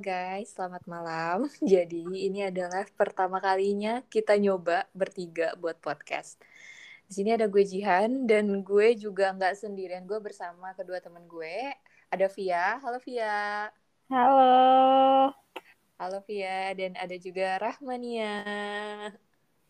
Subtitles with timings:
[0.00, 1.38] guys, selamat malam.
[1.60, 6.40] Jadi ini adalah pertama kalinya kita nyoba bertiga buat podcast.
[7.04, 10.08] Di sini ada gue Jihan dan gue juga nggak sendirian.
[10.08, 11.76] Gue bersama kedua teman gue.
[12.08, 12.80] Ada Via.
[12.80, 13.68] Halo Via.
[14.08, 15.36] Halo.
[16.00, 18.32] Halo Via dan ada juga Rahmania.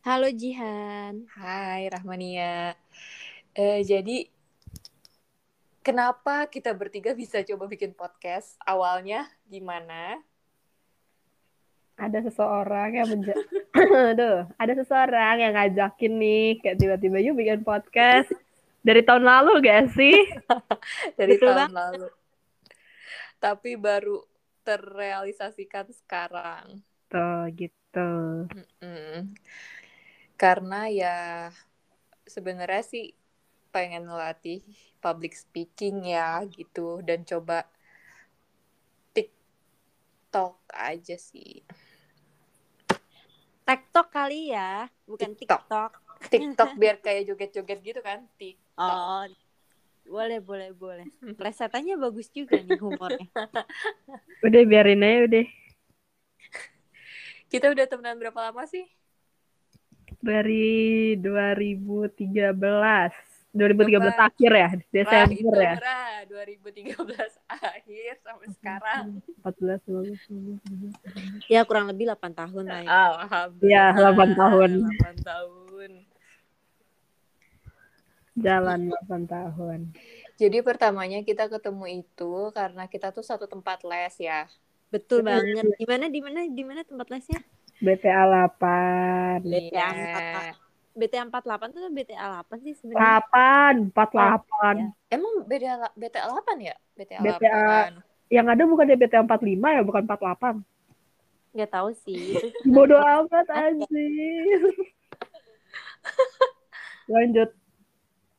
[0.07, 1.27] Halo Jihan.
[1.35, 2.79] Hai Rahmania.
[3.59, 4.31] Eh, jadi
[5.81, 8.57] kenapa kita bertiga bisa coba bikin podcast?
[8.65, 10.21] Awalnya gimana?
[12.01, 13.37] Ada seseorang yang menja
[14.16, 18.33] Aduh, ada seseorang yang ngajakin nih kayak tiba-tiba yuk bikin podcast.
[18.80, 20.16] Dari tahun lalu gak sih?
[21.21, 22.09] Dari Betul tahun lalu.
[23.37, 24.24] Tapi baru
[24.65, 26.80] terrealisasikan sekarang.
[27.12, 28.12] Tuh, gitu.
[28.49, 29.37] Mm-mm.
[30.41, 31.16] Karena ya
[32.24, 33.12] sebenarnya sih
[33.69, 34.65] pengen ngelatih
[35.00, 37.64] public speaking ya gitu dan coba
[39.16, 41.64] TikTok aja sih.
[43.66, 45.66] TikTok kali ya, bukan TikTok.
[45.66, 45.92] TikTok.
[46.30, 48.29] TikTok biar kayak joget-joget gitu kan.
[48.37, 48.79] TikTok.
[48.79, 49.24] Oh,
[50.10, 51.07] boleh boleh boleh.
[51.38, 53.30] Plesetannya bagus juga nih humornya.
[54.46, 55.46] Udah biarin aja udah.
[57.51, 58.90] Kita udah temenan berapa lama sih?
[60.18, 63.29] Dari 2013.
[63.51, 64.31] 2013 Coba.
[64.31, 65.75] akhir ya, Wah, itu Desember ya.
[65.75, 66.06] murah.
[66.31, 69.04] 2013 akhir sampai sekarang.
[69.42, 71.50] 14, 15, 16.
[71.50, 72.88] Ya kurang lebih 8 tahun lah ya.
[73.19, 73.66] Alhamdulillah.
[73.66, 73.84] Iya,
[74.15, 74.70] 8 tahun.
[74.87, 75.91] 8 tahun.
[78.38, 79.78] Jalan 8 tahun.
[80.38, 84.47] Jadi pertamanya kita ketemu itu karena kita tuh satu tempat les ya.
[84.88, 85.66] Betul banget.
[85.75, 87.42] Di mana di mana di mana tempat lesnya?
[87.82, 88.25] BTA
[88.56, 89.42] 8.
[89.42, 90.54] BTA Iya.
[91.00, 93.25] BTA 48 tuh BTA 8 sih sebenarnya.
[93.32, 94.93] 8, 48.
[95.09, 96.76] Emang beda BTA 8 ya?
[96.92, 98.28] BTA, BTA 8.
[98.28, 100.60] Yang ada bukan BTA 45 ya, bukan 48.
[101.56, 102.37] Nggak tahu sih.
[102.75, 104.60] Bodoh amat anjir.
[107.12, 107.50] Lanjut.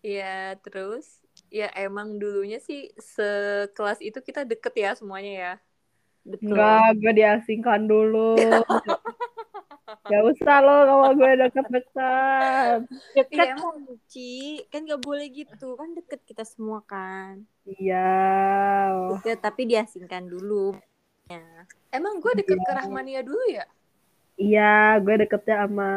[0.02, 1.20] Iya, terus
[1.52, 5.54] ya emang dulunya sih sekelas itu kita deket ya semuanya ya.
[6.22, 6.54] betul.
[6.54, 8.38] Enggak, gue diasingkan dulu.
[10.00, 12.80] Gak usah lo kalau gue deket-deket.
[13.16, 13.76] Deket Iya, kan,
[14.08, 14.64] Ci.
[14.72, 15.76] Kan nggak boleh gitu.
[15.76, 17.44] Kan deket kita semua kan.
[17.68, 18.12] Iya.
[19.20, 20.76] Deket, tapi diasingkan dulu.
[21.28, 21.68] Ya.
[21.92, 23.68] Emang gue deket ke Rahmania dulu ya?
[24.40, 25.92] Iya, gue deketnya sama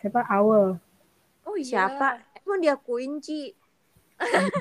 [0.00, 0.20] siapa?
[0.28, 0.76] Awel.
[1.48, 1.88] Oh iya.
[1.88, 2.20] Siapa?
[2.44, 3.56] Emang diakuin, Ci.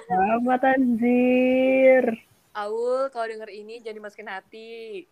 [0.10, 2.16] Amat anjir.
[2.54, 5.06] Aul kalau denger ini jangan dimasukin hati.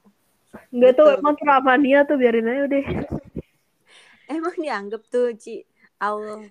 [0.71, 2.85] Enggak tuh emang Ramania tuh biarin aja udah.
[4.31, 5.67] Emang dianggap tuh, Ci.
[5.99, 6.47] Allah.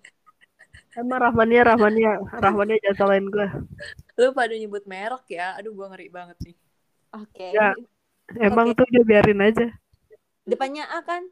[0.92, 3.48] Emang Rahmania, Rahmania, Rahmania jangan salahin gue.
[4.20, 5.56] Lu pada nyebut merek ya.
[5.56, 6.56] Aduh gue ngeri banget nih.
[7.16, 7.48] Oke.
[7.56, 7.72] Ya.
[8.36, 8.84] Emang Oke.
[8.84, 9.66] tuh udah biarin aja.
[10.44, 11.24] Depannya A kan?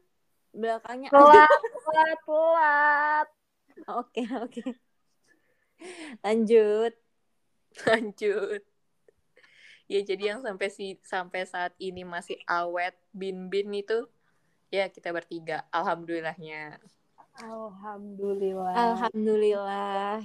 [0.55, 1.15] Belakangnya A.
[1.15, 3.27] Telat, telat, telat.
[3.87, 4.63] Oke, oke.
[6.25, 6.93] Lanjut.
[7.87, 8.61] Lanjut.
[9.89, 14.05] Ya jadi yang sampai si sampai saat ini masih awet bin-bin itu
[14.69, 15.65] ya kita bertiga.
[15.73, 16.77] Alhamdulillahnya.
[17.41, 18.73] Alhamdulillah.
[18.77, 20.21] Alhamdulillah.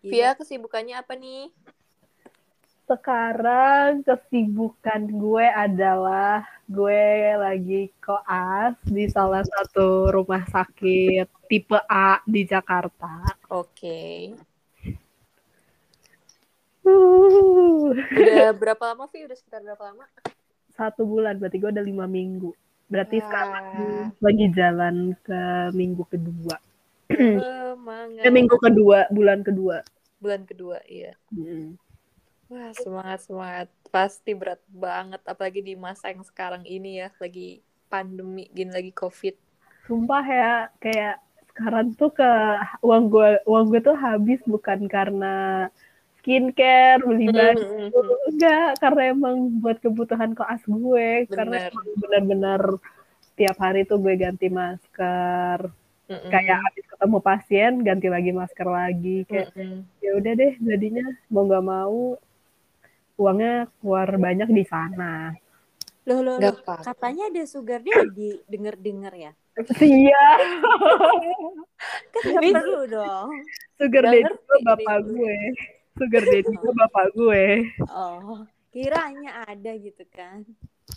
[0.00, 1.52] Via kesibukannya apa nih?
[2.88, 12.48] Sekarang kesibukan gue adalah gue lagi koas di salah satu rumah sakit tipe A di
[12.48, 13.36] Jakarta.
[13.52, 14.32] Oke.
[16.86, 19.26] Uh, Udah berapa lama Vi?
[19.26, 20.06] Udah sekitar berapa lama?
[20.76, 22.52] satu bulan, berarti gue udah lima minggu.
[22.86, 23.24] Berarti Wah.
[23.26, 23.66] sekarang
[24.20, 25.40] lagi jalan ke
[25.72, 26.56] minggu kedua.
[27.10, 28.22] Semangat.
[28.22, 29.82] Eh, minggu kedua, bulan kedua.
[30.20, 31.16] Bulan kedua, iya.
[31.32, 31.80] Hmm.
[32.46, 33.68] Wah, semangat semangat.
[33.90, 39.34] Pasti berat banget apalagi di masa yang sekarang ini ya, lagi pandemi gini lagi Covid.
[39.88, 41.18] Sumpah ya, kayak
[41.50, 42.30] sekarang tuh ke
[42.84, 45.66] uang gue uang gue tuh habis bukan karena
[46.26, 47.86] skincare beli baju
[48.26, 51.70] enggak karena emang buat kebutuhan koas gue karena Bener.
[51.70, 52.62] emang benar-benar
[53.38, 55.70] tiap hari tuh gue ganti masker
[56.06, 56.30] Mm-mm.
[56.30, 59.86] kayak habis ketemu pasien ganti lagi masker lagi kayak Mm-mm.
[60.02, 62.18] ya udah deh jadinya mau nggak mau
[63.14, 65.30] uangnya keluar banyak di sana
[66.06, 66.54] Loh, loh, loh.
[66.86, 68.38] Katanya ada sugar daddy.
[68.46, 69.32] Denger-denger ya.
[69.82, 70.22] iya
[72.14, 73.28] Kan Ini- perlu dong.
[73.74, 75.38] sugar daddy gue bapak gue
[75.96, 77.44] sugar daddy gue bapak gue
[77.88, 80.44] Oh, kiranya ada gitu kan.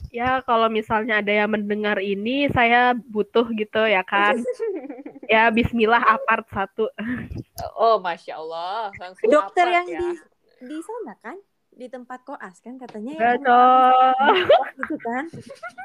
[0.10, 4.38] ya kalau misalnya ada yang mendengar ini saya butuh gitu ya kan
[5.32, 6.92] ya Bismillah apart satu
[7.76, 10.00] Oh, masya Allah, langsung Dokter apart yang ya.
[10.00, 10.10] di
[10.66, 11.38] di sana kan?
[11.70, 14.28] di tempat koas kan katanya Cok.
[14.76, 15.24] gitu kan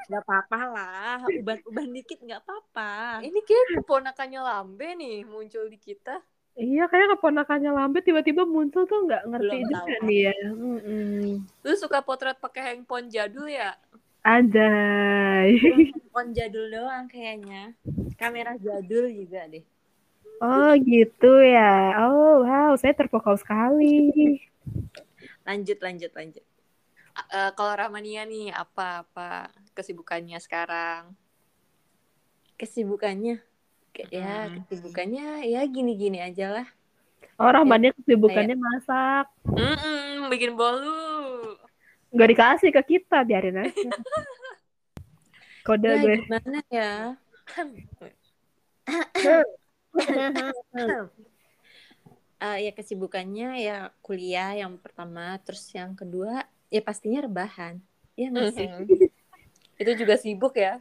[0.05, 6.19] nggak apa-apa lah uban-uban dikit nggak apa-apa Ini kayak keponakannya Lambe nih muncul di kita.
[6.55, 10.07] Iya, kayak keponakannya lambe tiba-tiba muncul tuh nggak ngerti Belum juga tahu.
[10.07, 10.33] nih ya.
[10.55, 11.43] Mm-mm.
[11.67, 13.75] Lu suka potret pakai handphone jadul ya?
[14.25, 15.51] Anjay.
[16.19, 17.75] on jadul doang kayaknya
[18.21, 19.65] kamera jadul juga deh
[20.45, 21.63] Oh gitu ya.
[22.07, 23.85] Oh wow, saya terpukau sekali.
[25.47, 26.45] lanjut lanjut lanjut
[27.39, 29.29] Eh, kalau Ramania nih apa apa
[29.77, 31.03] kesibukannya sekarang?
[32.59, 33.35] kesibukannya
[34.11, 34.63] ya Hmm.
[34.69, 36.69] kesibukannya ya gini-gini aja lah
[37.35, 39.27] Oh Rahmannya kesibukannya masak.
[39.43, 41.59] Mm-mm, bikin bolu.
[42.15, 43.75] Nggak dikasih ke kita, biarin aja.
[45.67, 46.15] Kode ya gue.
[46.23, 47.19] gimana ya
[52.45, 57.81] Eh, ya kesibukannya ya kuliah yang pertama terus yang kedua ya pastinya rebahan
[58.15, 58.87] ya nggak sih Mhm.
[59.75, 60.79] Itu juga sibuk ya.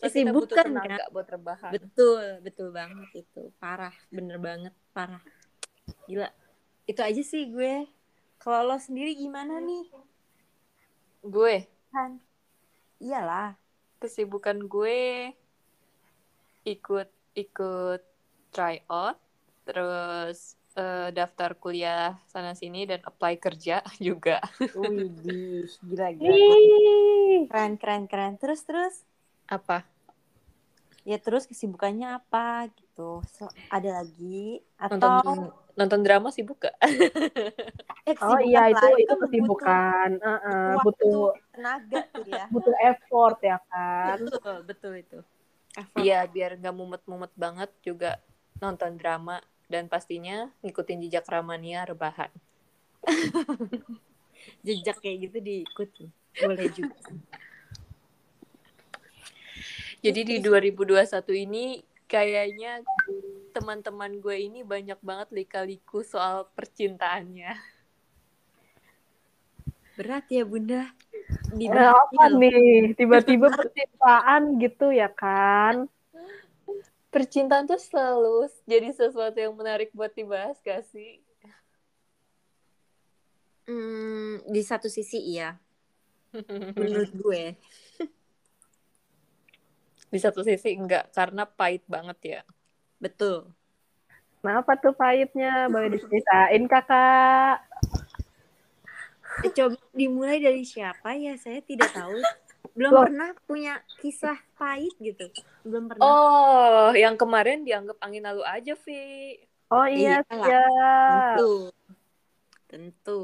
[0.00, 1.70] Pasti kita butuh Kesibukan, tenaga buat rebahan.
[1.76, 3.52] betul betul banget itu.
[3.60, 5.20] Parah bener banget parah.
[6.08, 6.28] Gila.
[6.88, 7.84] Itu aja sih gue.
[8.40, 9.84] Kalau lo sendiri gimana nih?
[11.20, 11.68] Gue?
[11.92, 12.16] Kan?
[12.96, 13.54] Iyalah.
[14.00, 15.30] Kesibukan gue
[16.64, 18.02] ikut ikut
[18.50, 19.16] try out
[19.64, 24.40] terus eh, daftar kuliah sana sini dan apply kerja juga.
[24.74, 26.56] Wih, gila gila.
[27.52, 28.32] Keren keren keren.
[28.40, 29.04] Terus terus
[29.50, 29.82] apa
[31.02, 35.38] ya terus kesibukannya apa gitu So, ada lagi atau nonton
[35.74, 36.76] nonton drama sibuk gak?
[38.08, 40.08] eh, Oh iya itu itu kan kesibukan.
[40.20, 44.16] Butuh, butuh waktu, tenaga tuh ya butuh effort ya kan.
[44.22, 45.18] betul betul itu
[45.70, 46.02] Effort.
[46.02, 48.18] Iya biar nggak mumet-mumet banget juga
[48.58, 49.38] nonton drama
[49.70, 52.30] dan pastinya ngikutin jejak Ramania rebahan.
[54.66, 56.04] jejak kayak gitu diikuti
[56.42, 56.96] boleh juga
[60.00, 62.80] Jadi di 2021 ini kayaknya
[63.52, 67.52] teman-teman gue ini banyak banget lika-liku soal percintaannya.
[70.00, 70.88] berat ya bunda
[71.52, 72.40] Eh, dibahas apa loh.
[72.40, 72.96] nih?
[72.96, 75.84] Tiba-tiba percintaan gitu ya kan?
[77.12, 81.20] Percintaan tuh selalu jadi sesuatu yang menarik buat dibahas gak sih?
[83.68, 85.54] Hmm, di satu sisi iya
[86.74, 87.42] menurut gue
[90.10, 92.42] Di satu sisi enggak karena pahit banget ya.
[93.00, 93.54] betul
[94.40, 95.68] Kenapa tuh pahitnya?
[95.68, 97.60] Boleh diceritain kakak?
[99.44, 102.20] Eh, coba dimulai dari siapa ya saya tidak tahu
[102.76, 103.04] belum Loh.
[103.08, 105.28] pernah punya kisah pahit gitu
[105.64, 109.36] belum pernah Oh, yang kemarin dianggap angin lalu aja, Vi.
[109.68, 110.48] Oh iya, siap.
[111.36, 111.52] tentu
[112.70, 113.22] tentu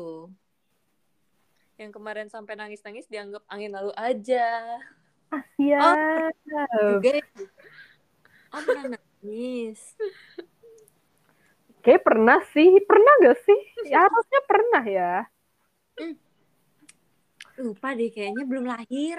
[1.76, 4.80] Yang kemarin sampai nangis-nangis dianggap angin lalu aja.
[5.31, 6.32] Siap.
[6.96, 7.44] juga itu.
[8.55, 9.81] oh pernah nangis
[11.87, 12.82] Kayak pernah sih.
[12.82, 13.61] Pernah gak sih?
[13.87, 15.14] Ya harusnya pernah ya.
[17.56, 19.17] lupa deh kayaknya belum lahir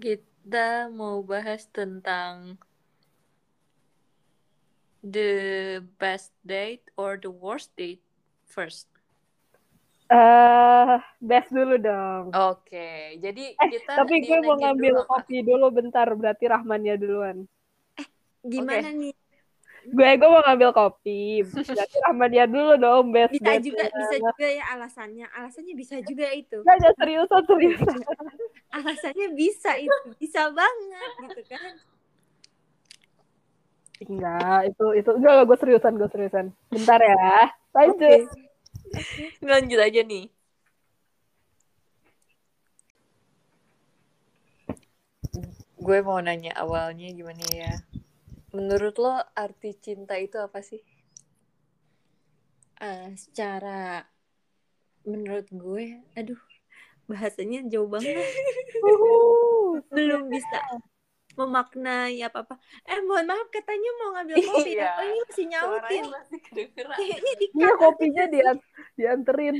[0.00, 2.56] Kita mau bahas tentang
[5.04, 8.00] the best date or the worst date
[8.48, 8.88] first.
[10.08, 12.32] Eh, best dulu dong.
[12.32, 16.08] Oke, jadi Eh, kita Tapi gue mau ngambil dulu, kopi dulu bentar.
[16.16, 17.36] Berarti Rahmannya duluan.
[18.40, 19.12] gimana nih
[19.88, 21.44] Gue gue mau ngambil kopi.
[21.44, 23.04] Berarti Rahmannya dulu dong.
[23.12, 27.42] Best bisa date juga bisa juga ya alasannya alasannya bisa juga itu Nggak, nggak, seriusan,
[27.44, 27.96] seriusan.
[28.80, 31.72] alasannya bisa itu bisa banget gitu kan
[33.98, 36.46] Enggak, itu itu enggak gue seriusan, gue seriusan.
[36.70, 37.50] Bentar ya.
[37.74, 38.30] Lanjut.
[39.44, 40.26] Lanjut aja nih.
[45.78, 47.72] Gue mau nanya awalnya gimana ya.
[48.52, 50.80] Menurut lo arti cinta itu apa sih?
[52.78, 54.06] Eh, secara
[55.08, 56.38] menurut gue aduh
[57.08, 58.12] bahasanya jauh banget
[58.84, 59.80] Uhuh.
[59.88, 60.60] belum bisa
[61.38, 64.86] memaknai apa apa eh mohon maaf katanya mau ngambil kopi Iya.
[64.90, 66.38] apa ini masih nyautin masih
[66.98, 68.56] kayaknya di Iya kopinya dian
[68.98, 69.56] dianterin.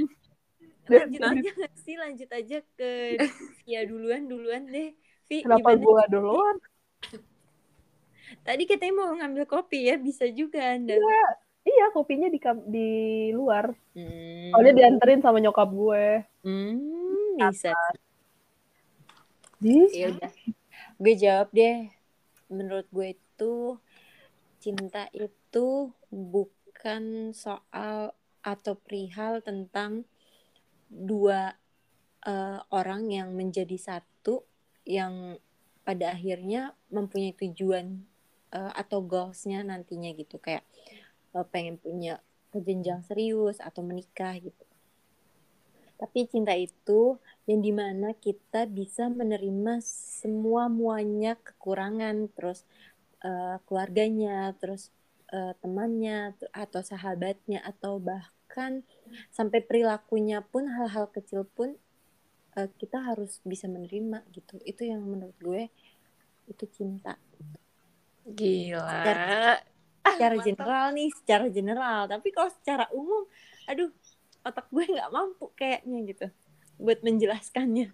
[0.89, 1.53] lanjut aja
[1.85, 2.91] sih lanjut aja ke
[3.73, 4.91] ya duluan duluan deh
[5.29, 6.57] Vi Kenapa gua duluan?
[8.45, 10.97] tadi katanya mau ngambil kopi ya bisa juga anda
[11.69, 12.89] Iya kopinya di di
[13.37, 13.69] luar.
[13.93, 14.57] hmm.
[14.57, 16.25] Soalnya dianterin sama nyokap gue.
[16.41, 17.77] hmm, bisa
[19.61, 20.33] Di ya udah
[20.99, 21.89] gue jawab deh
[22.51, 23.79] menurut gue itu
[24.59, 28.11] cinta itu bukan soal
[28.43, 30.03] atau perihal tentang
[30.91, 31.55] dua
[32.27, 34.43] uh, orang yang menjadi satu
[34.89, 35.39] yang
[35.87, 38.05] pada akhirnya mempunyai tujuan
[38.53, 40.65] uh, atau goalsnya nantinya gitu kayak
[41.33, 42.21] uh, pengen punya
[42.53, 44.68] kejenjang serius atau menikah gitu.
[45.99, 47.19] Tapi cinta itu
[47.51, 52.63] yang di mana kita bisa menerima semua muanya kekurangan, terus
[53.27, 54.95] uh, keluarganya, terus
[55.35, 58.87] uh, temannya atau sahabatnya atau bahkan
[59.35, 61.75] sampai perilakunya pun hal-hal kecil pun
[62.55, 64.63] uh, kita harus bisa menerima gitu.
[64.63, 65.67] Itu yang menurut gue
[66.47, 67.19] itu cinta.
[68.23, 68.87] Gila.
[68.87, 69.53] Secara,
[70.07, 72.01] secara general nih, secara general.
[72.07, 73.27] Tapi kalau secara umum,
[73.67, 73.91] aduh
[74.49, 76.27] otak gue nggak mampu kayaknya gitu
[76.79, 77.91] buat menjelaskannya.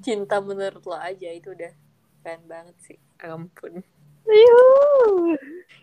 [0.00, 1.72] Cinta menurut lo aja itu udah
[2.22, 2.98] keren banget sih.
[3.20, 3.82] Ampun.
[4.30, 5.34] Yuh.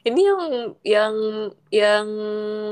[0.08, 0.44] ini yang
[0.88, 1.16] yang
[1.68, 2.08] yang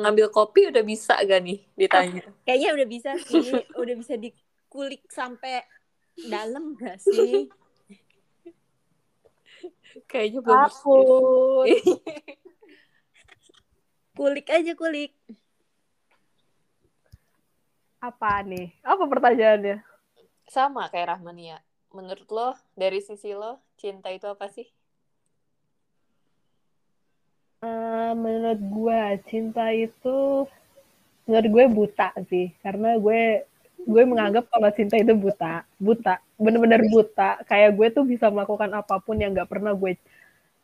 [0.05, 2.23] ngambil kopi udah bisa gak nih ditanya?
[2.23, 3.43] Oh, kayaknya udah bisa sih.
[3.81, 5.67] Udah bisa dikulik sampai
[6.15, 7.51] dalam gak sih?
[10.07, 10.71] Kayaknya belum
[14.15, 15.11] kulik aja kulik
[18.05, 18.69] apa nih?
[18.85, 19.81] Apa pertanyaannya?
[20.45, 21.57] Sama kayak Rahmania.
[21.89, 24.67] Menurut lo, dari sisi lo, cinta itu apa sih?
[27.65, 30.45] Uh, menurut gue, cinta itu
[31.25, 32.53] menurut gue buta sih.
[32.62, 33.47] Karena gue
[33.85, 37.41] gue menganggap kalau cinta itu buta, buta, bener-bener buta.
[37.50, 39.97] Kayak gue tuh bisa melakukan apa pun yang nggak pernah gue,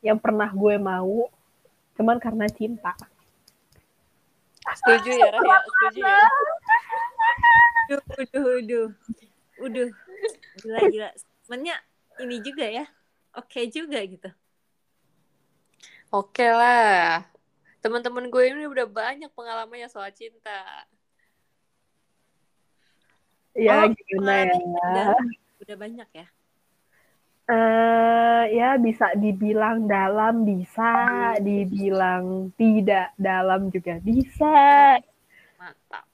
[0.06, 1.30] yang pernah gue mau,
[1.98, 2.94] cuman karena cinta.
[4.62, 5.58] Setuju ya, Rah, ya?
[5.66, 6.22] Setuju ya?
[7.92, 8.86] Udah, udah, udah.
[9.62, 9.88] Udah.
[10.62, 11.10] Gila, gila.
[11.46, 11.76] Sebenarnya
[12.24, 12.86] ini juga ya.
[13.36, 14.30] Oke okay juga gitu.
[16.12, 17.24] Oke okay lah.
[17.80, 20.86] Teman-teman gue ini udah banyak pengalamannya soal cinta.
[23.56, 24.56] Ya, oh, gimana ya?
[24.56, 25.08] Udah,
[25.64, 26.28] udah banyak ya?
[27.52, 34.96] Uh, ya bisa dibilang dalam bisa, dibilang tidak dalam juga bisa.
[35.60, 36.11] Mantap.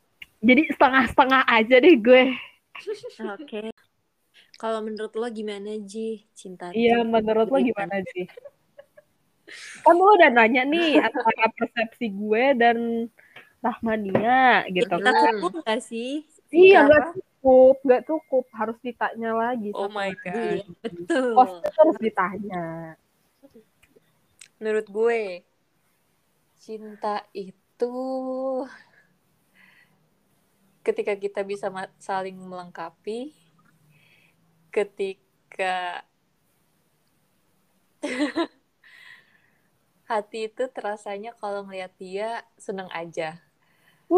[0.47, 2.23] Jadi setengah-setengah aja deh gue.
[2.31, 3.43] Oke.
[3.43, 3.67] Okay.
[4.57, 6.71] Kalau menurut lo gimana Ji cinta?
[6.71, 8.31] Iya, menurut lo gimana Ji?
[9.83, 12.77] Kan lo udah nanya nih antara persepsi gue dan
[13.59, 14.87] Rahmania gitu.
[14.87, 16.23] Kita cukup gak sih?
[16.47, 19.75] Iya, gak cukup, nggak cukup, harus ditanya lagi.
[19.75, 21.35] Oh my god, betul.
[21.35, 22.65] Pasti harus ditanya.
[24.57, 25.21] Menurut gue,
[26.55, 27.93] cinta itu
[30.87, 31.67] ketika kita bisa
[31.99, 33.35] saling melengkapi,
[34.71, 35.99] ketika
[40.07, 43.43] hati itu terasanya kalau ngeliat dia seneng aja.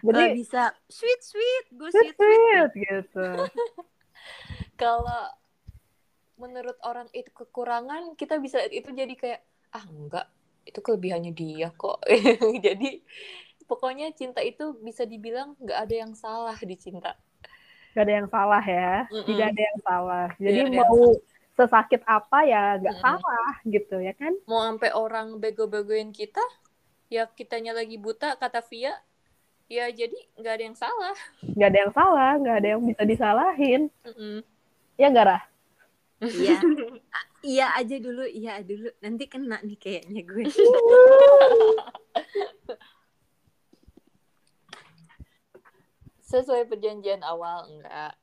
[0.00, 3.28] Jadi uh, bisa sweet sweet, gue sweet sweet, gitu.
[4.80, 5.28] Kalau
[6.40, 9.44] menurut orang itu kekurangan, kita bisa itu jadi kayak
[9.76, 10.24] ah enggak,
[10.64, 12.00] itu kelebihannya dia kok.
[12.64, 13.04] jadi
[13.70, 17.14] pokoknya cinta itu bisa dibilang nggak ada yang salah di cinta.
[17.94, 19.26] Gak ada yang salah ya, mm -mm.
[19.26, 20.28] tidak ada yang salah.
[20.38, 20.98] Jadi mau
[21.58, 24.34] sesakit apa ya nggak mm salah gitu ya kan?
[24.46, 26.42] Mau sampai orang bego-begoin kita,
[27.10, 28.94] ya kitanya lagi buta kata Via
[29.70, 31.14] ya jadi nggak ada yang salah
[31.46, 34.36] nggak ada yang salah nggak ada yang bisa disalahin mm -mm.
[34.98, 35.42] ya nggak Rah?
[36.26, 36.58] iya
[37.54, 40.42] iya aja dulu iya dulu nanti kena nih kayaknya gue
[46.30, 48.14] sesuai perjanjian awal enggak.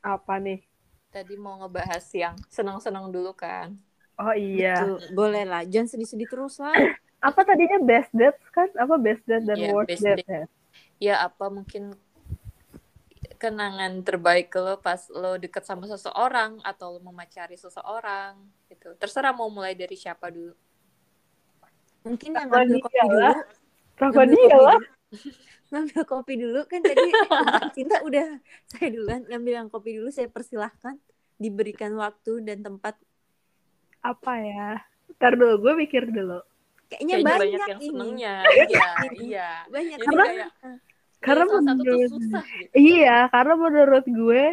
[0.00, 0.64] Apa nih?
[1.12, 3.76] Tadi mau ngebahas yang senang-senang dulu kan.
[4.16, 4.80] Oh iya.
[4.80, 5.12] Betul.
[5.12, 5.62] boleh lah.
[5.68, 6.72] Jangan sedih-sedih terus lah.
[7.28, 8.72] Apa tadinya best dates kan?
[8.80, 10.48] Apa best date dan yeah, worst date ya
[11.00, 11.96] ya apa mungkin
[13.40, 18.36] kenangan terbaik lo pas lo deket sama seseorang atau lo memacari seseorang
[18.68, 18.92] gitu.
[19.00, 20.52] Terserah mau mulai dari siapa dulu.
[22.04, 23.32] Mungkin yang ngambil kopi dulu.
[23.96, 24.80] Kenapa dia lah
[25.70, 26.60] ngambil kopi dulu.
[26.66, 27.08] Kan tadi
[27.76, 30.98] cinta udah saya duluan ngambil yang kopi dulu saya persilahkan
[31.40, 32.98] diberikan waktu dan tempat.
[34.00, 34.68] Apa ya?
[35.18, 36.40] Ntar dulu gue mikir dulu.
[36.90, 37.88] Kayaknya, kayaknya banyak, banyak yang ini.
[37.88, 38.34] senengnya.
[38.50, 38.88] Iya
[39.20, 39.50] iya.
[39.70, 40.50] Banyak Jadi karena kayak,
[41.20, 42.72] karena menurut susah, gitu.
[42.80, 44.44] iya karena menurut gue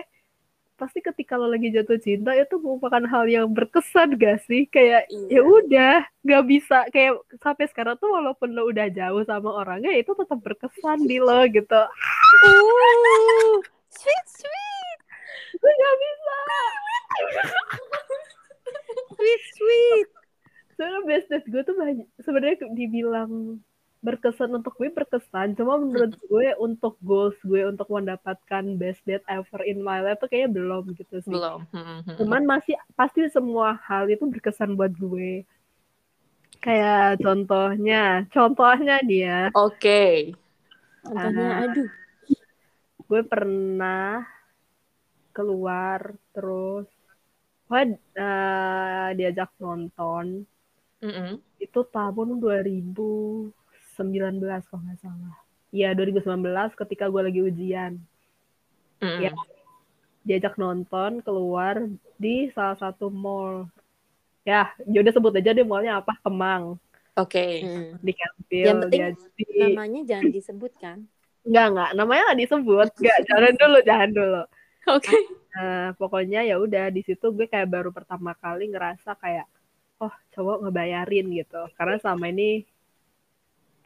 [0.78, 4.70] pasti ketika lo lagi jatuh cinta itu merupakan hal yang berkesan gak sih?
[4.70, 5.28] Kayak iya.
[5.38, 6.86] ya udah nggak bisa.
[6.94, 11.42] Kayak sampai sekarang tuh walaupun lo udah jauh sama orangnya itu tetap berkesan di lo
[11.50, 11.82] gitu.
[12.46, 13.58] Uh,
[13.90, 15.00] sweet sweet.
[15.58, 16.38] Gue nggak bisa.
[19.18, 20.08] Sweet sweet.
[20.78, 22.08] Soalnya best date gue tuh banyak.
[22.22, 23.58] Sebenarnya dibilang
[24.08, 25.60] berkesan untuk gue berkesan.
[25.60, 30.32] Cuma menurut gue untuk goals gue untuk mendapatkan best date ever in my life tuh
[30.32, 31.36] kayaknya belum gitu sih.
[31.36, 31.68] Belum.
[31.76, 35.44] Hmm, hmm, cuman masih pasti semua hal itu berkesan buat gue.
[36.64, 40.32] Kayak contohnya contohnya dia oke.
[41.04, 41.64] Contohnya, Ah.
[41.68, 41.90] aduh.
[43.08, 44.28] gue pernah
[45.32, 46.88] keluar terus
[47.68, 47.82] gue
[48.16, 50.48] eh, diajak nonton.
[50.98, 51.38] Mm-mm.
[51.62, 52.42] itu tahun
[53.98, 55.36] 2019 kalau nggak salah.
[55.74, 57.94] Iya 2019 ketika gue lagi ujian.
[59.02, 59.20] Mm-mm.
[59.26, 59.34] Ya.
[60.28, 61.88] Diajak nonton keluar
[62.20, 63.68] di salah satu mall.
[64.48, 66.80] Ya, ya udah sebut aja deh mallnya apa Kemang
[67.18, 67.92] oke Hmm.
[68.00, 68.66] di Campbell.
[68.70, 69.02] Yang penting
[69.36, 69.46] di...
[69.74, 70.98] Namanya jangan disebutkan.
[71.48, 72.88] Enggak enggak, namanya nggak disebut.
[73.02, 74.44] Enggak, jangan dulu, jangan dulu.
[74.88, 75.16] oke
[75.58, 79.50] Nah, pokoknya ya udah di situ gue kayak baru pertama kali ngerasa kayak
[79.98, 82.62] oh cowok ngebayarin gitu karena selama ini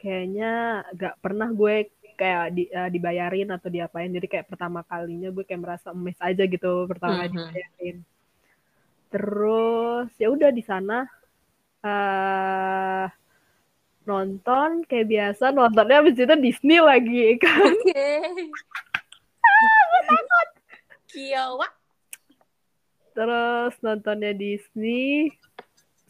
[0.02, 0.52] kayaknya
[0.98, 4.10] gak pernah gue kayak di, eh, dibayarin atau diapain.
[4.10, 7.32] Jadi kayak pertama kalinya gue kayak merasa emes aja gitu pertama Mhm.
[7.32, 7.98] dibayarin.
[9.10, 11.06] Terus ya udah di sana
[11.82, 13.06] eh
[14.04, 15.50] nonton kayak biasa.
[15.50, 17.70] Nontonnya abis itu Disney lagi kan?
[17.70, 18.10] Oke.
[21.12, 21.68] Kiowa.
[23.12, 25.36] Terus nontonnya Disney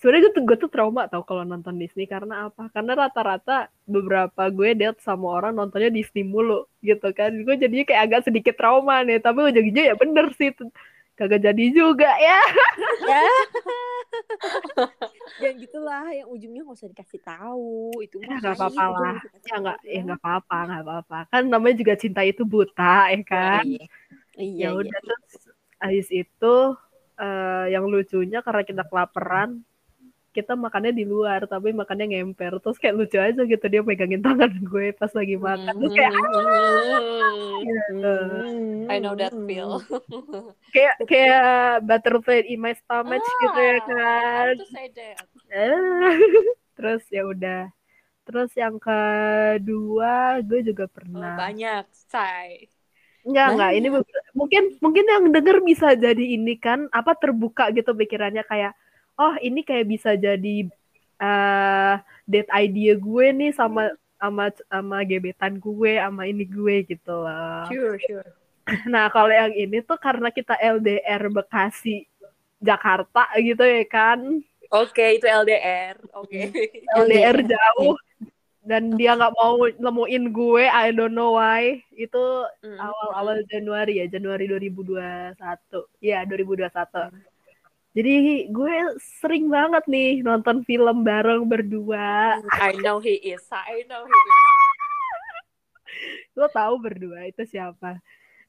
[0.02, 2.10] sebenarnya gue tuh gue tuh trauma tau kalau nonton Disney.
[2.10, 2.74] Karena apa?
[2.74, 7.30] Karena rata-rata beberapa gue date sama orang nontonnya Disney mulu gitu kan.
[7.46, 9.22] Gue jadinya kayak agak sedikit trauma nih.
[9.22, 10.50] Tapi ujung-ujungnya ya bener sih
[11.14, 12.42] kagak jadi juga ya.
[13.06, 13.22] Ya.
[15.42, 17.94] Jangan gitulah, yang ujungnya nggak usah dikasih tahu.
[18.02, 19.18] Itu ya mah nggak apa-apa lah.
[19.46, 21.18] ya nggak ya nggak apa-apa nggak apa-apa.
[21.30, 23.64] Kan namanya juga cinta itu buta ya kan?
[23.70, 23.86] Iya.
[24.42, 24.80] Iya, ya iya.
[24.80, 25.34] udah terus
[25.78, 26.56] habis itu
[27.22, 29.62] eh, yang lucunya karena kita kelaparan
[30.32, 34.52] kita makannya di luar tapi makannya ngemper terus kayak lucu aja gitu dia megangin tangan
[34.64, 36.14] gue pas lagi makan terus kayak
[37.92, 38.90] Hmm.
[38.90, 39.86] I know that feel.
[40.76, 44.54] kayak kayak butterfly in my stomach gitu ya kan?
[45.54, 46.16] Eh,
[46.78, 47.70] terus ya udah
[48.26, 52.72] terus yang kedua gue juga Oh, pernah banyak, say.
[53.22, 53.72] Enggak, enggak.
[53.78, 53.88] Ini
[54.34, 58.74] mungkin mungkin yang denger bisa jadi ini kan apa terbuka gitu pikirannya kayak
[59.18, 60.68] oh ini kayak bisa jadi
[61.22, 61.96] eh
[62.26, 67.66] date idea gue nih sama sama sama gebetan gue sama ini gue gitu loh.
[67.70, 68.30] Sure, sure.
[68.86, 72.06] Nah, kalau yang ini tuh karena kita LDR Bekasi
[72.62, 74.22] Jakarta gitu ya kan.
[74.72, 75.98] Oke, itu LDR.
[76.14, 76.54] Oke.
[77.02, 77.98] LDR jauh
[78.62, 81.82] dan dia nggak mau nemuin gue, I don't know why.
[81.92, 82.78] Itu Mm.
[82.78, 85.90] awal-awal Januari ya, Januari 2021.
[85.98, 87.10] Iya, 2021.
[87.92, 88.76] Jadi gue
[89.20, 92.40] sering banget nih nonton film bareng berdua.
[92.56, 93.44] I know he is.
[93.52, 94.40] I know he is.
[96.40, 98.00] Lo tahu berdua itu siapa?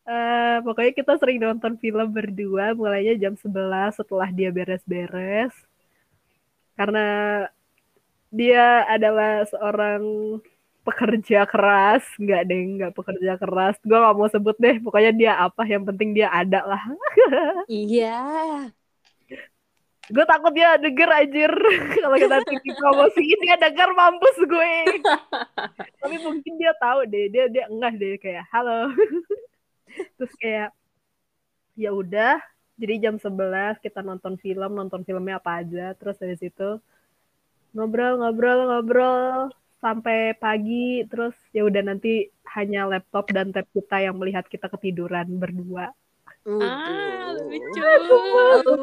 [0.03, 5.55] Eh, pokoknya kita sering nonton film berdua mulainya jam 11 setelah dia beres-beres.
[6.79, 7.07] Karena
[8.31, 10.03] dia adalah seorang
[10.83, 13.75] pekerja keras, nggak deh, nggak pekerja keras.
[13.83, 16.83] Gue nggak mau sebut deh, pokoknya dia apa, yang penting dia ada lah.
[17.71, 18.23] Iya.
[20.11, 21.53] Gue takut dia denger anjir.
[22.03, 24.75] Kalau kita tinggi promosiin dia denger mampus gue.
[26.03, 28.91] Tapi mungkin dia tahu deh dia dia enggak deh kayak halo.
[30.19, 30.71] Terus kayak
[31.79, 32.43] ya udah
[32.75, 35.95] jadi jam 11 kita nonton film nonton filmnya apa aja.
[35.95, 36.83] Terus dari situ
[37.73, 41.07] ngobrol ngobrol ngobrol sampai pagi.
[41.07, 42.27] Terus ya udah nanti
[42.59, 45.95] hanya laptop dan tab kita yang melihat kita ketiduran berdua
[46.43, 47.83] Ah, lucu.
[47.83, 48.83] Aduh,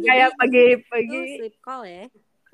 [0.00, 2.04] kayak jadi pagi-pagi sleep call ya.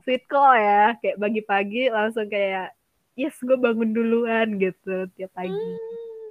[0.02, 2.74] sweet call ya kayak pagi-pagi langsung kayak
[3.14, 5.70] yes gue bangun duluan gitu tiap pagi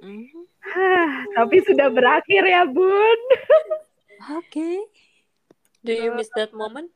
[0.02, 0.26] Hmm.
[0.66, 3.20] Hah, tapi sudah berakhir ya bun
[4.34, 4.90] Oke.
[5.86, 6.90] Do you miss that moment?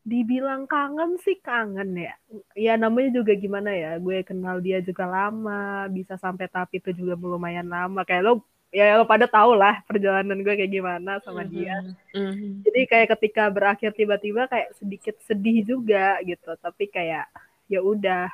[0.00, 2.16] dibilang kangen sih kangen ya
[2.56, 7.14] ya namanya juga gimana ya gue kenal dia juga lama bisa sampai tahap itu juga
[7.20, 11.74] lumayan lama kayak lo ya lo pada tau lah perjalanan gue kayak gimana sama dia
[12.14, 12.62] Mhm.
[12.62, 17.26] jadi kayak ketika berakhir tiba-tiba kayak sedikit sedih juga gitu tapi kayak
[17.66, 18.30] ya udah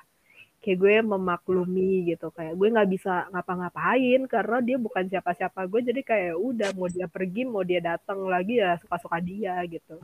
[0.61, 6.01] kayak gue memaklumi gitu kayak gue nggak bisa ngapa-ngapain karena dia bukan siapa-siapa gue jadi
[6.03, 9.97] kayak ya udah mau dia pergi mau dia datang lagi ya suka-suka dia gitu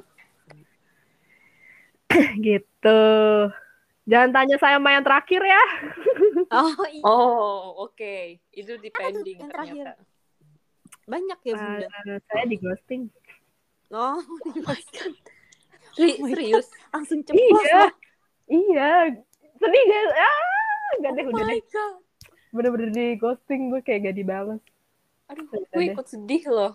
[2.47, 3.03] gitu
[4.03, 5.63] jangan tanya saya sama yang terakhir ya
[6.53, 7.01] Oh, iya.
[7.01, 8.37] Oh, oke.
[8.53, 9.73] Itu depending yang terakhir?
[9.89, 10.12] ternyata.
[11.09, 11.87] Banyak ya bunda.
[12.09, 13.03] Eh, saya di ghosting
[13.93, 14.17] Oh,
[16.01, 16.67] Ri- Oh my serius?
[16.95, 17.93] langsung ceplos iya lah.
[18.49, 18.91] iya
[19.61, 20.41] sedih gak ah
[21.03, 21.61] Gak deh, oh udah deh.
[22.53, 24.61] Bener-bener di ghosting gue kayak gak dibalas.
[25.29, 25.93] aduh gue deh.
[25.93, 26.73] ikut sedih loh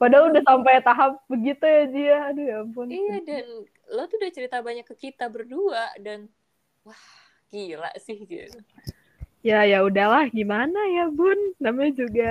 [0.00, 2.16] Padahal udah sampai tahap begitu ya dia.
[2.32, 2.86] Aduh ya ampun.
[2.90, 3.44] iya dan
[3.92, 6.26] lo tuh udah cerita banyak ke kita berdua dan
[6.82, 6.98] wah
[7.52, 8.58] gila sih gitu
[9.42, 11.38] Ya ya udahlah gimana ya bun.
[11.58, 12.30] Namanya juga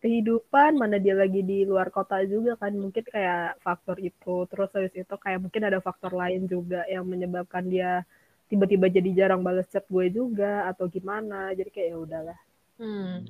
[0.00, 4.94] kehidupan mana dia lagi di luar kota juga kan mungkin kayak faktor itu terus habis
[4.96, 8.02] itu kayak mungkin ada faktor lain juga yang menyebabkan dia
[8.48, 12.38] tiba-tiba jadi jarang balas chat gue juga atau gimana jadi kayak ya udahlah
[12.80, 13.28] hmm.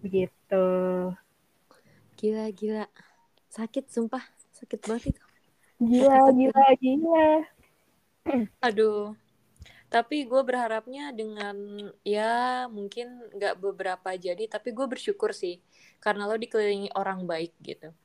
[0.00, 0.66] begitu
[2.18, 2.82] Gila, gila.
[3.46, 4.26] Sakit, sumpah.
[4.50, 5.22] Sakit banget itu.
[5.78, 7.26] gila gila gila
[8.66, 9.14] Aduh.
[9.88, 11.56] Tapi gue berharapnya dengan
[12.04, 15.64] ya mungkin nggak beberapa jadi, tapi gue bersyukur sih
[16.04, 17.96] karena lo dikelilingi orang baik gitu.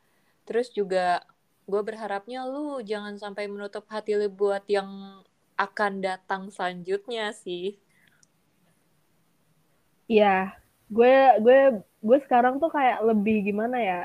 [0.48, 1.24] Terus juga
[1.68, 5.20] gue berharapnya lu jangan sampai menutup hati lu buat yang
[5.60, 7.76] akan datang selanjutnya sih.
[10.08, 10.56] Iya,
[10.88, 11.60] gue gue
[12.00, 14.02] gue sekarang tuh kayak lebih gimana ya?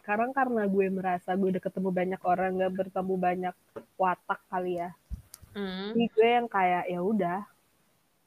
[0.00, 3.54] Sekarang karena gue merasa gue udah ketemu banyak orang, gak bertemu banyak
[4.00, 4.90] watak kali ya.
[5.54, 7.40] Jadi gue yang kayak ya udah,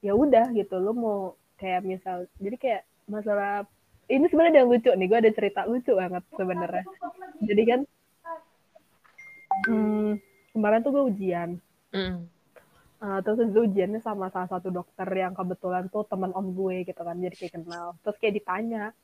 [0.04, 0.76] ya udah gitu.
[0.80, 1.20] Lo mau
[1.60, 3.64] kayak misal, jadi kayak masalah
[4.12, 5.08] ini sebenarnya yang lucu nih.
[5.08, 6.84] Gue ada cerita lucu banget sebenarnya.
[7.44, 7.80] Jadi kan
[9.68, 10.12] hmm,
[10.52, 11.50] kemarin tuh gue ujian.
[11.94, 12.28] Hmm.
[13.04, 17.04] Uh, terus itu ujiannya sama salah satu dokter yang kebetulan tuh teman om gue gitu
[17.04, 18.96] kan jadi kayak kenal terus kayak ditanya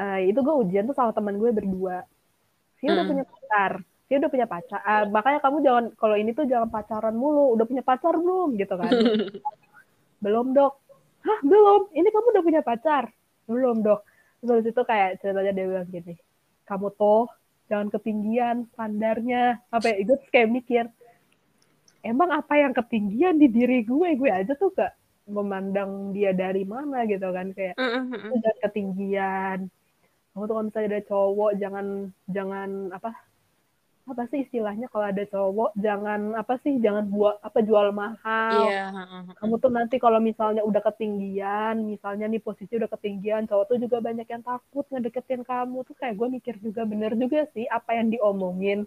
[0.00, 2.08] uh, itu gue ujian tuh sama teman gue berdua
[2.80, 3.10] dia udah Hmm.
[3.12, 3.72] punya pacar
[4.10, 7.62] dia udah punya pacar Ah, makanya kamu jangan kalau ini tuh jangan pacaran mulu udah
[7.62, 8.58] punya pacar belum?
[8.58, 8.90] Gitu kan.
[10.24, 10.76] Belum dok.
[11.24, 11.96] Hah belum?
[11.96, 13.08] Ini kamu udah punya pacar?
[13.48, 14.04] Belum dok.
[14.44, 16.12] Terus itu kayak ceritanya dia bilang gini
[16.70, 17.26] kamu tuh
[17.66, 19.58] jangan ketinggian standarnya.
[19.74, 20.84] Apa terus kayak mikir
[22.06, 24.08] emang apa yang ketinggian di diri gue?
[24.14, 24.94] Gue aja tuh gak
[25.26, 28.30] memandang dia dari mana gitu kan kayak hmm, hmm.
[28.30, 29.58] "Lu jangan ketinggian.
[30.30, 31.86] Kamu tuh kalau misalnya ada cowok jangan
[32.30, 33.10] jangan apa
[34.10, 38.90] apa sih istilahnya kalau ada cowok jangan apa sih jangan buat apa jual mahal hmm,
[38.90, 39.34] hmm, hmm.
[39.38, 44.02] kamu tuh nanti kalau misalnya udah ketinggian, misalnya nih posisi udah ketinggian, cowok tuh juga
[44.02, 48.10] banyak yang takut ngedeketin kamu tuh kayak gue mikir juga bener juga sih apa yang
[48.10, 48.82] diomongin.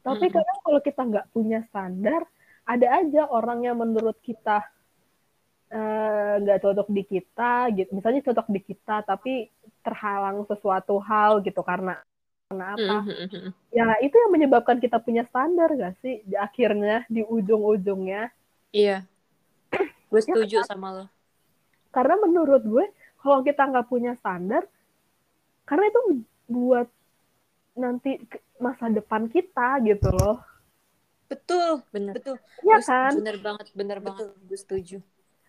[0.00, 0.36] Tapi Mm-mm.
[0.36, 2.24] kadang kalau kita nggak punya standar,
[2.64, 4.64] ada aja orang yang menurut kita
[5.68, 7.90] eh, nggak cocok di kita, gitu.
[7.92, 9.48] Misalnya cocok di kita, tapi
[9.84, 12.00] terhalang sesuatu hal gitu karena
[12.54, 12.96] karena apa?
[13.02, 13.50] Hmm, hmm, hmm.
[13.68, 16.22] Ya itu yang menyebabkan kita punya standar gak sih?
[16.22, 18.30] Di akhirnya di ujung-ujungnya.
[18.70, 19.02] Iya.
[20.10, 21.04] Gue setuju sama lo.
[21.90, 22.86] karena menurut gue
[23.22, 24.66] kalau kita nggak punya standar
[25.62, 26.00] karena itu
[26.46, 26.90] buat
[27.74, 28.18] nanti
[28.58, 30.42] masa depan kita gitu loh
[31.24, 31.86] Betul.
[31.90, 32.14] Bener.
[32.18, 32.36] Betul.
[32.62, 34.26] ya Gue kan Bener banget, bener banget.
[34.42, 34.98] Gue setuju.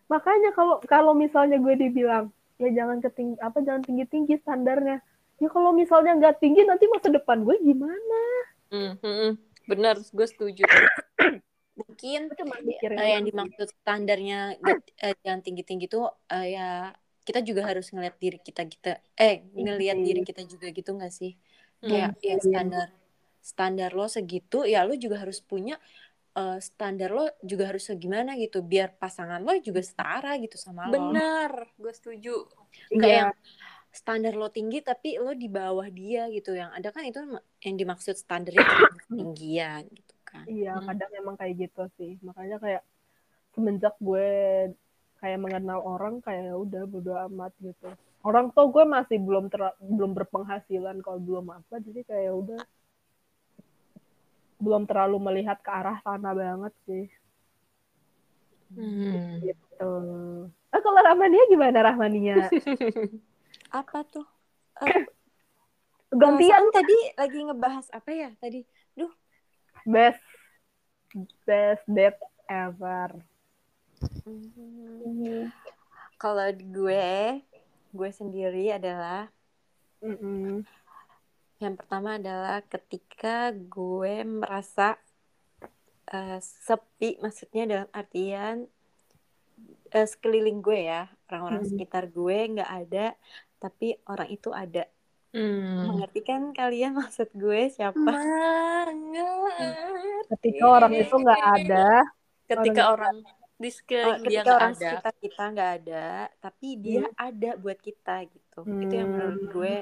[0.05, 5.01] makanya kalau kalau misalnya gue dibilang ya jangan keting apa jangan tinggi tinggi standarnya
[5.41, 8.19] ya kalau misalnya nggak tinggi nanti masa depan gue gimana
[8.65, 9.31] Hmm, hmm, hmm.
[9.69, 10.63] Bener, gue setuju.
[11.79, 12.55] Mungkin cuma
[12.97, 16.67] eh, yang dimaksud standarnya nggak- eh, yang tinggi-tinggi tuh eh, ya
[17.25, 20.05] kita juga harus ngeliat diri kita kita eh ngeliat Iya.
[20.07, 21.33] diri kita juga gitu nggak sih
[21.83, 22.37] Hmm, kayak ya iya.
[22.41, 22.87] standar
[23.43, 25.75] standar lo segitu ya lo juga harus punya
[26.37, 31.11] eh, standar lo juga harus segimana gitu biar pasangan lo juga setara gitu sama lo
[31.11, 32.33] bener gue setuju
[32.91, 33.03] Iya.
[33.03, 33.29] yang
[33.95, 37.23] standar lo tinggi tapi lo di bawah dia gitu yang ada kan itu
[37.63, 38.61] yang dimaksud standarnya
[39.07, 40.85] ketinggian gitu kan Iya, Hmm.
[40.91, 42.19] kadang emang kayak gitu sih.
[42.21, 42.83] Makanya kayak
[43.55, 44.27] semenjak gue
[45.23, 47.87] kayak mengenal orang kayak ya udah bodo amat gitu.
[48.21, 52.61] Orang tuh gue masih belum ter- belum berpenghasilan kalau belum apa, jadi kayak ya udah
[54.59, 57.05] belum terlalu melihat ke arah sana banget sih.
[58.75, 59.39] Hmm.
[59.39, 59.91] Gitu.
[60.73, 62.49] Eh kalau Rahmania gimana Rahmania?
[63.71, 64.25] Apa tuh?
[64.81, 64.93] Eh,
[66.21, 68.63] Gantian tadi lagi ngebahas apa ya tadi?
[69.85, 70.21] best
[71.45, 73.09] best date ever.
[74.25, 75.49] Hmm.
[76.21, 77.41] Kalau gue,
[77.93, 79.29] gue sendiri adalah
[80.03, 80.65] Mm-mm.
[81.63, 84.99] yang pertama adalah ketika gue merasa
[86.13, 88.55] eh, sepi, maksudnya dalam artian
[89.95, 91.69] eh, sekeliling gue ya, orang-orang Hmm.
[91.69, 93.05] sekitar gue nggak ada,
[93.57, 94.85] tapi orang itu ada.
[95.35, 95.91] Hmm.
[95.91, 97.99] Mengerti kan kalian maksud gue siapa?
[97.99, 99.75] Banget.
[100.31, 101.87] Ketika orang itu nggak ada,
[102.45, 103.15] Ketika orang
[103.55, 104.79] di Eh, sekeliling dia ketika orang ada.
[104.83, 106.05] sekitar kita nggak ada,
[106.43, 108.59] tapi dia ada buat kita gitu.
[108.67, 109.51] Itu yang menurut Hmm.
[109.51, 109.73] gue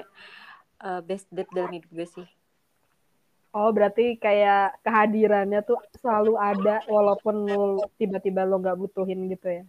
[0.84, 2.28] eh, best date dalam hidup gue sih.
[3.54, 7.36] Oh, berarti kayak kehadirannya tuh selalu ada walaupun
[7.94, 9.64] tiba-tiba lo nggak butuhin gitu ya?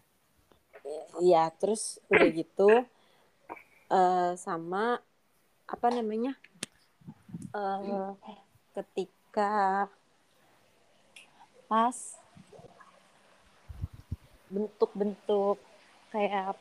[1.22, 2.70] Iya, terus udah gitu
[3.92, 5.00] uh, sama
[5.66, 6.38] apa namanya?
[7.56, 8.16] Uh,
[8.76, 9.88] ketika
[11.66, 11.98] pas
[14.52, 15.58] bentuk-bentuk
[16.14, 16.56] kayak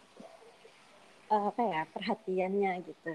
[1.28, 3.12] uh, apa ya perhatiannya gitu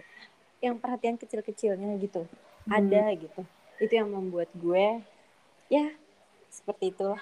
[0.60, 2.72] yang perhatian kecil-kecilnya gitu hmm.
[2.72, 3.41] ada gitu
[3.80, 5.02] itu yang membuat gue
[5.72, 5.88] ya
[6.52, 7.22] seperti itulah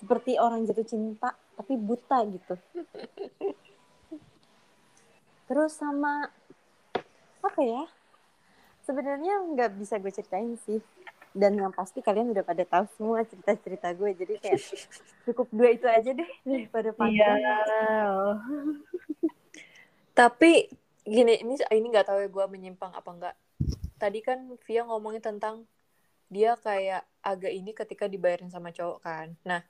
[0.00, 2.54] seperti orang jatuh cinta tapi buta gitu
[5.52, 6.32] terus sama
[7.44, 7.84] apa ya
[8.88, 10.80] sebenarnya nggak bisa gue ceritain sih
[11.36, 14.60] dan yang pasti kalian udah pada tahu semua cerita-cerita gue jadi kayak
[15.28, 18.40] cukup dua itu aja deh daripada panjang yeah.
[20.16, 20.72] tapi
[21.04, 23.36] gini ini ini nggak tahu ya gue menyimpang apa enggak
[24.00, 25.68] tadi kan Via ngomongin tentang
[26.32, 29.36] dia kayak agak ini ketika dibayarin sama cowok kan.
[29.44, 29.60] Nah,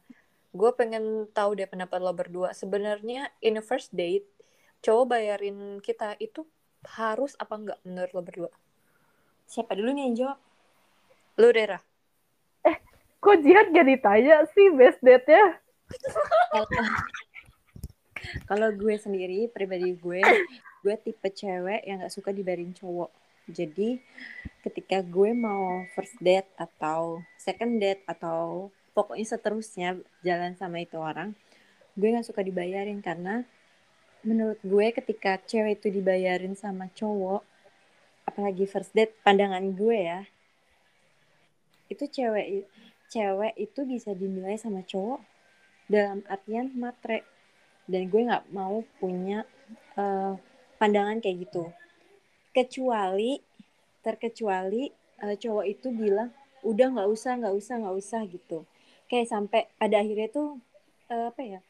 [0.55, 2.55] gue pengen tahu deh pendapat lo berdua.
[2.55, 4.25] Sebenarnya in a first date,
[4.83, 6.43] cowok bayarin kita itu
[6.99, 8.51] harus apa enggak menurut lo berdua?
[9.47, 10.39] Siapa dulu nih yang jawab?
[11.39, 11.79] Lo, Dera.
[12.67, 12.77] Eh,
[13.23, 15.63] kok Jihad jadi tanya sih best date-nya?
[18.49, 20.23] Kalau gue sendiri, pribadi gue,
[20.83, 23.11] gue tipe cewek yang gak suka dibayarin cowok.
[23.51, 23.99] Jadi
[24.63, 31.35] ketika gue mau first date atau second date atau pokoknya seterusnya jalan sama itu orang,
[31.99, 33.43] gue nggak suka dibayarin karena
[34.23, 37.43] menurut gue ketika cewek itu dibayarin sama cowok,
[38.27, 40.21] apalagi first date, pandangan gue ya,
[41.91, 42.67] itu cewek
[43.13, 45.21] cewek itu bisa dinilai sama cowok
[45.91, 47.27] dalam artian matre.
[47.85, 49.43] Dan gue nggak mau punya
[49.99, 50.39] uh,
[50.79, 51.69] pandangan kayak gitu.
[52.55, 53.43] Kecuali
[54.07, 54.89] terkecuali
[55.21, 56.31] uh, cowok itu bilang
[56.63, 58.59] udah nggak usah nggak usah nggak usah gitu.
[59.11, 60.63] Kayak sampai pada akhirnya tuh
[61.11, 61.61] uh, apa ya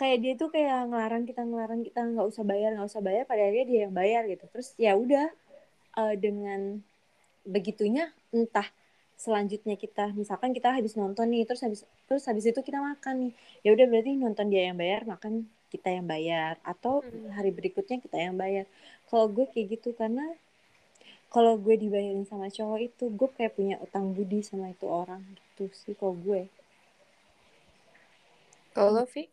[0.00, 3.42] kayak dia tuh kayak ngelarang kita ngelarang kita nggak usah bayar nggak usah bayar pada
[3.44, 4.44] akhirnya dia yang bayar gitu.
[4.48, 5.26] Terus ya udah
[6.00, 6.80] uh, dengan
[7.42, 8.66] begitunya entah
[9.18, 13.32] selanjutnya kita misalkan kita habis nonton nih terus habis terus habis itu kita makan nih.
[13.62, 16.60] Ya udah berarti nonton dia yang bayar makan kita yang bayar.
[16.66, 17.32] Atau hmm.
[17.32, 18.68] hari berikutnya kita yang bayar.
[19.08, 20.24] Kalau gue kayak gitu karena
[21.32, 25.72] kalau gue dibayarin sama cowok itu gue kayak punya utang budi sama itu orang gitu
[25.72, 26.44] sih kalau gue.
[28.76, 29.31] Kalau Vi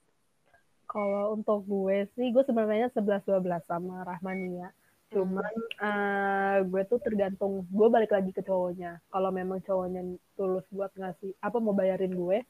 [0.90, 4.74] kalau untuk gue sih gue sebenarnya sebelas dua belas sama Rahmania
[5.10, 5.82] cuman hmm.
[5.82, 9.02] uh, gue tuh tergantung gue balik lagi ke cowoknya.
[9.10, 10.06] Kalau memang cowoknya
[10.38, 12.46] tulus buat ngasih apa mau bayarin gue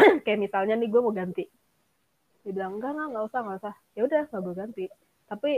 [0.24, 1.44] kayak misalnya nih gue mau ganti.
[2.40, 3.74] Dia bilang enggak enggak nggak usah nggak usah.
[3.92, 4.84] Ya udah nggak gue ganti.
[5.28, 5.52] Tapi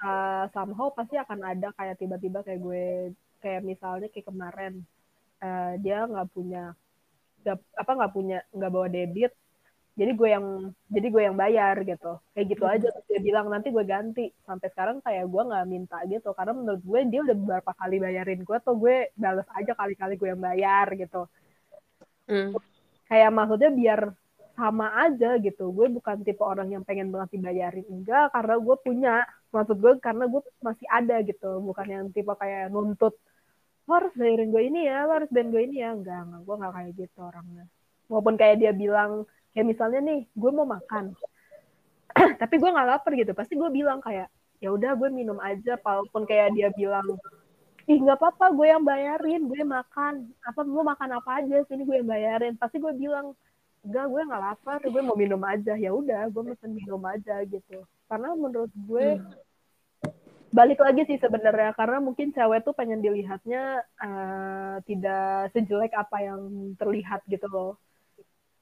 [0.00, 2.84] uh, somehow pasti akan ada kayak tiba-tiba kayak gue
[3.44, 4.74] kayak misalnya kayak kemarin
[5.44, 6.72] uh, dia nggak punya
[7.44, 9.36] gak, apa nggak punya nggak bawa debit
[9.92, 10.46] jadi gue yang
[10.88, 12.16] jadi gue yang bayar gitu.
[12.32, 14.32] Kayak gitu aja terus dia bilang nanti gue ganti.
[14.48, 16.32] Sampai sekarang kayak gue nggak minta gitu.
[16.32, 20.28] Karena menurut gue dia udah beberapa kali bayarin gue tuh gue balas aja kali-kali gue
[20.32, 21.28] yang bayar gitu.
[22.22, 22.54] Mm.
[23.10, 24.00] kayak maksudnya biar
[24.56, 25.68] sama aja gitu.
[25.76, 27.84] Gue bukan tipe orang yang pengen banget dibayarin.
[27.92, 29.14] Enggak karena gue punya.
[29.52, 31.60] Maksud gue karena gue masih ada gitu.
[31.60, 33.12] Bukan yang tipe kayak nuntut
[33.82, 35.92] lo harus bayarin gue ini ya lo harus bayarin gue ini ya.
[35.92, 36.40] Enggak enggak.
[36.48, 37.64] Gue nggak kayak gitu orangnya.
[38.08, 41.12] Walaupun kayak dia bilang kayak misalnya nih gue mau makan.
[42.40, 43.32] Tapi gue nggak lapar gitu.
[43.36, 45.76] Pasti gue bilang kayak ya udah gue minum aja.
[45.80, 47.06] Walaupun kayak dia bilang
[47.90, 50.32] ih nggak apa-apa gue yang bayarin gue makan.
[50.44, 52.56] Apa mau makan apa aja sini gue yang bayarin.
[52.56, 53.36] Pasti gue bilang
[53.82, 55.76] enggak gue nggak lapar gue mau minum aja.
[55.76, 57.84] Ya udah gue pesen minum aja gitu.
[58.08, 60.12] Karena menurut gue hmm.
[60.52, 61.76] balik lagi sih sebenarnya.
[61.76, 66.40] Karena mungkin cewek tuh pengen dilihatnya uh, tidak sejelek apa yang
[66.80, 67.76] terlihat gitu loh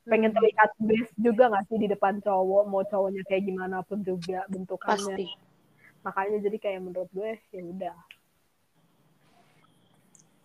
[0.09, 0.37] pengen hmm.
[0.41, 5.17] terlihat best juga nggak sih di depan cowok mau cowoknya kayak gimana pun juga bentukannya
[5.17, 5.29] Pasti.
[6.01, 7.97] makanya jadi kayak menurut gue ya udah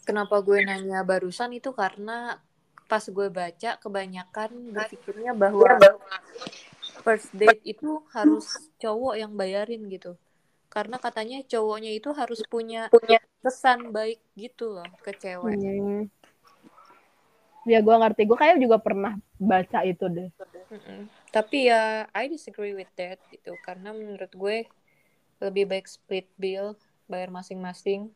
[0.04, 2.44] kenapa gue nanya barusan itu karena
[2.86, 5.66] pas gue baca kebanyakan berpikirnya bahwa
[7.02, 8.46] first date itu harus
[8.78, 10.14] cowok yang bayarin gitu
[10.70, 16.06] karena katanya cowoknya itu harus punya punya pesan baik gitu loh ke cewek hmm.
[17.66, 20.30] Ya gue ngerti gue kayak juga pernah baca itu deh
[20.70, 21.00] mm-hmm.
[21.34, 24.70] tapi ya I disagree with that gitu karena menurut gue
[25.42, 26.78] lebih baik split bill
[27.10, 28.10] bayar masing-masing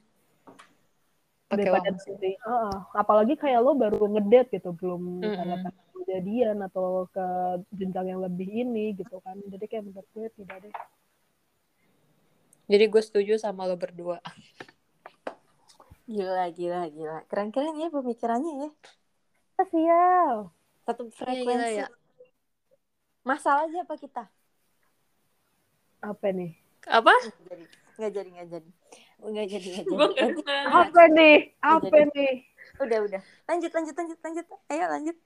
[1.50, 2.38] daripada sendiri.
[2.46, 5.66] Uh, apalagi kayak lo baru ngedate gitu, belum mm -hmm.
[6.06, 7.26] kejadian atau ke
[7.74, 9.38] jenjang yang lebih ini gitu kan.
[9.50, 10.74] Jadi kayak menurut gue tidak deh.
[12.70, 14.22] Jadi gue setuju sama lo berdua.
[16.06, 17.18] Gila, gila, gila.
[17.30, 18.70] Keren-keren ya pemikirannya ya.
[19.66, 20.52] Sial.
[20.86, 21.46] Satu Iya, frekuensi.
[21.46, 21.88] gila ya.
[23.22, 24.24] Masalah aja apa kita?
[26.00, 26.56] Apa nih?
[26.88, 27.12] Apa?
[28.00, 28.70] Nggak jadi, nggak jadi.
[29.20, 29.92] Nggak jadi, nggak jadi.
[29.92, 30.30] Nggak.
[30.72, 31.38] Apa nih?
[31.60, 32.34] Apa nih?
[32.80, 33.22] Udah, udah.
[33.46, 34.46] Lanjut, lanjut, lanjut, lanjut.
[34.72, 35.18] Ayo lanjut.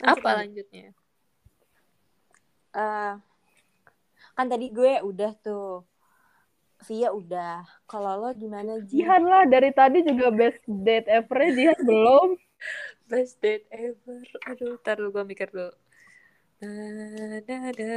[0.00, 0.66] Lanjut, Apa lanjut.
[0.66, 0.86] lanjutnya?
[2.70, 3.14] Eh,
[4.34, 5.86] kan tadi gue udah tuh.
[6.88, 7.60] Via udah.
[7.84, 9.04] Kalau lo gimana, Ji?
[9.04, 12.40] Jihan lah dari tadi juga best date ever Jihan belum.
[13.10, 14.22] Best date ever.
[14.48, 15.72] Aduh, ntar dulu gue mikir dulu.
[16.60, 16.68] Da,
[17.40, 17.92] da, da,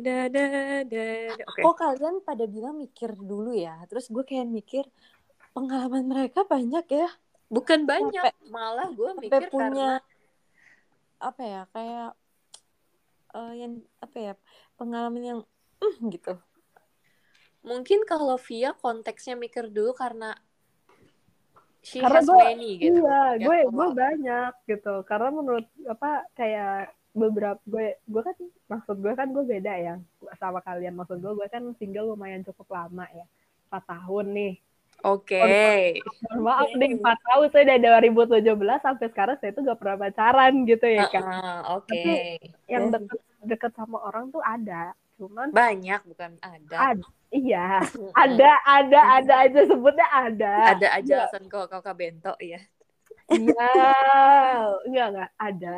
[0.00, 0.46] da, da,
[0.88, 1.06] da.
[1.44, 1.60] Oke.
[1.60, 3.76] Kok kalian pada bilang mikir dulu ya?
[3.86, 4.84] Terus gue kayak mikir
[5.52, 7.08] pengalaman mereka banyak ya.
[7.52, 9.88] Bukan banyak, malah gue Sampai mikir punya karena
[11.18, 12.10] apa ya kayak
[13.34, 14.32] eh, yang apa ya
[14.78, 15.40] pengalaman yang
[15.82, 16.38] "Hmm," gitu.
[17.58, 20.32] mungkin kalau Via konteksnya mikir dulu karena
[21.88, 23.00] she Karena has gue- many gitu.
[23.00, 24.94] Iya, Ya, gue gue banyak gitu.
[25.02, 26.76] Karena menurut apa kayak
[27.12, 28.36] beberapa gue gue kan
[28.68, 29.94] maksud gue kan gue beda ya
[30.36, 30.92] sama kalian.
[30.92, 33.24] Maksud gue gue kan single lumayan cukup lama ya.
[33.68, 34.54] 4 tahun nih.
[35.00, 35.38] Oke.
[36.26, 38.50] Mohon maaf nih 4 tahun saya dari 2017
[38.82, 41.22] sampai sekarang saya tuh gak pernah pacaran gitu ya kan.
[41.22, 41.86] Heeh, Oke.
[41.86, 44.90] Tapi- Yang deket deket sama orang tuh ada.
[45.18, 46.94] Cuman Banyak bukan ada.
[46.94, 47.82] ada iya,
[48.16, 50.54] ada ada ada aja sebutnya ada.
[50.72, 52.56] Ada aja alasan kau kakak bento ya.
[53.28, 53.68] Iya,
[54.88, 55.76] enggak enggak ada.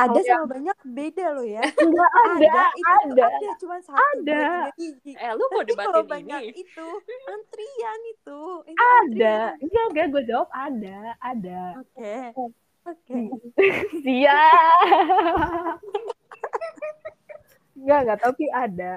[0.00, 1.60] Ada Oh, sama banyak beda loh ya.
[1.76, 3.24] Enggak ada, itu ada.
[3.28, 4.72] ada cuma satu Ada.
[5.04, 6.64] Eh lu mau kalau debatin banyak ini?
[6.64, 6.86] itu
[7.28, 8.40] antrian itu.
[8.74, 9.38] Ada.
[9.60, 11.60] Enggak, enggak gue jawab ada, ada.
[11.84, 12.16] Oke.
[12.88, 13.18] Oke.
[14.08, 15.76] Siap.
[17.80, 18.92] Enggak, enggak, tapi ada.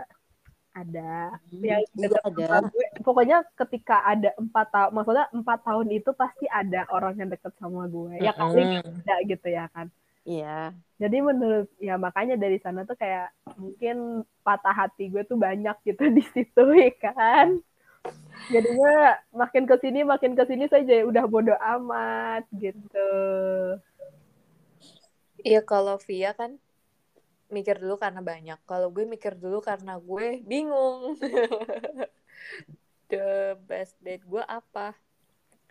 [0.74, 1.38] Ada.
[1.54, 2.46] Yang Iya, ada.
[2.50, 2.88] sama gue.
[3.06, 7.86] Pokoknya ketika ada empat tahun, maksudnya empat tahun itu pasti ada orang yang deket sama
[7.86, 8.17] gue.
[8.19, 9.88] Ya kali ada gitu ya kan.
[10.24, 10.74] Iya.
[10.98, 16.04] Jadi menurut ya makanya dari sana tuh kayak mungkin patah hati gue tuh banyak gitu
[16.17, 17.62] di situ ya kan.
[18.52, 23.12] Jadinya makin ke sini makin ke sini saya jadi udah bodo amat gitu.
[25.43, 26.56] Iya kalau Via kan
[27.54, 28.60] mikir dulu karena banyak.
[28.66, 31.16] Kalau gue mikir dulu karena gue bingung.
[33.13, 34.98] The best date gue apa?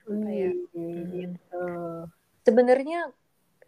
[0.07, 1.67] Kayak, Wih, gitu.
[2.47, 3.11] Sebenarnya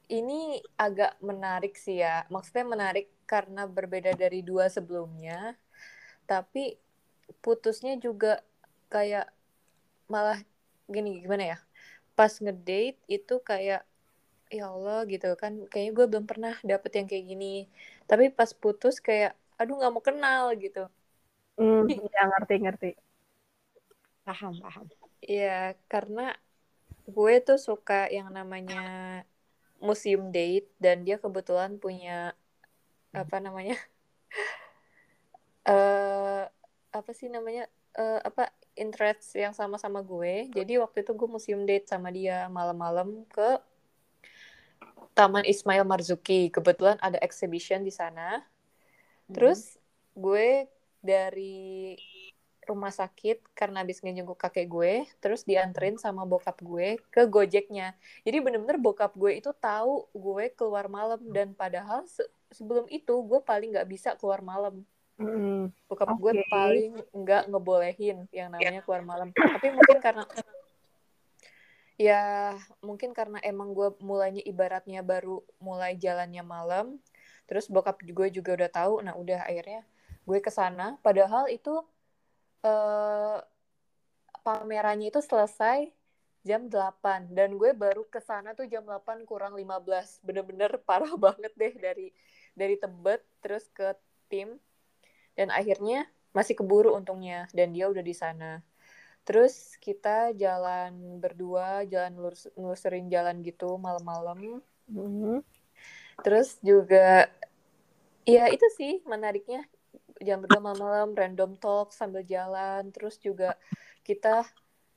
[0.08, 2.22] ini agak menarik sih ya.
[2.30, 5.58] Maksudnya menarik karena berbeda dari dua sebelumnya.
[6.24, 6.78] Tapi
[7.42, 8.40] putusnya juga
[8.92, 9.26] kayak
[10.06, 10.38] malah
[10.86, 11.58] gini gimana ya?
[12.14, 13.82] Pas ngedate itu kayak
[14.58, 17.46] ya Allah gitu kan kayaknya gue belum pernah dapet yang kayak gini.
[18.10, 20.80] Tapi pas putus kayak aduh nggak mau kenal gitu.
[21.58, 22.90] Hmm, ya ngerti ngerti.
[24.24, 24.86] Paham, paham.
[25.20, 26.32] Iya, karena
[27.04, 28.80] gue tuh suka yang namanya
[29.86, 32.32] museum date dan dia kebetulan punya
[33.12, 33.76] apa namanya?
[35.68, 36.42] eh
[36.94, 37.64] apa sih namanya?
[37.94, 40.50] eh apa interest yang sama-sama gue.
[40.50, 43.60] Jadi waktu itu gue museum date sama dia malam-malam ke
[45.14, 46.50] Taman Ismail Marzuki.
[46.50, 48.42] Kebetulan ada exhibition di sana.
[49.30, 49.78] Terus
[50.12, 50.68] gue
[51.00, 51.96] dari
[52.64, 57.92] rumah sakit karena habis ngejenguk kakek gue, terus dianterin sama bokap gue ke Gojeknya.
[58.24, 63.40] Jadi bener-bener bokap gue itu tahu gue keluar malam dan padahal se- sebelum itu gue
[63.44, 64.80] paling nggak bisa keluar malam.
[65.14, 66.48] Hmm, Bokap gue Oke.
[66.50, 69.28] paling nggak ngebolehin yang namanya keluar malam.
[69.30, 70.24] Tapi mungkin karena
[71.94, 76.98] ya mungkin karena emang gue mulainya ibaratnya baru mulai jalannya malam,
[77.46, 78.94] terus bokap gue juga udah tahu.
[79.06, 79.86] Nah udah akhirnya
[80.26, 80.98] gue ke sana.
[81.04, 81.84] Padahal itu
[82.64, 83.38] eh
[84.44, 85.88] pamerannya itu selesai
[86.44, 90.20] jam 8 dan gue baru ke sana tuh jam 8 kurang 15.
[90.20, 92.12] Bener-bener parah banget deh dari
[92.52, 93.96] dari Tebet terus ke
[94.28, 94.60] tim
[95.34, 98.60] dan akhirnya masih keburu untungnya dan dia udah di sana.
[99.24, 104.60] Terus kita jalan berdua, jalan nelus- nelusurin jalan gitu malam-malam.
[104.88, 105.40] hmm.
[106.20, 107.28] Terus juga
[108.28, 109.64] ya itu sih menariknya
[110.20, 112.92] jam berdua malam-malam random talk sambil jalan.
[112.92, 113.56] Terus juga
[114.04, 114.44] kita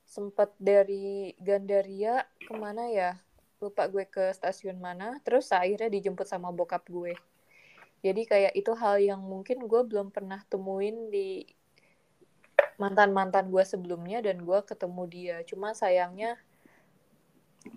[0.03, 3.15] sempat dari Gandaria ke mana ya?
[3.63, 5.23] Lupa gue ke stasiun mana.
[5.23, 7.15] Terus akhirnya dijemput sama bokap gue.
[8.03, 11.47] Jadi kayak itu hal yang mungkin gue belum pernah temuin di
[12.78, 15.38] mantan-mantan gue sebelumnya dan gue ketemu dia.
[15.45, 16.38] Cuma sayangnya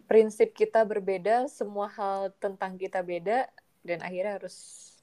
[0.06, 3.48] prinsip kita berbeda, semua hal tentang kita beda
[3.82, 4.56] dan akhirnya harus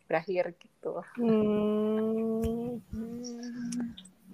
[0.08, 1.02] berakhir gitu.
[1.20, 2.80] Hmm.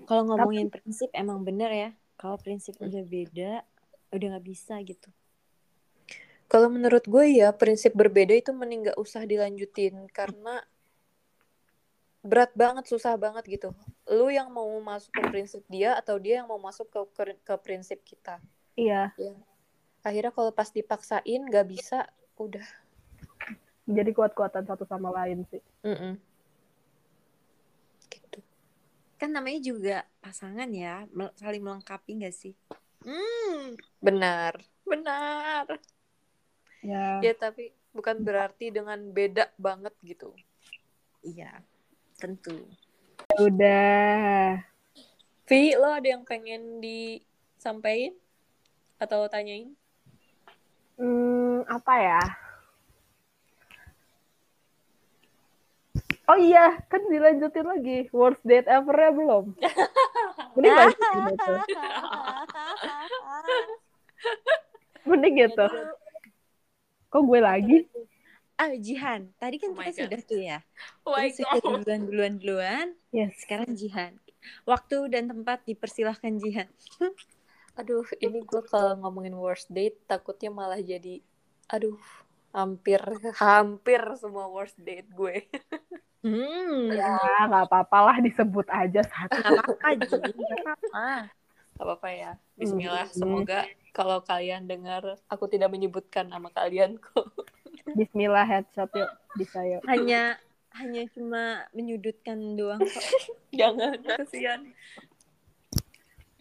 [0.04, 1.90] Kalau ngomongin prinsip emang bener ya.
[2.20, 3.66] Kalau prinsip udah beda,
[4.14, 5.10] udah nggak bisa gitu
[6.48, 10.62] Kalau menurut gue ya prinsip berbeda itu mending gak usah dilanjutin karena
[12.24, 13.70] berat banget, susah banget gitu.
[14.08, 17.56] Lu yang mau masuk ke prinsip dia atau dia yang mau masuk ke ke, ke
[17.60, 18.40] prinsip kita.
[18.74, 19.12] Iya,
[20.04, 22.64] Akhirnya kalau pas dipaksain gak bisa, udah.
[23.84, 25.60] jadi kuat-kuatan satu sama lain sih.
[25.84, 26.16] Mm-mm.
[28.08, 28.40] Gitu.
[29.20, 31.08] kan namanya juga pasangan ya
[31.40, 32.54] saling melengkapi nggak sih
[33.04, 35.66] hmm Benar, benar.
[36.84, 40.36] Ya, Ya tapi bukan berarti dengan beda banget gitu.
[41.24, 41.64] iya
[42.24, 42.56] tentu
[43.36, 44.64] udah.
[45.44, 48.16] Vi, lo ada yang pengen disampaikan
[48.96, 49.76] atau tanyain?
[50.96, 52.24] Hmm, apa ya?
[56.32, 58.08] Oh iya, kan dilanjutin lagi.
[58.16, 59.46] Worst date ever-nya belum?
[60.56, 61.54] Mending lanjutin itu.
[65.04, 65.66] Mending gitu.
[67.12, 67.78] Kok gue lagi?
[68.64, 70.00] Ah Jihan tadi kan Oh kita God.
[70.08, 70.58] sudah tuh ya
[71.06, 71.84] Oh my sudah God.
[71.84, 73.36] duluan duluan duluan Yes.
[73.44, 74.14] sekarang Jihan
[74.64, 76.70] waktu dan tempat dipersilahkan Jihan
[77.74, 81.26] Aduh, ini gue kalau ngomongin worst date takutnya malah jadi,
[81.66, 81.98] aduh,
[82.54, 83.02] hampir
[83.42, 85.42] hampir semua worst date gue.
[86.22, 87.18] hmm Ya,
[87.50, 89.42] nggak apa-apa lah disebut aja satu.
[89.42, 91.34] apa-apa Ji nggak apa-apa
[91.74, 92.32] Gak apa-apa ya.
[92.62, 93.10] Bismillah.
[93.10, 93.18] Hmm.
[93.18, 93.66] Semoga
[93.98, 97.26] kalau kalian dengar, aku tidak menyebutkan nama kalian kok.
[97.92, 99.12] Bismillah headshot yuk.
[99.36, 99.84] Bisa yuk.
[99.92, 100.40] hanya
[100.74, 103.06] hanya cuma menyudutkan doang kok
[103.60, 104.62] Jangan, kasihan.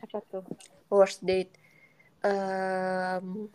[0.01, 0.45] apa tuh
[0.89, 1.53] Worst date.
[2.23, 3.49] Em,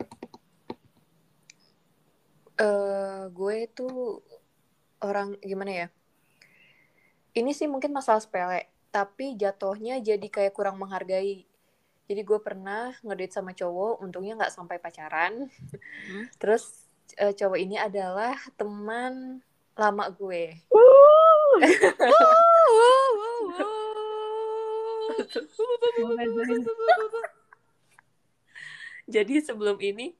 [2.58, 4.22] eh, gue tuh
[5.02, 5.88] orang gimana ya?
[7.34, 11.46] Ini sih mungkin masalah sepele, tapi jatuhnya jadi kayak kurang menghargai.
[12.08, 15.46] Jadi gue pernah ngedate sama cowok, untungnya nggak sampai pacaran.
[16.08, 16.24] Hmm.
[16.40, 19.40] Terus eh, cowok ini adalah teman
[19.78, 20.52] lama gue.
[29.08, 30.12] Jadi sebelum ini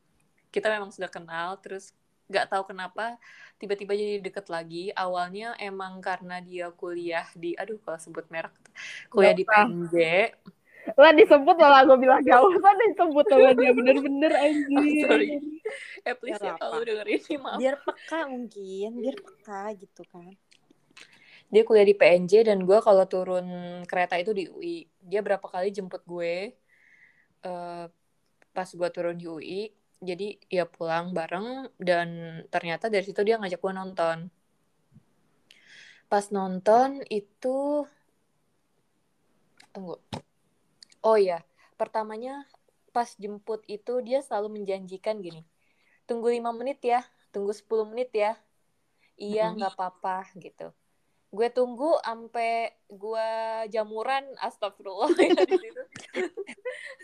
[0.48, 1.92] kita memang sudah kenal, terus
[2.28, 3.16] nggak tahu kenapa
[3.60, 4.88] tiba-tiba jadi deket lagi.
[4.96, 8.56] Awalnya emang karena dia kuliah di, aduh kalau sebut merek,
[9.12, 9.96] kuliah di PNJ.
[10.96, 15.04] Lah disebut malah gue bilang gak usah disebut sama dia bener-bener anjir.
[15.04, 15.28] Sorry.
[16.06, 17.58] Eh please ya kalau denger ini maaf.
[17.60, 20.32] biar peka mungkin biar peka gitu kan
[21.48, 23.46] Dia kuliah di PNJ dan gue kalau turun
[23.84, 24.84] kereta itu di UI.
[25.00, 26.56] Dia berapa kali jemput gue
[27.44, 27.84] eh,
[28.52, 29.62] pas gue turun di UI.
[29.98, 34.18] Jadi ya pulang bareng dan ternyata dari situ dia ngajak gue nonton.
[36.08, 37.84] Pas nonton itu
[39.72, 39.96] tunggu.
[41.02, 41.42] Oh iya,
[41.78, 42.44] pertamanya
[42.94, 45.42] pas jemput itu dia selalu menjanjikan gini.
[46.08, 47.00] Tunggu 5 menit ya,
[47.32, 48.34] tunggu 10 menit ya.
[49.18, 50.72] Iya, nggak apa-apa gitu.
[51.36, 53.28] Gue tunggu sampai gue
[53.74, 55.82] jamuran, astagfirullah ya di situ.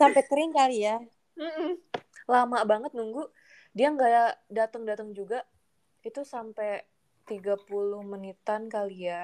[0.01, 0.97] sampai kering kali ya
[1.39, 1.77] Mm-mm.
[2.33, 3.29] Lama banget nunggu.
[3.77, 5.45] Dia nggak datang-datang juga.
[6.09, 6.85] Itu sampai
[7.29, 9.23] 30 menitan kali ya.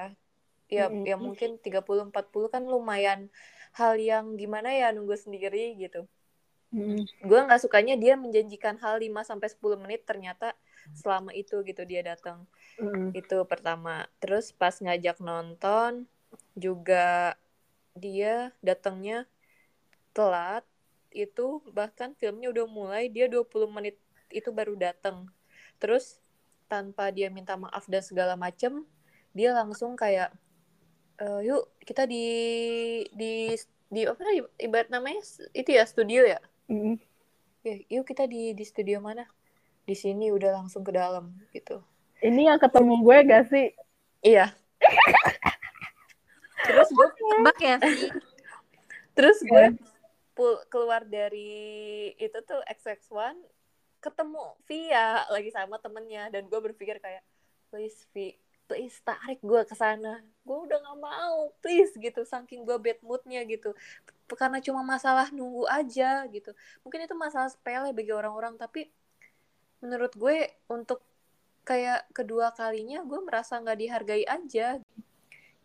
[0.71, 1.03] Ya, Mm-mm.
[1.09, 3.27] ya mungkin 30 40 kan lumayan
[3.75, 6.07] hal yang gimana ya nunggu sendiri gitu.
[6.71, 7.03] Mm.
[7.27, 10.55] Gue nggak sukanya dia menjanjikan hal 5 sampai 10 menit ternyata
[10.95, 12.47] selama itu gitu dia datang.
[12.79, 13.11] Mm.
[13.15, 14.07] Itu pertama.
[14.23, 16.07] Terus pas ngajak nonton
[16.55, 17.35] juga
[17.95, 19.27] dia datangnya
[20.15, 20.63] telat.
[21.11, 23.99] Itu bahkan filmnya udah mulai dia 20 menit
[24.31, 25.27] itu baru datang.
[25.75, 26.23] Terus
[26.71, 28.87] tanpa dia minta maaf dan segala macem
[29.35, 30.31] dia langsung kayak
[31.21, 32.25] "Eh, yuk kita di
[33.13, 33.53] di
[33.87, 34.17] di apa
[34.57, 35.21] ibarat namanya
[35.53, 36.41] itu ya studio ya?
[36.65, 36.97] Mm.
[37.61, 39.29] ya yuk kita di di studio mana?
[39.85, 41.77] Di sini udah langsung ke dalam gitu.
[42.21, 43.69] Ini yang ketemu gue gak sih?
[44.21, 44.49] iya.
[46.65, 47.77] Terus gue tebak ya?
[49.13, 49.77] Terus gue Iya.
[50.33, 51.53] pul- keluar dari
[52.15, 53.37] itu tuh XX1
[53.99, 56.29] ketemu Via lagi sama temennya.
[56.29, 57.21] Dan gue berpikir kayak
[57.69, 58.37] please Vi
[58.71, 60.23] please tarik gue ke sana.
[60.47, 63.75] Gue udah nggak mau please gitu saking gue bad moodnya gitu.
[64.31, 66.55] Karena cuma masalah nunggu aja gitu.
[66.87, 68.87] Mungkin itu masalah sepele bagi orang-orang tapi
[69.83, 71.03] menurut gue untuk
[71.67, 74.79] kayak kedua kalinya gue merasa nggak dihargai aja.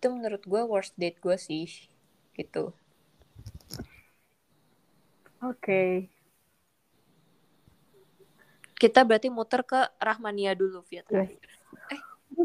[0.02, 1.86] Itu menurut gue worst date gue sih
[2.34, 2.74] gitu.
[5.46, 6.10] Oke.
[8.76, 11.40] kita berarti muter ke Rahmania dulu Via Yes.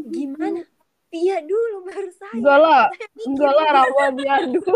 [0.00, 0.60] Gimana?
[1.12, 2.32] Iya dulu baru saya.
[2.40, 2.82] Enggak lah,
[3.28, 3.76] enggak lah ini.
[3.84, 4.72] Rahman dia dulu.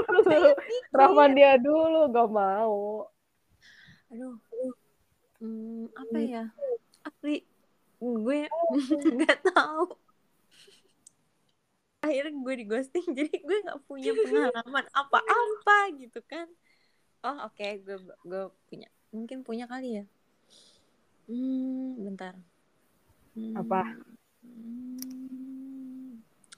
[0.93, 3.09] Rahman dia dulu, gak mau.
[4.07, 4.39] aduh
[5.43, 6.45] hmm, apa ya?
[7.03, 7.43] Apri
[7.97, 8.41] gue
[9.17, 9.97] nggak tahu.
[12.05, 16.47] Akhirnya gue di ghosting jadi gue nggak punya pengalaman apa-apa gitu kan.
[17.25, 17.97] Oh oke okay, gue
[18.29, 18.93] gue punya.
[19.11, 20.05] Mungkin punya kali ya.
[21.27, 22.37] Hmm bentar.
[23.37, 23.53] Hmm.
[23.53, 23.93] apa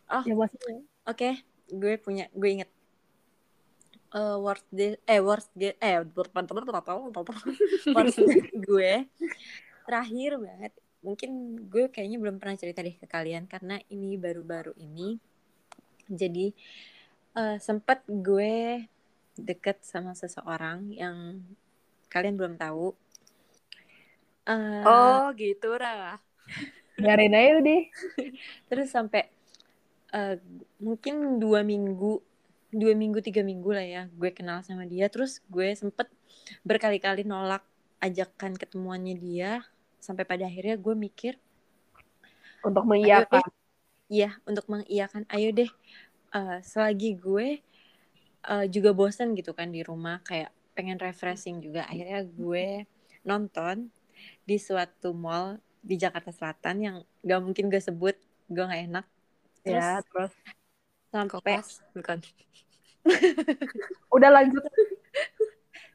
[0.08, 0.22] oh.
[0.24, 0.48] Ya, oke
[1.04, 1.34] okay.
[1.68, 2.70] gue punya gue inget.
[4.08, 6.48] Uh, worst day eh worst day eh worst day
[8.68, 8.92] gue.
[9.84, 11.30] Terakhir banget mungkin
[11.70, 15.20] gue kayaknya belum pernah cerita deh ke kalian karena ini baru-baru ini.
[16.08, 16.56] Jadi
[17.36, 18.84] uh, sempet gue
[19.38, 21.44] deket sama seseorang yang
[22.08, 22.96] kalian belum tahu.
[24.48, 26.16] Uh, oh gitu lah
[26.98, 27.82] biarin aja deh.
[28.68, 29.30] Terus sampai
[30.12, 30.36] uh,
[30.82, 32.20] mungkin dua minggu
[32.68, 35.06] dua minggu tiga minggu lah ya gue kenal sama dia.
[35.08, 36.10] Terus gue sempet
[36.66, 37.62] berkali-kali nolak
[38.02, 39.52] ajakan ketemuannya dia.
[40.02, 41.38] Sampai pada akhirnya gue mikir
[42.66, 43.42] untuk mengiyakan.
[44.10, 45.24] iya untuk mengiyakan.
[45.30, 45.70] Ayo deh
[46.34, 47.62] uh, selagi gue
[48.50, 51.86] uh, juga bosan gitu kan di rumah kayak pengen refreshing juga.
[51.86, 52.84] Akhirnya gue
[53.26, 53.90] nonton
[54.42, 58.16] di suatu mall di Jakarta Selatan yang gak mungkin gue sebut
[58.48, 59.06] gue gak enak.
[59.62, 60.32] Terus, ya terus
[61.08, 61.60] sampai
[61.96, 62.18] bukan.
[64.16, 64.62] Udah lanjut.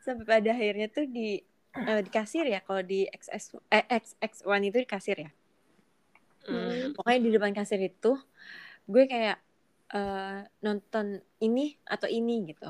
[0.01, 1.39] Sampai pada akhirnya tuh di
[1.77, 5.31] uh, di kasir ya kalau di XX eh, XX1 itu di kasir ya?
[6.43, 6.91] Hmm.
[6.91, 8.19] pokoknya di depan kasir itu
[8.83, 9.39] gue kayak
[9.95, 12.67] uh, nonton ini atau ini gitu.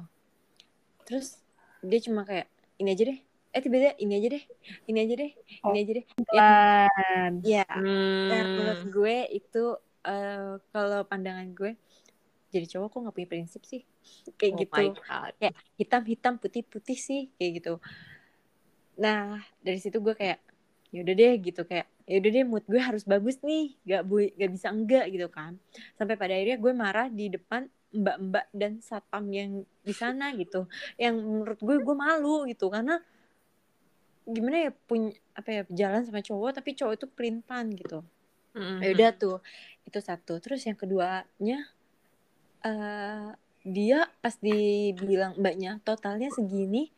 [1.10, 1.42] Terus
[1.82, 2.46] dia cuma kayak
[2.78, 3.20] ini aja deh
[3.54, 4.44] eh tiba-tiba ini aja deh.
[4.90, 5.32] Ini aja deh.
[5.62, 6.06] Oh, ini aja deh.
[6.34, 6.50] ya,
[7.46, 8.50] ya hmm.
[8.58, 9.64] menurut gue itu
[10.10, 11.78] uh, kalau pandangan gue
[12.54, 13.82] jadi cowok kok nggak punya prinsip sih?
[14.38, 14.84] Kayak oh gitu.
[15.42, 17.74] kayak hitam hitam putih putih sih kayak gitu.
[19.02, 20.38] Nah dari situ gue kayak
[20.94, 21.62] ya udah deh gitu.
[21.66, 23.74] Kayak ya udah deh mood gue harus bagus nih.
[23.90, 25.58] Gak bu gak bisa enggak gitu kan.
[25.98, 30.70] Sampai pada akhirnya gue marah di depan mbak-mbak dan satpam yang di sana gitu.
[31.02, 32.70] Yang menurut gue gue malu gitu.
[32.70, 33.02] Karena
[34.24, 38.00] gimana ya punya apa ya jalan sama cowok tapi cowok itu pelintan gitu
[38.56, 38.80] mm-hmm.
[38.80, 39.38] ya udah tuh
[39.84, 41.68] itu satu terus yang keduanya
[42.64, 46.92] uh, dia pas dibilang mbaknya totalnya segini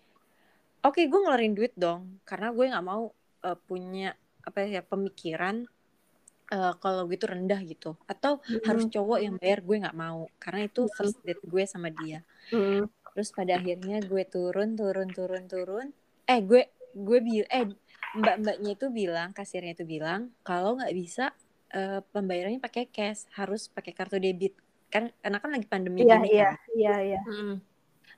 [0.85, 3.09] oke okay, gue ngeluarin duit dong karena gue nggak mau
[3.45, 4.13] uh, punya
[4.45, 5.65] apa ya pemikiran
[6.53, 8.65] uh, kalau gue itu rendah gitu atau mm -hmm.
[8.69, 12.21] harus cowok yang bayar gue nggak mau karena itu first date gue sama dia
[12.53, 12.81] mm -hmm.
[13.13, 15.87] terus pada akhirnya gue turun turun turun turun
[16.25, 17.67] eh gue gue bil eh
[18.15, 21.35] mbak mbaknya itu bilang kasirnya itu bilang kalau nggak bisa
[21.75, 24.55] uh, pembayarannya pakai cash harus pakai kartu debit.
[24.87, 26.57] Kan karena kan lagi pandemi iya, gini iya, kan.
[26.79, 27.21] iya iya.
[27.27, 27.55] Mm.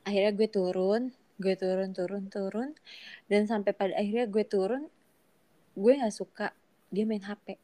[0.05, 1.01] akhirnya gue turun
[1.37, 2.69] gue turun turun turun
[3.29, 4.83] dan sampai pada akhirnya gue turun
[5.77, 6.53] gue nggak suka
[6.89, 7.57] dia main HP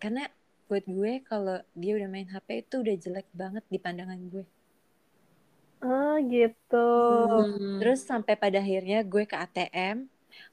[0.00, 0.28] karena
[0.70, 4.44] buat gue kalau dia udah main HP itu udah jelek banget di pandangan gue
[5.80, 6.88] oh gitu
[7.28, 7.78] hmm.
[7.80, 10.08] terus sampai pada akhirnya gue ke ATM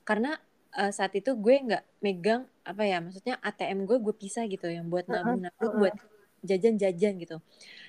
[0.08, 0.40] karena
[0.76, 4.88] uh, saat itu gue nggak megang apa ya maksudnya ATM gue gue pisah gitu yang
[4.88, 5.96] buat nabung nabung buat
[6.44, 7.38] jajan-jajan gitu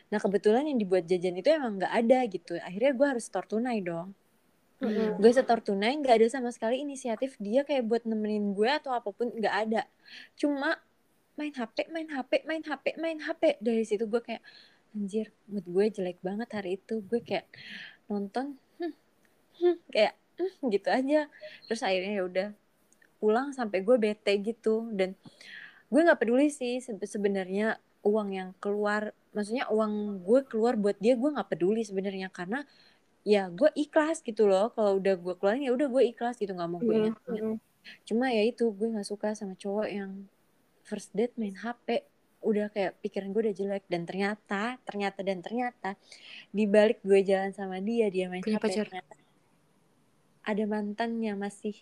[0.09, 3.83] nah kebetulan yang dibuat jajan itu emang nggak ada gitu akhirnya gue harus store tunai
[3.85, 4.15] dong
[4.79, 5.19] Mm-hmm.
[5.19, 9.11] Gue setor tunai nggak ada sama sekali inisiatif dia kayak buat nemenin gue atau apa
[9.11, 9.83] pun nggak ada.
[10.39, 10.79] Cuma
[11.35, 13.59] main HP, main HP, main HP, main HP.
[13.59, 14.43] Dari situ gue kayak
[14.99, 16.99] anjir, mood gue jelek banget hari itu.
[17.07, 17.47] Gue kayak
[18.11, 18.95] nonton hmm,
[19.63, 21.21] hmm, kayak hmm, gitu aja.
[21.71, 22.49] Terus akhirnya ya udah
[23.23, 25.15] pulang sampai gue bete gitu dan
[25.91, 31.31] gue nggak peduli sih sebenarnya uang yang keluar maksudnya uang gue keluar buat dia gue
[31.35, 32.63] nggak peduli sebenarnya karena
[33.27, 36.71] ya gue ikhlas gitu loh kalau udah gue keluarin ya udah gue ikhlas gitu nggak
[36.71, 37.59] mau gue ingat -hmm.
[38.07, 40.31] cuma ya itu gue nggak suka sama cowok yang
[40.87, 42.07] first date main HP
[42.39, 45.99] udah kayak pikiran gue udah jelek dan ternyata ternyata dan ternyata
[46.55, 48.87] di balik gue jalan sama dia dia main Punya HP pacar.
[48.87, 49.15] ternyata
[50.49, 51.77] ada mantannya masih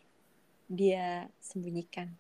[0.67, 2.11] dia sembunyikan.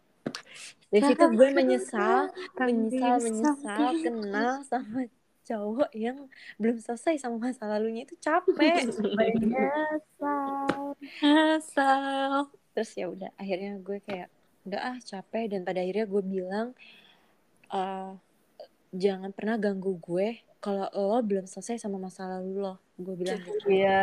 [0.95, 5.11] Dari situ gue menyesal menyesal menyesal kenal sama
[5.47, 6.26] cowok yang
[6.59, 8.87] belum selesai sama masa lalunya itu capek.
[8.87, 14.30] Asal asal terus ya udah akhirnya gue kayak
[14.70, 15.51] udah ah capek.
[15.51, 16.78] Dan pada akhirnya gue bilang
[17.74, 18.14] uh,
[18.97, 23.68] jangan pernah ganggu gue kalau lo belum selesai sama masa lalu lo gue bilang gitu.
[23.70, 24.03] Iya.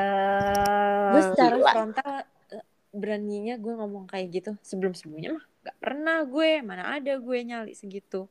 [1.11, 2.13] Gue secara frontal
[2.53, 4.51] eh, beraninya gue ngomong kayak gitu.
[4.61, 8.29] Sebelum sebelumnya mah gak pernah gue mana ada gue nyali segitu.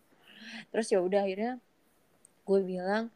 [0.71, 1.53] Terus ya udah akhirnya
[2.47, 3.13] gue bilang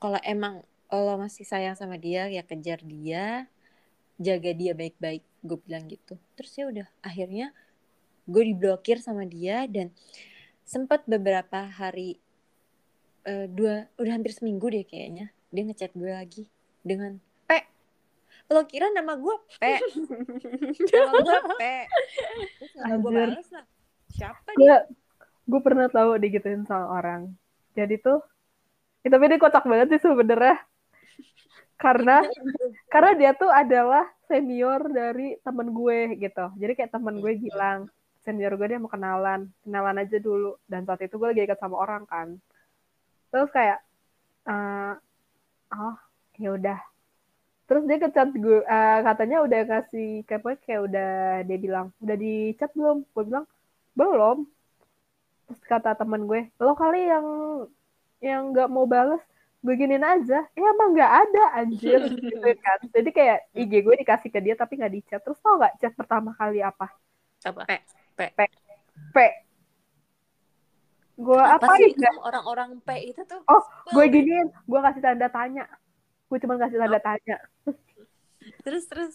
[0.00, 3.50] kalau emang lo masih sayang sama dia ya kejar dia
[4.16, 6.16] jaga dia baik-baik gue bilang gitu.
[6.38, 7.52] Terus ya udah akhirnya
[8.26, 9.92] gue diblokir sama dia dan
[10.66, 12.18] sempat beberapa hari
[13.26, 15.34] uh, dua udah hampir seminggu deh kayaknya.
[15.50, 16.44] Dia ngechat gue lagi
[16.86, 17.18] dengan
[17.50, 17.50] P.
[18.50, 19.62] Lo kira nama gue P?
[20.94, 21.62] Nama gue P.
[22.62, 23.66] Terus nama gue balas lah.
[24.14, 24.86] Siapa dia?
[25.46, 27.30] gue pernah tahu digituin sama orang.
[27.78, 28.18] Jadi tuh
[29.06, 30.58] ya, tapi dia kocak banget sih sebenernya
[31.78, 32.24] karena
[32.92, 36.46] karena dia tuh adalah senior dari temen gue gitu.
[36.58, 37.86] Jadi kayak temen gue bilang
[38.26, 39.46] senior gue dia mau kenalan.
[39.62, 40.58] Kenalan aja dulu.
[40.66, 42.38] Dan saat itu gue lagi dekat sama orang kan
[43.36, 43.84] terus kayak
[44.48, 44.96] uh,
[45.76, 45.96] oh
[46.40, 46.80] ya udah.
[47.68, 51.10] Terus dia kecat gue uh, katanya udah kasih kayak kayak udah
[51.44, 53.04] dia bilang udah dicat belum?
[53.12, 53.44] Gue bilang
[53.92, 54.48] belum.
[55.52, 57.26] Terus kata temen gue lo kali yang
[58.24, 59.20] yang nggak mau balas
[59.60, 60.48] beginin aja.
[60.56, 62.00] Ya emang nggak ada anjir.
[62.24, 62.78] Gitu kan.
[62.88, 66.32] Jadi kayak IG gue dikasih ke dia tapi nggak dicat terus tau nggak chat pertama
[66.40, 66.88] kali apa?
[67.44, 67.68] Apa?
[67.68, 67.72] P.
[68.16, 68.20] P.
[68.32, 68.40] P.
[69.12, 69.45] P
[71.16, 73.40] gue apa sih orang-orang P itu tuh?
[73.48, 75.64] Oh gue giniin gue kasih tanda tanya.
[76.28, 77.02] Gue cuma kasih tanda oh.
[77.02, 77.36] tanya.
[78.64, 79.14] Terus terus.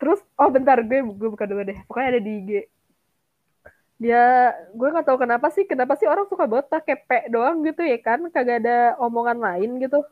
[0.00, 1.78] Terus oh bentar gue gue buka dulu deh.
[1.84, 2.50] Pokoknya ada di IG
[3.96, 7.96] dia gue nggak tahu kenapa sih kenapa sih orang suka botak kayak doang gitu ya
[8.00, 8.20] kan?
[8.28, 10.04] Kagak ada omongan lain gitu.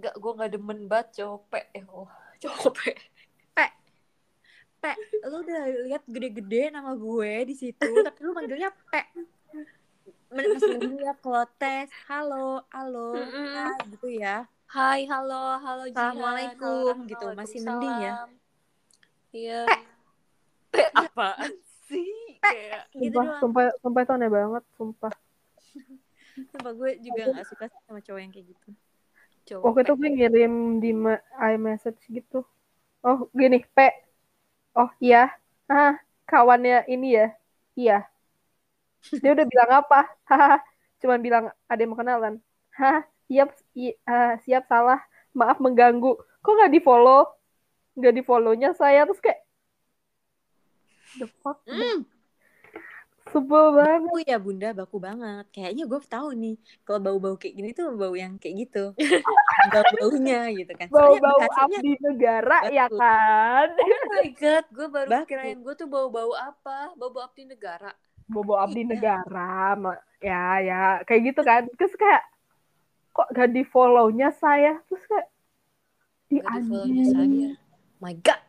[0.00, 2.08] Gak, gue nggak demen banget cowok eh oh
[2.40, 2.96] cowok pe
[4.80, 4.92] pe
[5.28, 9.02] lo udah lihat gede-gede nama gue di situ tapi lu manggilnya pe.
[10.32, 13.68] Masih mending ya kalau tes halo halo mm -mm.
[13.92, 14.48] gitu ya.
[14.70, 17.26] Hai halo halo assalamualaikum gitu.
[17.36, 18.14] Masih mending ya?
[19.36, 19.60] Iya.
[20.72, 20.86] Pe.
[20.96, 21.36] Apa
[21.90, 22.40] sih?
[22.40, 23.40] Kayak gitu sumpah, doang.
[23.42, 25.14] sumpah sumpah itu aneh banget sumpah.
[26.56, 28.68] Sumpah gue juga gak suka sama cowok yang kayak gitu.
[29.50, 30.90] Cowok waktu itu gue ngirim di
[31.36, 32.46] iMessage gitu.
[33.04, 33.78] Oh gini P
[34.76, 35.30] oh iya.
[35.70, 37.26] Ah kawannya ini ya.
[37.78, 37.96] Iya.
[39.22, 40.00] Dia udah bilang apa?
[40.28, 40.60] Haha
[41.00, 42.34] cuman bilang ada yang kenalan
[42.76, 43.48] haha siap
[44.04, 45.00] uh, siap salah.
[45.32, 46.18] Maaf mengganggu.
[46.42, 47.28] Kok nggak di follow
[47.98, 49.04] nggak di follownya saya?
[49.06, 49.40] Terus kayak
[51.18, 51.58] the fuck?
[51.66, 52.06] Mm.
[53.30, 54.10] Sebel banget.
[54.10, 55.44] Baku ya bunda, baku banget.
[55.54, 58.84] Kayaknya gue tahu nih, kalau bau-bau kayak gini tuh bau yang kayak gitu.
[59.70, 60.86] Bau-baunya gitu kan.
[60.90, 62.74] Bau-bau abdi negara baku.
[62.74, 63.68] ya kan.
[63.78, 65.28] Oh my god, gue baru baku.
[65.30, 66.90] kirain gue tuh bau-bau apa?
[66.98, 67.94] Bau-bau abdi negara.
[68.26, 68.90] Bau-bau abdi iya.
[68.90, 69.78] negara.
[70.18, 70.82] Ya, ya.
[71.06, 71.62] Kayak gitu kan.
[71.78, 72.22] Terus kayak,
[73.14, 74.82] kok gak di follow-nya saya?
[74.90, 75.26] Terus kayak,
[76.26, 77.50] di, di follow-nya saya.
[78.02, 78.40] My god.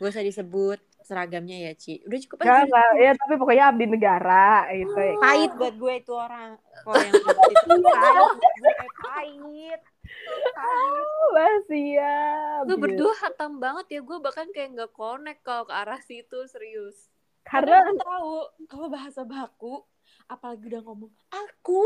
[0.00, 1.98] gue usah disebut seragamnya ya Ci?
[2.06, 2.62] Udah cukup aja.
[2.62, 4.94] Gak, ya tapi pokoknya abdi negara gitu.
[4.94, 6.50] Oh, pahit buat gue itu orang.
[6.86, 7.14] Kalau yang
[7.50, 8.30] itu pahit.
[8.54, 11.06] Gue pahit.
[11.30, 12.18] Masih ya
[12.66, 14.00] lu berdua hatam banget ya.
[14.06, 17.10] Gue bahkan kayak nggak connect kalau ke arah situ serius.
[17.42, 18.34] Karena aku tahu
[18.70, 19.82] kalau bahasa baku
[20.30, 21.82] apalagi udah ngomong aku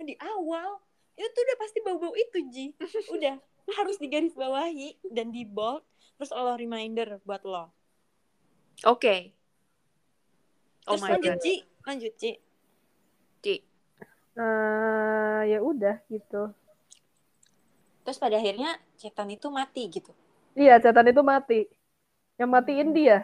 [0.00, 0.80] di awal
[1.12, 2.66] itu tuh udah pasti bau-bau itu Ji.
[3.14, 3.36] Udah
[3.78, 5.86] harus digaris bawahi dan di bold
[6.18, 7.70] terus Allah reminder buat lo
[8.82, 8.98] Oke.
[8.98, 9.20] Okay.
[10.88, 11.42] Oh my lanjut, god.
[11.44, 11.54] Ci.
[11.86, 12.30] Lanjut, Ci.
[13.44, 13.54] Ci.
[14.34, 16.50] Uh, ya udah gitu.
[18.02, 20.10] Terus pada akhirnya cetan itu mati gitu.
[20.58, 21.60] Iya, cetan itu mati.
[22.40, 22.96] Yang matiin hmm.
[22.96, 23.18] dia.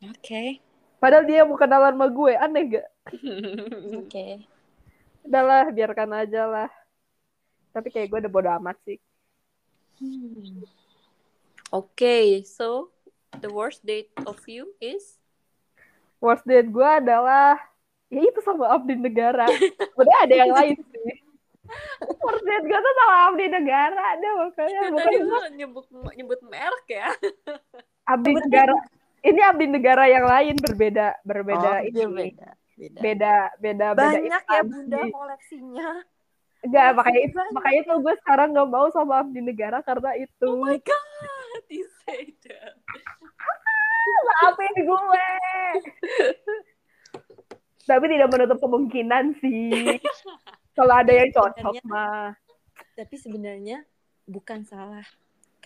[0.00, 0.20] Oke.
[0.22, 0.48] Okay.
[0.96, 2.86] Padahal dia mau kenalan sama gue, aneh gak?
[3.12, 4.08] Oke.
[4.08, 4.32] okay.
[5.28, 6.70] Udahlah, biarkan aja lah.
[7.76, 8.96] Tapi kayak gue udah bodo amat sih.
[10.00, 10.64] Hmm.
[11.68, 12.95] Oke, okay, so
[13.40, 15.20] the worst date of you is?
[16.20, 17.60] Worst date gue adalah
[18.08, 19.46] ya itu sama abdi negara.
[19.50, 21.14] Sebenarnya ada yang lain sih.
[22.22, 24.80] Worst date gue tuh sama abdi negara ada makanya.
[24.90, 27.08] Tadi lu nyebut nyebut merek ya.
[28.08, 28.74] Abdi negara.
[29.26, 32.32] Ini abdi negara yang lain berbeda berbeda oh, ini.
[32.32, 32.50] Beda.
[32.76, 35.88] Beda beda beda banyak beda ya bunda koleksinya
[36.66, 40.48] Enggak, makanya itu makanya tuh gue sekarang gak mau sama abdi negara karena itu.
[40.50, 41.62] Oh my god,
[44.26, 45.28] Maafin gue.
[47.86, 50.00] Tapi tidak menutup kemungkinan sih.
[50.76, 52.34] Kalau ada yang cocok mah.
[52.98, 53.86] Tapi sebenarnya
[54.26, 55.06] bukan salah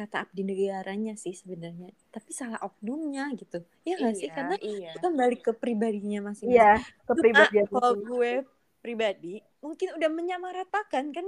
[0.00, 3.60] kata abdi negaranya sih sebenarnya, tapi salah oknumnya gitu.
[3.84, 4.28] Ya nggak iya, sih?
[4.32, 4.96] Karena iya.
[4.96, 6.56] kita balik ke pribadinya masing-masing.
[6.56, 7.64] Iya, ke pribadinya.
[7.68, 8.32] Kalau gue
[8.80, 11.26] pribadi mungkin udah menyamaratakan kan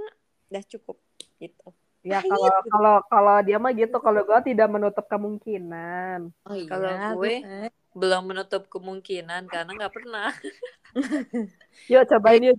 [0.48, 0.96] udah cukup
[1.36, 1.68] gitu.
[2.02, 2.68] Ya kalau gitu.
[2.70, 6.34] kalau kalau dia mah gitu, kalau gue tidak menutup kemungkinan.
[6.50, 6.90] Oh iya, kalau
[7.22, 10.30] gue gue belum menutup kemungkinan karena nggak pernah.
[11.92, 12.58] yuk cobain yuk.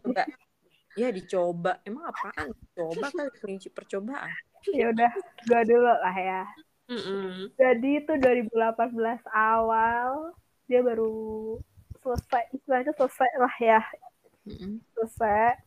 [0.96, 1.82] Ya dicoba.
[1.84, 2.56] Emang apaan?
[2.78, 4.32] Coba kali prinsip percobaan.
[4.72, 5.12] ya udah
[5.44, 6.44] gue dulu lah ya
[6.88, 7.52] Mm-mm.
[7.60, 10.32] jadi itu 2018 awal
[10.72, 11.12] dia baru
[12.00, 13.82] selesai istilahnya selesai lah ya
[14.48, 14.80] Mm-mm.
[14.96, 15.60] selesai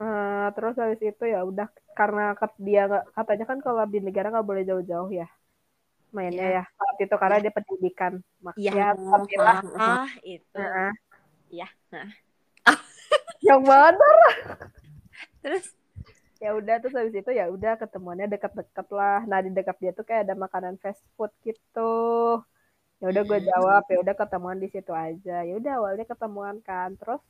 [0.00, 4.48] Eh, terus habis itu ya udah karena dia nggak katanya kan kalau di negara nggak
[4.48, 5.28] boleh jauh-jauh ya
[6.16, 6.64] mainnya Iya.
[6.64, 6.64] ya.
[6.72, 8.12] Saat itu karena dia pendidikan.
[8.56, 9.58] Iya, makanya tapi lah.
[9.76, 10.56] Ah, itu.
[10.56, 10.90] Heeh.
[11.52, 12.08] Iya, nah.
[13.40, 14.10] yang mana
[15.44, 15.64] Terus?
[16.40, 19.20] Ya udah terus habis itu ya udah ketemuannya deket-deket lah.
[19.28, 21.92] Nah di dekat dia tuh kayak ada makanan fast food gitu.
[23.00, 23.48] Ya udah gue Mm.
[23.52, 25.44] jawab ya udah ketemuan di situ aja.
[25.44, 26.96] Ya udah awalnya ketemuan kan.
[26.96, 27.20] Terus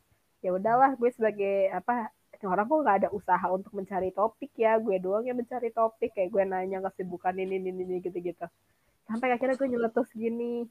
[0.47, 2.15] ya udahlah gue sebagai apa
[2.49, 4.81] orang kok nggak ada usaha untuk mencari topik ya.
[4.81, 6.17] Gue doang yang mencari topik.
[6.17, 8.47] Kayak gue nanya kesibukan ini ini ini gitu gitu
[9.11, 10.63] sampai akhirnya gue nyeletus gini.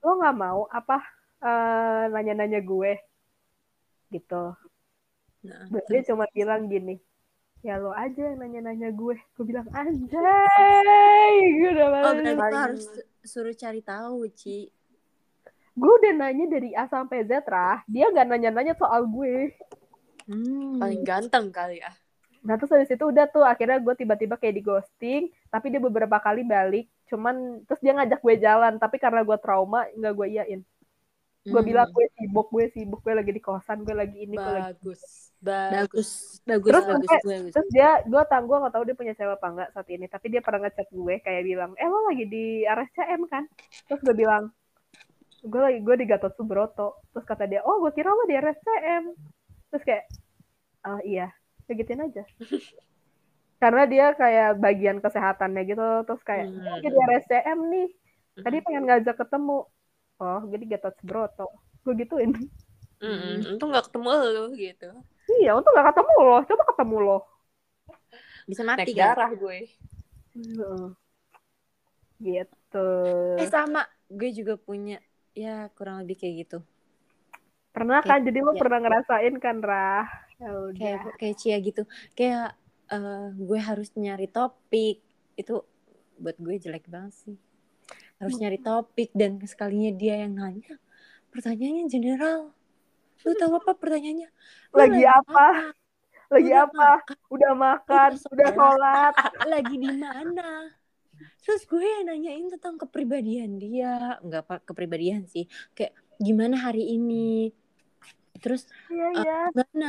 [0.00, 1.04] Lo nggak mau apa
[1.44, 2.96] eh, nanya-nanya gue?
[4.08, 4.44] Gitu.
[5.42, 6.96] Nah, dia cuma bilang gini
[7.62, 9.14] ya lo aja yang nanya-nanya gue.
[9.38, 12.84] Gue bilang anjay gue udah Oh, berarti harus
[13.22, 14.66] suruh cari tahu, Ci.
[15.72, 17.80] gue udah nanya dari A sampai Z rah.
[17.88, 19.54] Dia nggak nanya-nanya soal gue
[20.24, 20.78] Hmm.
[20.78, 21.90] Paling ganteng kali ya.
[22.40, 26.18] nah terus habis itu udah tuh akhirnya gue tiba-tiba kayak di ghosting tapi dia beberapa
[26.18, 30.60] kali balik cuman terus dia ngajak gue jalan tapi karena gue trauma nggak gue iyain
[31.40, 31.62] gue Hmm.
[31.64, 35.02] bilang gue sibuk gue sibuk gue lagi di kosan gue lagi ini gue lagi Bagus.
[35.38, 36.10] bagus,
[36.40, 37.52] bagus, Terus bagus, sampai- bagus.
[37.52, 40.26] terus dia gue tau gue nggak tahu dia punya cewek apa enggak saat ini tapi
[40.28, 43.46] dia pernah ngechat gue kayak bilang eh lo lagi di RSCM kan
[43.86, 44.50] terus gue bilang
[45.40, 49.04] gue lagi gue di Gatot Subroto terus kata dia oh gue kira lo di RSCM
[49.72, 50.04] terus kayak
[50.84, 51.32] oh iya
[51.66, 52.22] ya gituin aja
[53.62, 56.66] karena dia kayak bagian kesehatannya gitu terus kayak Hmm.
[56.68, 57.88] oh, dia di RSCM nih
[58.42, 59.56] tadi pengen ngajak ketemu
[60.22, 61.46] oh gue di Gatot Subroto
[61.86, 62.30] gue gituin
[63.02, 63.58] Mm-mm.
[63.58, 64.90] Untung gak ketemu lu gitu.
[65.42, 67.20] iya untuk gak ketemu loh coba ketemu loh
[68.50, 69.14] Bisa Naik mati kan?
[69.14, 69.58] darah gue.
[70.34, 70.86] Heeh.
[72.22, 72.78] gitu
[73.40, 73.82] Eh sama,
[74.18, 74.96] gue juga punya
[75.36, 76.58] ya kurang lebih kayak gitu.
[77.72, 78.20] Pernah kan?
[78.20, 78.60] Jadi lo ya.
[78.60, 80.06] pernah ngerasain kan, Rah?
[80.36, 80.76] Ya udah.
[80.76, 81.82] Kayak kayak Cia gitu.
[82.12, 82.54] Kayak
[82.92, 85.00] eh, gue harus nyari topik.
[85.34, 85.64] Itu
[86.20, 87.36] buat gue jelek banget sih.
[88.20, 90.76] Harus nyari topik dan sekalinya dia yang nanya.
[91.32, 92.52] Pertanyaannya general.
[93.24, 94.28] Lu tahu apa pertanyaannya?
[94.70, 95.46] Lu Lagi apa?
[96.32, 96.90] Lagi Udah apa?
[97.32, 99.14] Udah makan, Udah udah sholat.
[99.52, 100.70] lagi di mana
[101.42, 107.50] terus gue nanyain tentang kepribadian dia nggak apa kepribadian sih kayak gimana hari ini
[108.42, 108.62] terus
[108.92, 109.34] Iya, Eh, iya.
[109.54, 109.86] gimana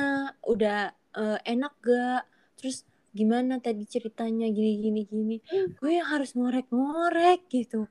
[0.51, 0.77] udah
[1.19, 2.19] eh, enak gak
[2.57, 2.77] terus
[3.17, 5.35] gimana tadi ceritanya gini gini gini
[5.77, 7.85] gue yang harus ngorek-ngorek gitu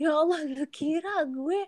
[0.00, 1.58] ya Allah lu kira gue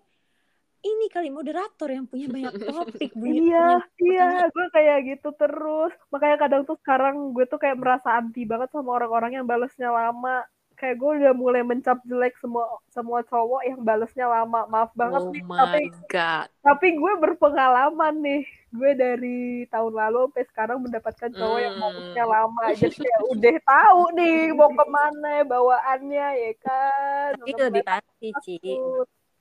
[0.81, 3.61] ini kali moderator yang punya banyak topik punya, Iya,
[4.01, 5.93] punya iya, gue kayak gitu terus.
[6.13, 10.41] Makanya kadang tuh sekarang gue tuh kayak merasa anti banget sama orang-orang yang balesnya lama.
[10.81, 14.65] Kayak gue udah mulai mencap jelek semua semua cowok yang balesnya lama.
[14.73, 16.49] Maaf banget Oh nih, tapi god.
[16.65, 18.43] tapi gue berpengalaman nih.
[18.71, 21.83] Gue dari tahun lalu sampai sekarang mendapatkan cowok yang Hmm.
[21.85, 22.65] balesnya lama.
[22.73, 27.31] Jadi kayak udah tahu nih mau ke mana bawaannya ya kan.
[27.37, 28.57] tapi Udah lebih pasti Ci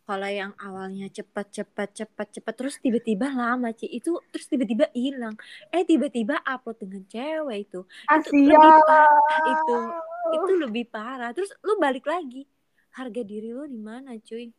[0.09, 5.37] kalau yang awalnya cepat cepat cepat cepat terus tiba-tiba lama Ci itu terus tiba-tiba hilang
[5.69, 7.79] eh tiba-tiba upload dengan cewek itu
[8.09, 8.33] Asia.
[8.33, 9.75] lebih parah itu
[10.35, 11.31] itu lebih parah.
[11.33, 12.45] Terus lu balik lagi.
[12.93, 14.49] Harga diri lu di mana cuy?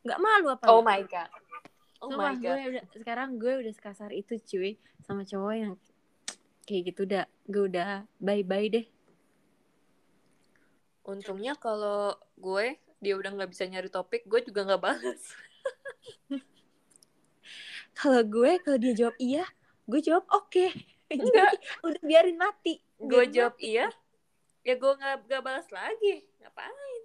[0.00, 1.28] Nggak malu apa Oh my god.
[2.00, 2.68] Oh Sumpah, my gue god.
[2.72, 5.72] udah sekarang gue udah sekasar itu cuy sama cowok yang
[6.64, 8.86] kayak gitu udah gue udah bye bye deh.
[11.04, 15.22] Untungnya kalau gue dia udah nggak bisa nyari topik, gue juga nggak balas.
[18.00, 19.44] kalau gue kalau dia jawab iya
[19.84, 20.66] gue jawab oke.
[21.10, 21.52] Enggak.
[21.86, 22.80] udah biarin mati.
[22.96, 23.90] Gue jawab iya,
[24.66, 26.14] ya gue nggak nggak balas lagi.
[26.40, 27.02] Ngapain?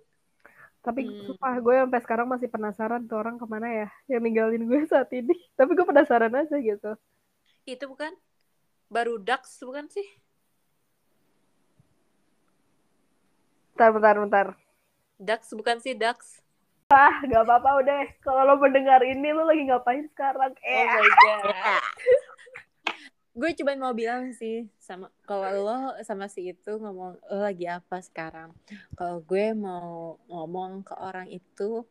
[0.85, 1.25] Tapi Hmm.
[1.25, 5.09] sumpah gue sampai sekarang masih penasaran tuh orang ke mana ya yang ninggalin gue saat
[5.19, 5.33] ini.
[5.57, 6.91] Tapi gue penasaran aja gitu.
[7.73, 8.13] Itu bukan
[8.95, 10.07] baru Dax bukan sih?
[13.75, 14.47] Bentar, bentar, bentar.
[15.19, 16.19] Dax bukan sih Dax.
[16.93, 18.01] Ah, gak apa-apa udah.
[18.25, 20.51] Kalau lo mendengar ini, lo lagi ngapain sekarang?
[20.53, 21.83] Oh Eh, my god.
[23.35, 27.99] Gue cuma mau bilang sih sama kalau lo sama si itu ngomong lo lagi apa
[27.99, 28.55] sekarang?
[28.95, 31.83] Kalau gue mau ngomong ke orang itu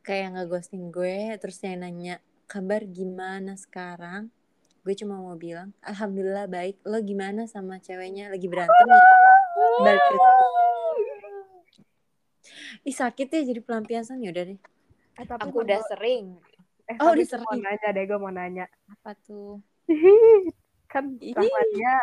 [0.00, 2.16] kayak ngeghosting gue terus dia nanya
[2.48, 4.32] kabar gimana sekarang?
[4.80, 6.80] Gue cuma mau bilang alhamdulillah baik.
[6.82, 8.32] Lo gimana sama ceweknya?
[8.32, 9.04] Lagi berantem ya?
[9.84, 10.02] Balik
[12.86, 14.58] ih sakit ya jadi pelampiasan ya udah deh.
[15.18, 16.38] Eh, tapi Aku udah sering.
[16.86, 17.58] eh, Oh, udah sering.
[17.58, 18.70] nanya deh, gue mau nanya.
[18.86, 19.58] apa tuh
[20.92, 21.34] kan Ih.
[21.34, 21.96] Rahmadia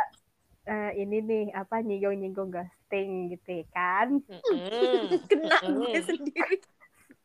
[0.64, 4.24] eh, ini nih apa nyinggung-nyinggung ghosting gitu kan.
[4.28, 5.20] Mm-mm.
[5.28, 6.58] Kena gue sendiri.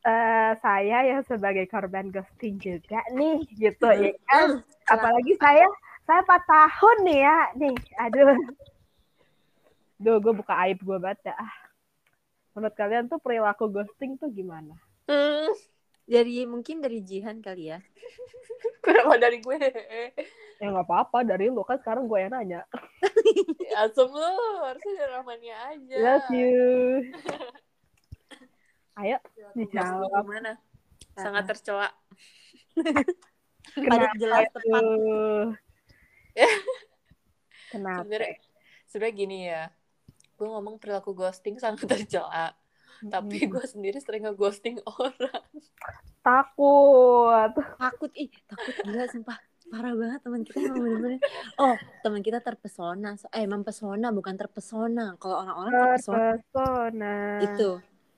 [0.07, 4.63] Eh, saya yang sebagai korban ghosting juga nih gitu ya kan.
[4.63, 4.91] Mm.
[4.91, 5.67] Apalagi saya
[6.09, 7.77] saya 4 tahun nih ya nih.
[8.09, 8.39] Aduh.
[9.99, 11.37] Duh, gue buka aib gue banget dah.
[11.37, 11.55] Ah.
[12.55, 14.75] Menurut kalian tuh perilaku ghosting tuh gimana?
[15.07, 15.51] Hmm,
[16.09, 17.79] Dari mungkin dari Jihan kali ya.
[18.85, 19.57] kenapa dari gue?
[20.59, 22.65] Ya nggak apa-apa dari lu kan sekarang gue yang nanya.
[23.79, 24.35] Asem lu,
[24.65, 25.97] harusnya dari Rahmania aja.
[26.01, 26.57] Love you.
[28.99, 30.23] Ayo, Ghosting dijawab.
[30.27, 30.53] Gimana?
[31.15, 31.89] Sangat tercela.
[33.79, 34.83] Padat jelas tepat.
[34.83, 35.47] tuh?
[37.71, 38.03] Kenapa?
[38.03, 38.35] Sebenarnya
[38.91, 39.63] sebenarnya gini ya.
[40.35, 42.58] Gue ngomong perilaku ghosting sangat tercela.
[43.01, 43.53] Tapi Mm-mm.
[43.53, 45.45] gue sendiri sering nge-ghosting orang.
[46.21, 47.53] takut.
[47.77, 49.39] Takut ih, takut gila sumpah.
[49.69, 51.21] Parah banget teman kita emang bener-bener.
[51.57, 53.15] Oh, teman kita terpesona.
[53.15, 55.15] So- Eh, mempesona bukan terpesona.
[55.17, 57.15] Kalau orang-orang terpesona Terpesona.
[57.45, 57.71] itu.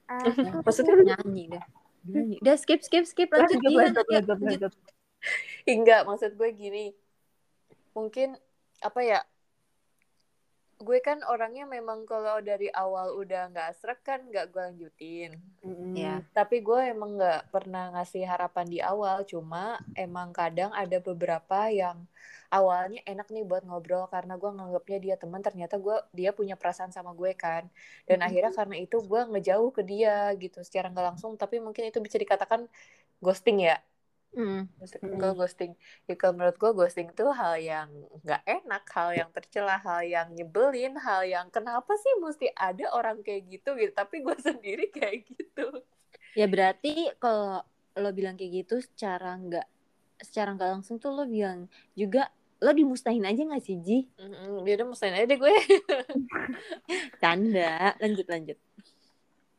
[0.06, 1.64] Ah, Ya, Maksudnya nyanyi dah.
[2.06, 2.36] Nyanyi.
[2.38, 4.38] Udah skip skip skip lanjut lanjut, lanjut, lanjut.
[4.40, 4.72] lanjut.
[5.66, 6.84] Enggak, maksud gue gini.
[7.92, 8.38] Mungkin
[8.80, 9.20] apa ya?
[10.86, 15.30] Gue kan orangnya memang kalau dari awal udah nggak srek kan nggak gue lanjutin.
[15.60, 15.92] Mm-mm.
[15.92, 16.24] Ya.
[16.36, 19.16] Tapi gue emang nggak pernah ngasih harapan di awal.
[19.28, 21.98] Cuma emang kadang ada beberapa yang
[22.58, 25.40] awalnya enak nih buat ngobrol karena gue nganggapnya dia teman.
[25.46, 27.68] Ternyata gue dia punya perasaan sama gue kan.
[28.08, 28.26] Dan Mhm.
[28.26, 31.32] akhirnya karena itu gue ngejauh ke dia gitu secara nggak langsung.
[31.36, 32.64] Tapi mungkin itu bisa dikatakan
[33.24, 33.76] ghosting ya.
[34.30, 34.70] Mm.
[35.18, 35.74] Gue ghosting.
[36.06, 37.90] Ya, kalau menurut gue ghosting itu hal yang
[38.22, 43.26] nggak enak, hal yang tercela, hal yang nyebelin, hal yang kenapa sih mesti ada orang
[43.26, 43.90] kayak gitu gitu.
[43.90, 45.82] Tapi gue sendiri kayak gitu.
[46.38, 47.66] Ya berarti kalau
[47.98, 49.66] lo bilang kayak gitu secara nggak
[50.22, 51.66] secara nggak langsung tuh lo bilang
[51.98, 53.98] juga lo dimustahin aja nggak sih Ji?
[54.62, 55.50] Dia udah musain aja deh gue.
[57.22, 57.98] Canda.
[57.98, 58.58] Lanjut lanjut.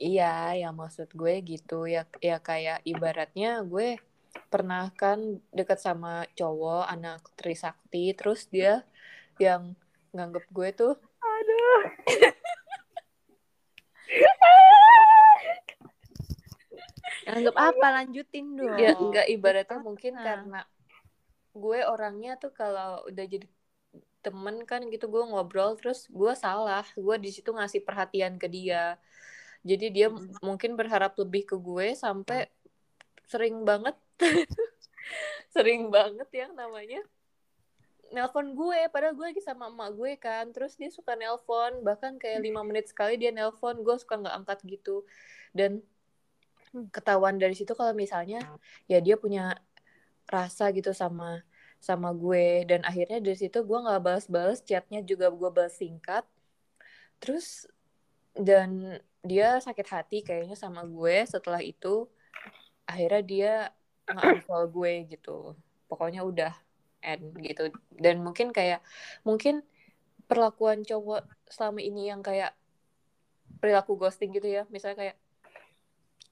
[0.01, 4.01] Iya, yang maksud gue gitu ya ya kayak ibaratnya gue
[4.48, 5.20] pernah kan
[5.50, 8.84] deket sama cowok anak Trisakti terus dia
[9.38, 9.76] yang
[10.12, 11.82] nganggep gue tuh Aduh.
[17.24, 18.78] Anggap apa lanjutin dong.
[18.78, 20.24] ya enggak ibaratnya mungkin Ah.
[20.26, 20.62] karena
[21.52, 23.46] gue orangnya tuh kalau udah jadi
[24.22, 28.96] temen kan gitu gue ngobrol terus gue salah gue di situ ngasih perhatian ke dia
[29.62, 32.48] jadi dia m- mungkin berharap lebih ke gue sampai
[33.28, 33.98] sering banget
[35.55, 37.01] sering banget yang namanya.
[38.11, 40.45] Nelpon gue padahal gue lagi sama emak gue kan.
[40.51, 44.59] Terus dia suka nelpon bahkan kayak lima menit sekali dia nelpon gue suka nggak angkat
[44.67, 45.07] gitu.
[45.55, 45.80] Dan
[46.91, 48.43] ketahuan dari situ kalau misalnya
[48.88, 49.59] ya dia punya
[50.28, 51.43] rasa gitu sama
[51.80, 52.67] sama gue.
[52.67, 56.28] Dan akhirnya dari situ gue nggak balas-balas chatnya juga gue balas singkat.
[57.24, 57.67] Terus
[58.36, 62.11] dan dia sakit hati kayaknya sama gue setelah itu.
[62.84, 63.53] Akhirnya dia
[64.18, 65.55] nge-unfollow gue gitu.
[65.88, 66.53] Pokoknya udah
[67.01, 67.74] end gitu.
[67.91, 68.80] Dan mungkin kayak
[69.26, 69.66] mungkin
[70.30, 72.55] perlakuan cowok selama ini yang kayak
[73.59, 74.64] perilaku ghosting gitu ya.
[74.72, 75.18] Misalnya kayak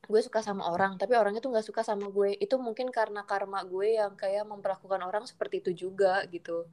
[0.10, 2.38] gue suka sama orang tapi orangnya tuh nggak suka sama gue.
[2.40, 6.70] Itu mungkin karena karma gue yang kayak memperlakukan orang seperti itu juga gitu.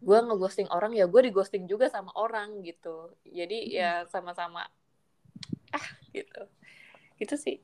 [0.00, 3.14] Gue ngeghosting orang ya gue dighosting juga sama orang gitu.
[3.24, 4.68] Jadi ya sama-sama
[5.72, 6.42] ah gitu.
[7.16, 7.58] Gitu sih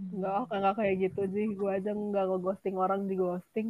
[0.00, 1.46] Enggak, enggak kayak gitu sih.
[1.52, 3.68] Gue aja enggak nge-ghosting orang di ghosting.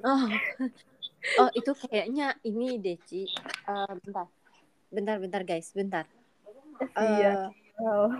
[0.00, 0.24] Oh,
[1.40, 3.28] oh itu kayaknya ini deh Ci.
[3.68, 4.26] Eh, bentar,
[4.88, 6.08] bentar, bentar guys, bentar.
[6.96, 7.52] Iya.
[7.80, 8.12] Oh.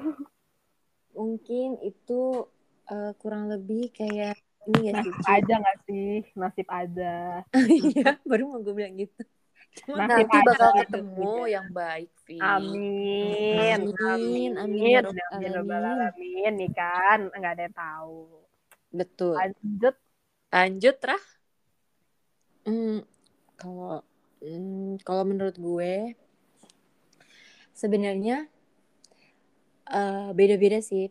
[1.11, 2.49] mungkin itu
[2.89, 4.37] eh, kurang lebih kayak
[4.69, 5.11] ini ya sih.
[5.11, 5.29] Nasib Ci?
[5.33, 6.13] aja nggak sih?
[6.37, 7.15] Nasib aja.
[7.81, 9.23] Iya, baru mau gue bilang gitu.
[9.91, 10.81] Nasib nanti bakal gitu.
[10.83, 13.81] ketemu yang baik Vi Amin.
[13.81, 15.03] Amin, amin, Amin.
[15.07, 15.51] Amin.
[15.51, 15.73] Alamin.
[15.73, 17.19] alamin nih kan.
[17.35, 18.19] Enggak ada yang tahu.
[18.91, 19.35] betul.
[19.39, 19.95] Lanjut.
[20.51, 21.25] lanjut Rah
[22.61, 23.01] Hmm,
[23.57, 24.05] kalau
[24.45, 26.13] hmm, kalau menurut gue
[27.73, 28.47] sebenarnya
[29.89, 31.09] eh, beda-beda sih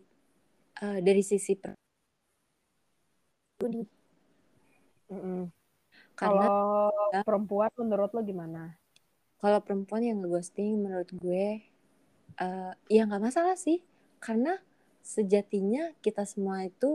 [0.80, 1.76] Eh, dari sisi per-
[5.12, 5.52] Mm-mm.
[6.20, 8.62] Karena Kalau perempuan menurut lo gimana?
[9.42, 11.46] kalau perempuan yang ghosting menurut gue
[12.44, 13.80] eh, ya nggak masalah sih.
[14.26, 14.54] Karena
[15.16, 16.92] sejatinya kita semua itu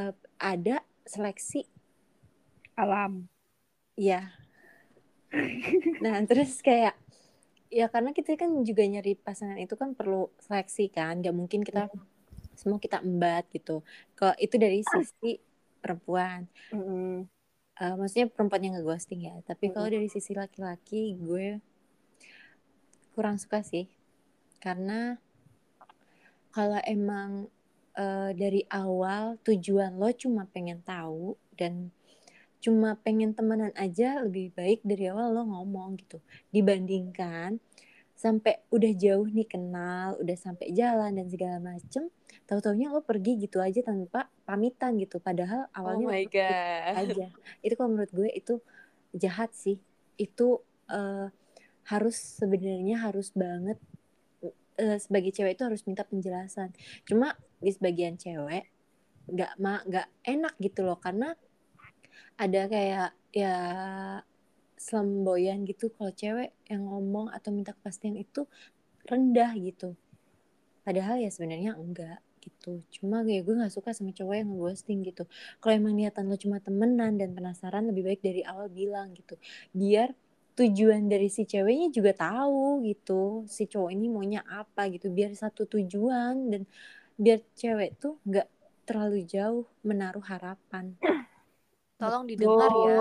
[0.00, 0.76] eh, ada
[1.12, 1.66] seleksi.
[2.76, 3.28] Alam.
[3.96, 4.20] ya
[6.02, 6.94] nah terus kayak
[7.78, 11.18] ya karena kita kan juga nyari pasangan itu kan perlu seleksi kan.
[11.20, 11.90] Nggak mungkin kita
[12.54, 13.82] semua kita embat gitu.
[14.18, 15.42] Kalau itu dari sisi
[15.82, 16.46] perempuan.
[16.72, 17.33] Mm-mm.
[17.80, 19.34] Uh, maksudnya perempuan yang nggak ghosting ya.
[19.46, 21.58] Tapi kalau dari sisi laki-laki gue
[23.14, 23.90] kurang suka sih.
[24.62, 25.18] Karena
[26.54, 27.50] kalau emang
[27.98, 31.90] uh, dari awal tujuan lo cuma pengen tahu dan
[32.62, 36.18] cuma pengen temenan aja lebih baik dari awal lo ngomong gitu.
[36.54, 37.60] Dibandingkan
[38.14, 42.08] sampai udah jauh nih kenal udah sampai jalan dan segala macem
[42.44, 45.16] tahu taunya lo pergi gitu aja tanpa pamitan gitu.
[45.20, 46.92] Padahal awalnya oh my God.
[47.00, 47.26] aja.
[47.64, 48.60] Itu kalau menurut gue itu
[49.16, 49.80] jahat sih.
[50.20, 50.60] Itu
[50.92, 51.32] uh,
[51.88, 53.80] harus sebenarnya harus banget
[54.80, 56.72] uh, sebagai cewek itu harus minta penjelasan.
[57.08, 58.68] Cuma di sebagian cewek
[59.24, 61.00] nggak ma nggak enak gitu loh.
[61.00, 61.32] Karena
[62.36, 63.56] ada kayak ya
[64.84, 65.88] selamboyan gitu.
[65.96, 68.44] Kalau cewek yang ngomong atau minta kepastian itu
[69.08, 69.96] rendah gitu.
[70.84, 72.84] Padahal ya sebenarnya enggak gitu.
[73.00, 75.24] Cuma kayak gue nggak suka sama cowok yang ghosting gitu.
[75.64, 79.40] Kalau emang niatan lo cuma temenan dan penasaran lebih baik dari awal bilang gitu.
[79.72, 80.12] Biar
[80.54, 85.08] tujuan dari si ceweknya juga tahu gitu si cowok ini maunya apa gitu.
[85.08, 86.62] Biar satu tujuan dan
[87.16, 88.48] biar cewek tuh nggak
[88.84, 90.92] terlalu jauh menaruh harapan.
[91.96, 93.00] Tolong didengar ya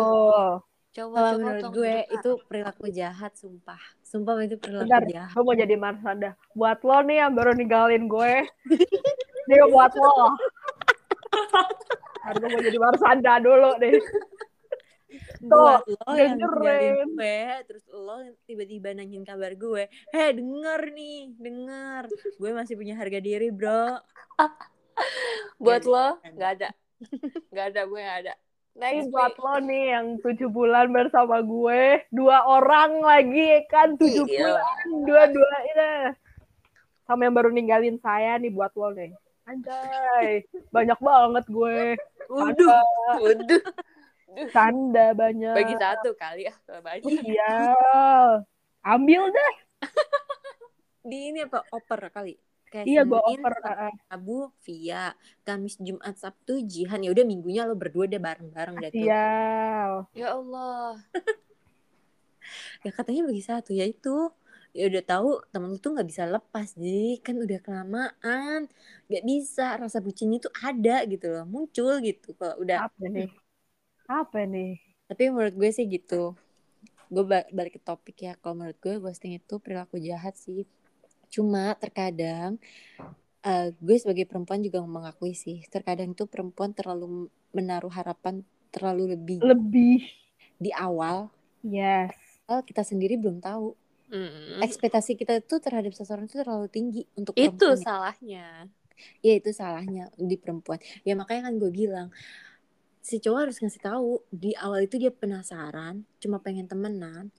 [0.93, 3.81] Coba, Kalau menurut gue itu perilaku jahat, sumpah.
[4.05, 5.33] Sumpah itu perilaku Bentar, jahat.
[5.33, 6.37] gue mau jadi Marsanda.
[6.53, 8.45] Buat lo nih yang baru ninggalin gue.
[9.49, 10.37] Ini buat lo.
[12.21, 13.97] Harus mau jadi Marsanda dulu deh.
[15.49, 19.89] Buat lo yang ninggalin gue, terus lo tiba-tiba nanyain kabar gue.
[20.13, 22.03] Hei, denger nih, denger.
[22.37, 23.97] Gue masih punya harga diri, bro.
[25.63, 26.69] Buat lo, nggak ada.
[27.49, 28.33] Nggak ada, gue nggak ada.
[28.73, 34.49] Next buat lo nih yang tujuh bulan bersama gue, dua orang lagi kan tujuh iya.
[34.49, 35.93] bulan, dua-dua ini.
[37.05, 39.13] Sama yang baru ninggalin saya nih buat lo nih.
[39.45, 41.79] Anjay, banyak banget gue.
[42.33, 42.81] Waduh,
[43.21, 43.63] waduh.
[44.49, 45.53] Tanda banyak.
[45.53, 47.21] Bagi satu kali ya, banyak.
[47.21, 47.57] Iya.
[48.81, 49.53] Ambil deh.
[51.05, 51.61] Di ini apa?
[51.69, 52.33] Oper kali
[52.73, 53.53] kayak iya gue oper
[54.09, 55.13] Abu via
[55.45, 57.05] Kamis Jumat Sabtu Jihan.
[57.05, 59.05] Ya udah minggunya lo berdua deh bareng-bareng deh tuh.
[59.05, 59.27] Iya
[60.17, 60.97] ya Allah.
[62.83, 64.33] Ya katanya bagi satu ya itu.
[64.73, 68.67] Ya udah tahu temen lu tuh nggak bisa lepas jadi kan udah kelamaan.
[69.07, 71.45] Nggak bisa rasa bucin itu ada gitu loh.
[71.47, 72.89] Muncul gitu kalau udah.
[72.89, 73.29] Apa nih?
[74.09, 74.81] Apa nih?
[75.07, 76.33] Tapi menurut gue sih gitu.
[77.13, 78.33] Gue balik ke topik ya.
[78.41, 80.67] Kalau menurut gue ghosting itu perilaku jahat sih
[81.33, 82.61] Cuma terkadang
[83.41, 89.41] uh, gue sebagai perempuan juga mengakui sih, terkadang itu perempuan terlalu menaruh harapan terlalu lebih
[89.41, 90.05] lebih
[90.61, 91.33] di awal.
[91.65, 92.13] Yes.
[92.45, 93.73] Oh, kita sendiri belum tahu.
[94.13, 94.61] Mm.
[94.61, 97.81] Ekspektasi kita itu terhadap seseorang itu terlalu tinggi untuk itu perempuan.
[97.81, 98.69] salahnya.
[99.25, 100.77] Ya itu salahnya di perempuan.
[101.01, 102.13] Ya makanya kan gue bilang
[103.03, 107.33] si cowok harus ngasih tahu di awal itu dia penasaran, cuma pengen temenan,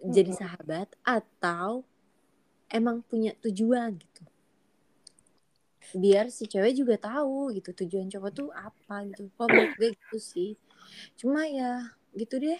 [0.00, 0.10] mm.
[0.10, 1.84] jadi sahabat atau
[2.74, 4.22] emang punya tujuan gitu.
[5.94, 9.30] Biar si cewek juga tahu gitu tujuan cowok tuh apa gitu.
[9.38, 10.50] Kok menurut gue gitu sih.
[11.14, 12.58] Cuma ya gitu deh.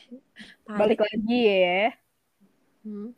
[0.71, 1.91] Balik lagi ya.
[2.87, 3.11] Hmm?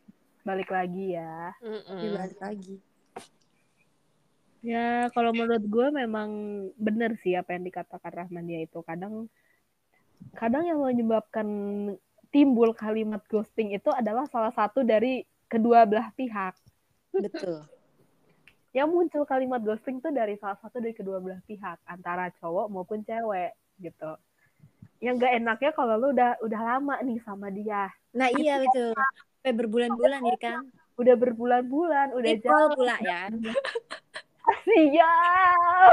[0.47, 1.51] balik lagi ya.
[1.59, 2.76] Mm balik lagi.
[4.62, 6.30] Ya kalau menurut gue memang
[6.78, 8.78] benar sih apa yang dikatakan Rahman dia itu.
[8.86, 9.26] Kadang
[10.38, 11.47] kadang yang menyebabkan
[12.30, 16.55] timbul kalimat ghosting itu adalah salah satu dari kedua belah pihak
[17.22, 17.64] Betul.
[18.76, 23.00] Yang muncul kalimat ghosting tuh dari salah satu dari kedua belah pihak, antara cowok maupun
[23.08, 24.12] cewek gitu.
[25.00, 27.88] Yang gak enaknya kalau lu udah udah lama nih sama dia.
[28.12, 28.92] Nah iya betul.
[28.92, 30.62] Sampai berbulan-bulan ya kan.
[30.96, 33.32] Udah berbulan-bulan, udah jauh pula ya.
[34.66, 35.92] Siap.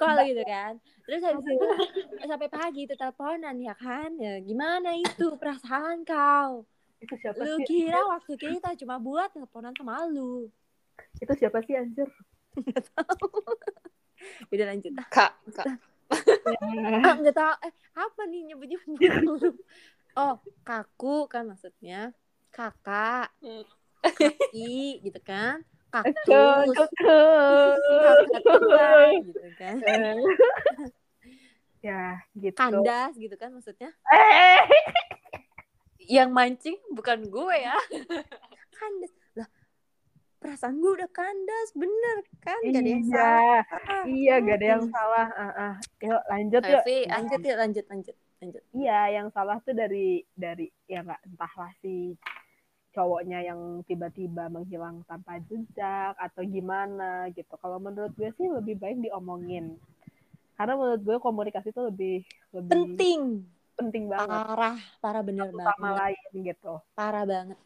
[0.00, 0.72] call gitu kan.
[1.02, 1.66] Terus habis itu
[2.24, 4.14] sampai pagi itu teleponan ya kan.
[4.16, 6.64] Ya, gimana itu perasaan kau?
[7.02, 7.66] Itu siapa lu sih?
[7.66, 10.46] kira waktu kita cuma buat teleponan sama lu.
[11.18, 12.06] Itu siapa sih anjir?
[12.54, 13.42] Gak tahu.
[14.54, 14.94] Udah lanjut.
[15.10, 15.66] Kak, kak.
[17.02, 17.52] ah, gak tahu.
[17.66, 19.00] Eh, apa nih nyebut-nyebut?
[20.22, 22.14] oh, kaku kan maksudnya.
[22.54, 23.34] Kakak.
[23.42, 23.66] Hmm.
[24.02, 25.64] Kaki gitu kan.
[25.90, 26.76] Kaktus.
[26.76, 27.78] Kakak
[29.26, 29.76] gitu kan.
[31.86, 32.54] ya, gitu.
[32.54, 33.90] Kandas gitu kan maksudnya.
[36.08, 37.76] Yang mancing bukan gue ya.
[38.76, 39.48] Kandas lah
[40.42, 42.58] perasaan gue udah kandas bener kan?
[42.66, 43.62] Gak ada yang iya, salah.
[44.10, 45.26] iya gak ada yang salah.
[45.38, 45.72] Uh, uh.
[46.02, 46.82] yuk lanjut yuk.
[47.06, 48.62] Lanjut yuk lanjut lanjut lanjut.
[48.74, 52.18] Iya yang salah tuh dari dari ya nggak entahlah si
[52.92, 57.54] cowoknya yang tiba-tiba menghilang tanpa jejak atau gimana gitu.
[57.62, 59.78] Kalau menurut gue sih lebih baik diomongin.
[60.58, 62.16] Karena menurut gue komunikasi itu lebih
[62.52, 63.46] lebih penting
[63.82, 64.28] penting banget.
[64.30, 65.74] Parah parah bener satu banget.
[65.74, 66.72] sama lain gitu.
[66.94, 67.58] Parah banget.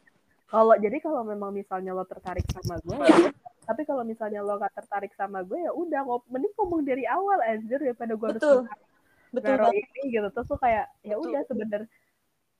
[0.47, 3.29] Kalau jadi kalau memang misalnya lo tertarik sama gue ya
[3.67, 7.75] tapi kalau misalnya lo gak tertarik sama gue ya udah mending ngomong dari awal anjir
[7.83, 8.63] daripada gue harus Betul.
[9.35, 10.27] betul ini gitu.
[10.31, 11.91] Terus tuh kayak ya udah sebenernya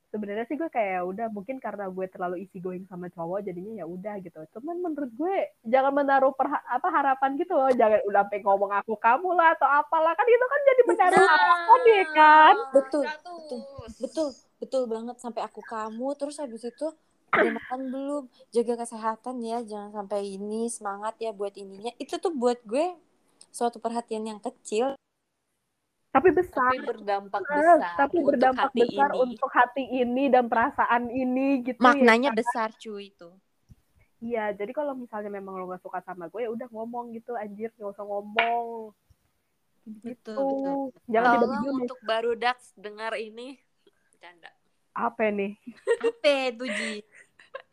[0.08, 3.84] sebenarnya sih gue kayak ya udah mungkin karena gue terlalu easy going sama cowok jadinya
[3.84, 4.40] ya udah gitu.
[4.56, 5.36] Cuman menurut gue
[5.68, 7.68] jangan menaruh perha- apa harapan gitu loh.
[7.72, 10.12] Jangan udah sampai ngomong aku kamu lah atau apalah.
[10.16, 12.54] Kan itu kan jadi menaruh harapan ya kan?
[12.72, 13.92] Betul, Ratus.
[14.00, 14.28] betul
[14.58, 16.08] betul banget sampai aku kamu.
[16.16, 16.88] Terus habis itu
[17.28, 18.22] udah makan belum?
[18.50, 20.72] Jaga kesehatan ya jangan sampai ini.
[20.72, 21.92] Semangat ya buat ininya.
[22.00, 22.96] Itu tuh buat gue
[23.52, 24.96] suatu perhatian yang kecil
[26.08, 27.94] tapi besar Tapi berdampak Eh, besar.
[27.96, 29.20] tapi untuk berdampak hati besar ini.
[29.20, 32.36] untuk hati ini dan perasaan ini gitu maknanya ya.
[32.36, 33.30] besar cuy itu
[34.18, 37.70] Iya, jadi kalau misalnya memang lo gak suka sama gue ya udah ngomong gitu anjir,
[37.72, 38.90] gak usah ngomong.
[40.02, 40.34] Gitu.
[40.34, 40.58] Betul,
[40.90, 41.06] betul.
[41.06, 43.54] Jangan Tolong untuk baru Dax dengar ini.
[44.18, 44.50] Canda.
[44.92, 45.54] apa nih?
[46.02, 47.06] apa tuh Ji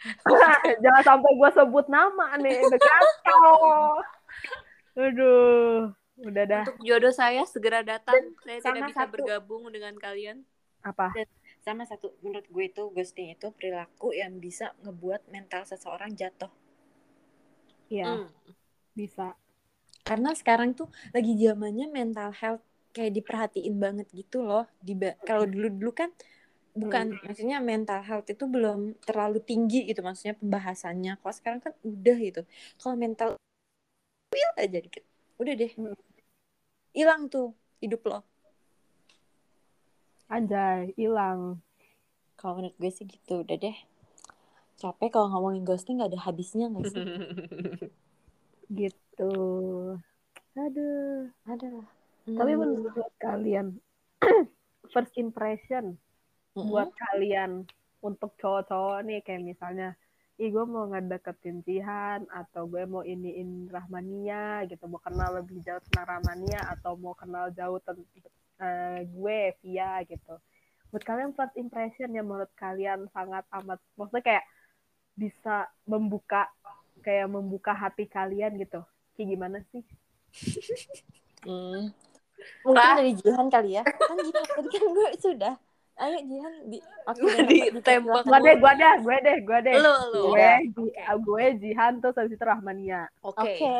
[0.85, 3.49] Jangan sampai gue sebut nama nih, udah kacau.
[5.01, 6.63] Aduh, udah dah.
[6.63, 8.31] Untuk jodoh saya segera datang.
[8.41, 9.13] Saya sama tidak bisa satu.
[9.13, 10.43] bergabung dengan kalian.
[10.81, 11.09] Apa?
[11.65, 16.53] sama satu menurut gue itu ghosting itu perilaku yang bisa ngebuat mental seseorang jatuh
[17.89, 18.29] Iya, Hmm.
[18.93, 19.33] bisa.
[20.05, 22.61] karena sekarang tuh lagi zamannya mental health
[22.93, 24.93] kayak diperhatiin banget gitu loh di
[25.25, 26.13] kalau dulu dulu kan
[26.77, 32.17] bukan maksudnya mental health itu belum terlalu tinggi gitu maksudnya pembahasannya kalau sekarang kan udah
[32.21, 32.41] gitu
[32.77, 33.33] kalau mental
[34.29, 35.01] wil aja dikit
[35.41, 35.97] udah deh Hmm.
[36.95, 37.51] Hilang tuh
[37.83, 38.19] hidup lo
[40.25, 41.61] Anjay, hilang.
[42.35, 43.77] kalau menurut gue sih gitu udah deh
[44.75, 47.05] capek kalau ngomongin ghosting gak ada habisnya gak sih
[48.65, 49.31] Gitu.
[50.57, 51.29] Aduh.
[51.45, 51.69] ada
[52.25, 52.59] Tapi Hmm.
[52.59, 53.77] menurut kalian,
[54.91, 55.93] first impression
[56.57, 56.65] Mm-mm.
[56.65, 57.69] buat kalian
[58.01, 59.93] untuk cowok-cowok nih kayak misalnya
[60.35, 65.79] ih gue mau ngedeketin Jihan atau gue mau iniin Rahmania gitu mau kenal lebih jauh
[65.87, 68.03] tentang Rahmania atau mau kenal jauh tentang
[69.05, 70.35] gue Via gitu
[70.91, 74.45] buat kalian first impression yang menurut kalian sangat amat maksudnya kayak
[75.15, 76.51] bisa membuka
[76.99, 78.83] kayak membuka hati kalian gitu
[79.15, 79.83] kayak gimana sih
[81.45, 81.93] Hmm.
[82.65, 82.97] Mungkin Ah.
[82.97, 83.83] dari Jihan kali ya.
[83.85, 85.53] Kan Jihan kan gue sudah.
[85.95, 88.23] Ayo Jihan di Oke, Gue dan ditembak.
[88.23, 90.21] gue deh gue deh gue deh gue deh Lu, lu.
[90.29, 93.39] gue Ji- gue Jihan terus habis itu Rahmania Oke.
[93.55, 93.75] Oke.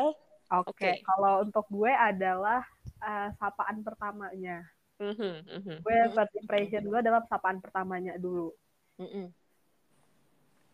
[0.46, 0.90] Oke, Oke.
[1.02, 2.62] kalau untuk gue adalah
[3.00, 4.62] uh, sapaan pertamanya.
[4.96, 5.74] Mhm, mhm.
[5.82, 8.54] Gue first impression gue adalah sapaan pertamanya dulu.
[8.96, 9.26] Mm-mm.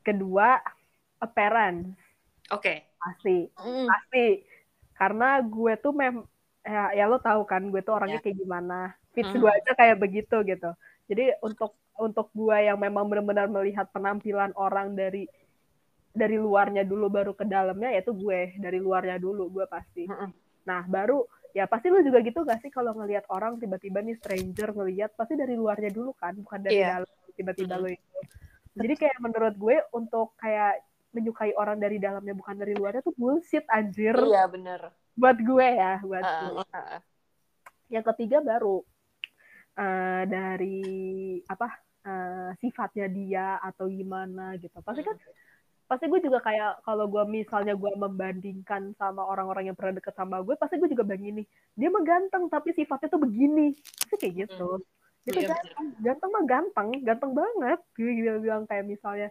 [0.02, 0.60] Kedua,
[1.18, 1.94] appearance
[2.50, 2.84] Oke.
[2.94, 3.86] pasti, Mm-mm.
[3.86, 4.44] pasti.
[4.92, 6.20] Karena gue tuh mem
[6.60, 8.24] ya, ya lo tahu kan gue tuh orangnya Ya.
[8.24, 8.92] kayak gimana.
[9.10, 9.40] Fits Mhm.
[9.40, 10.70] gue aja kayak begitu gitu.
[11.12, 15.28] Jadi untuk untuk gue yang memang benar-benar melihat penampilan orang dari
[16.08, 20.08] dari luarnya dulu baru ke dalamnya yaitu gue dari luarnya dulu gue pasti.
[20.64, 21.20] Nah, baru
[21.52, 25.36] ya pasti lu juga gitu gak sih kalau ngelihat orang tiba-tiba nih stranger ngelihat pasti
[25.36, 27.04] dari luarnya dulu kan, bukan dari Iya.
[27.04, 27.84] dalam tiba-tiba Mm-mm.
[27.84, 28.18] lu itu.
[28.72, 30.80] Jadi kayak menurut gue untuk kayak
[31.12, 34.16] menyukai orang dari dalamnya bukan dari luarnya tuh bullshit anjir.
[34.16, 34.80] Iya bener.
[35.12, 36.64] Buat gue ya, buat Ah, gue.
[36.72, 37.00] ah, ah.
[37.92, 38.80] Yang ketiga baru
[39.78, 40.80] eh, dari
[41.48, 41.68] apa
[42.04, 44.74] eh, sifatnya dia atau gimana gitu.
[44.82, 45.16] Pasti kan
[45.86, 50.40] pasti gue juga kayak kalau gue misalnya gue membandingkan sama orang-orang yang pernah deket sama
[50.40, 51.44] gue pasti gue juga begini
[51.76, 53.76] dia mah ganteng tapi sifatnya tuh begini.
[53.76, 54.80] Pasti kayak gitu.
[55.22, 57.80] Dia tuh Iya, ganteng ganteng mah ganteng ganteng banget.
[57.94, 59.28] Gue bilang, bilang kayak misalnya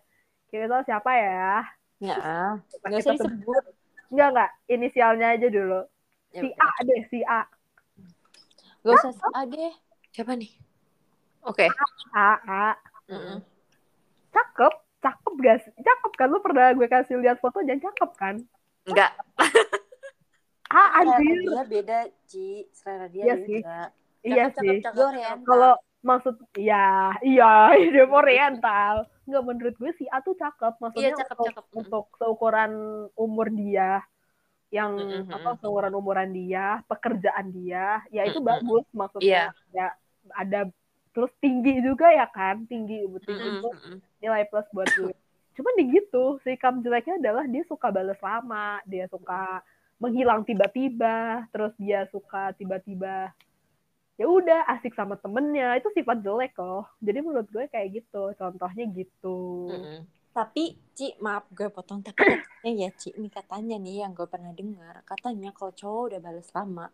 [0.54, 1.54] kita tahu siapa ya?
[2.02, 3.64] Ya, nggak usah disebut.
[4.12, 5.82] enggak enggak inisialnya aja dulu.
[6.32, 6.50] Ya si.
[6.56, 7.42] A deh si A.
[8.82, 9.74] Gak usah si A deh.
[10.12, 10.52] Siapa nih?
[11.48, 11.68] Oke.
[12.14, 12.64] A A
[13.10, 13.40] Mm-mm.
[14.32, 14.74] cakep
[15.04, 18.36] cakep gak sih cakep kan lu pernah gue kasih lihat foto jangan cakep kan
[18.88, 19.12] Enggak.
[20.72, 21.98] A Selera anjir dia beda,
[22.30, 22.48] Ci.
[22.72, 23.48] Selera dia Iya beda.
[23.48, 23.62] sih.
[24.30, 25.46] iya Cakep, sih cakep, oriental.
[25.48, 27.46] kalau maksud ya iya
[27.94, 28.96] dia oriental
[29.28, 31.66] nggak menurut gue si A tuh cakep maksudnya Iya, cakep, untuk, cakep.
[31.82, 32.72] untuk seukuran
[33.18, 34.02] umur dia
[34.72, 38.50] yang Mm-mm, apa seukuran umuran dia pekerjaan dia ya itu Mm-mm.
[38.50, 38.98] bagus Iya.
[38.98, 39.44] maksudnya
[39.78, 39.88] ya
[40.36, 40.70] ada
[41.12, 43.98] terus tinggi juga ya kan tinggi tinggi Mm-mm, itu mm-mm.
[44.24, 45.16] nilai plus buat gue
[45.52, 49.60] cuman di gitu sikap jeleknya adalah dia suka balas lama dia suka
[50.00, 53.36] menghilang tiba-tiba terus dia suka tiba-tiba
[54.16, 58.86] ya udah asik sama temennya itu sifat jelek loh jadi menurut gue kayak gitu contohnya
[58.96, 60.02] gitu Mm-mm.
[60.32, 62.00] Tapi, Ci, maaf gue potong.
[62.00, 65.04] Tapi katanya ya, Ci, ini katanya nih yang gue pernah dengar.
[65.04, 66.88] Katanya kalau cowok udah balas lama,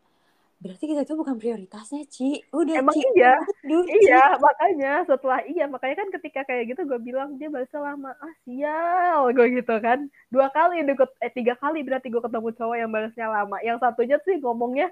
[0.58, 3.38] berarti kita itu bukan prioritasnya Ci udah Emang Ci iya.
[3.66, 4.10] Aduh, Ci.
[4.10, 8.12] Iya, makanya setelah iya, makanya kan ketika kayak gitu gue bilang dia balasnya lama.
[8.18, 10.10] Ah, sial gue gitu kan.
[10.34, 13.58] Dua kali deket eh tiga kali berarti gue ketemu cowok yang balasnya lama.
[13.62, 14.88] Yang satunya sih ngomongnya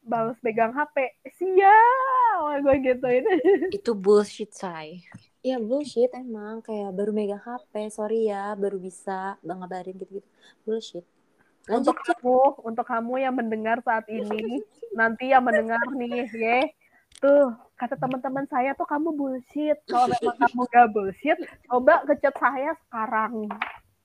[0.00, 0.96] balas pegang HP.
[1.36, 3.34] Sial gue gitu ini.
[3.78, 5.04] Itu bullshit, say.
[5.40, 10.28] ya bullshit emang kayak baru megang HP sorry ya baru bisa ngabarin gitu gitu
[10.68, 11.04] bullshit
[11.68, 14.64] Untuk kamu, untuk kamu yang mendengar saat ini,
[14.96, 16.64] nanti yang mendengar nih, ya.
[17.20, 19.76] Tuh, kata teman-teman saya tuh kamu bullshit.
[19.84, 21.38] Kalau memang kamu gak bullshit,
[21.68, 23.44] coba ngechat saya sekarang.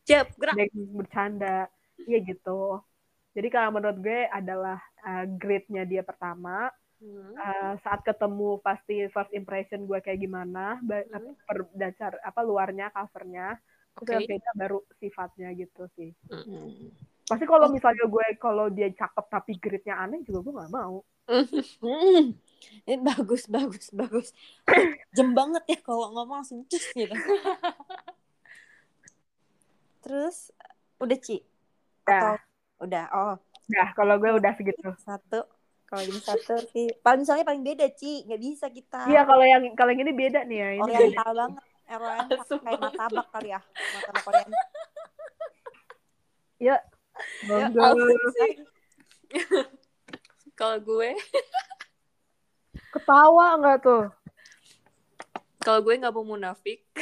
[0.03, 1.71] Cep, gerak bercanda.
[2.03, 2.83] Iya gitu.
[3.31, 6.67] Jadi kalau menurut gue adalah uh, grade-nya dia pertama.
[6.99, 7.35] Hmm.
[7.35, 11.35] Uh, saat ketemu pasti first impression gue kayak gimana, Hmm.
[11.47, 13.59] per dasar apa luarnya, covernya.
[13.95, 14.31] Terus yang Oke.
[14.35, 16.11] beda baru sifatnya gitu sih.
[16.27, 16.91] Hmm.
[17.25, 21.01] Pasti kalau misalnya gue kalau dia cakep tapi grade-nya aneh juga gue nggak mau.
[21.25, 22.37] Hmm.
[22.85, 24.29] Ini bagus, bagus, bagus.
[25.13, 27.13] Jem banget ya kalau ngomong langsung cus gitu.
[30.05, 30.53] Terus
[31.01, 31.41] udah Ci?
[32.05, 32.37] Atau
[32.85, 33.05] udah?
[33.13, 33.35] Oh,
[33.65, 34.93] Nah, kalau gue udah segitu.
[35.01, 35.41] satu.
[35.85, 36.89] Kalau ini satu sih.
[37.01, 39.09] Paling misalnya paling beda Ci, nggak bisa kita.
[39.09, 40.69] Iya, kalau yang kalau yang ini beda nih ya.
[40.77, 40.93] Ini beda.
[40.97, 41.63] Oriental banget.
[41.85, 43.59] Oriental kayak martabak kali ya.
[43.65, 44.45] Martabak Korea.
[46.61, 46.77] Ya.
[47.45, 47.69] Ya?
[50.59, 51.11] Kalau gue,
[52.91, 54.07] Ketawa nggak tuh?
[55.59, 56.85] kalau gue nggak mau munafik,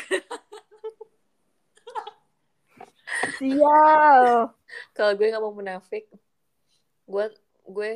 [3.37, 4.49] Sial.
[4.95, 6.07] kalau gue nggak mau munafik,
[7.05, 7.25] gue
[7.67, 7.91] gue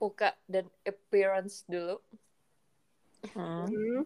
[0.00, 2.00] muka dan appearance dulu.
[3.36, 3.68] Hmm.
[3.70, 4.02] Hmm.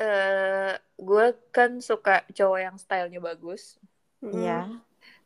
[0.00, 3.76] eh gue kan suka cowok yang stylenya bagus,
[4.18, 4.34] Hmm.
[4.34, 4.58] Iya.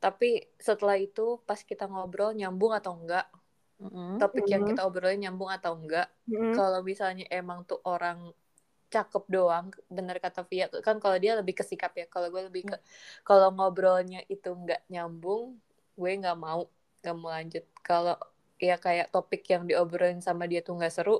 [0.05, 0.28] Tapi
[0.68, 3.26] setelah itu pas kita ngobrol nyambung atau enggak,
[3.82, 4.18] Mm-mm.
[4.20, 4.70] topik yang Mhm.
[4.70, 6.09] kita obrolin nyambung atau enggak.
[6.28, 6.55] Hmm.
[6.56, 8.18] Kalau misalnya emang tuh orang
[8.94, 9.66] cakep doang,
[9.97, 12.06] bener kata Via, kan kalau dia lebih ke sikap ya.
[12.14, 12.76] Kalau gue lebih ke
[13.28, 15.44] kalau ngobrolnya itu nggak nyambung,
[15.98, 16.60] gue nggak mau
[17.02, 17.64] nggak mau lanjut.
[17.89, 18.16] Kalau
[18.68, 21.16] ya kayak topik yang diobrolin sama dia tuh nggak seru,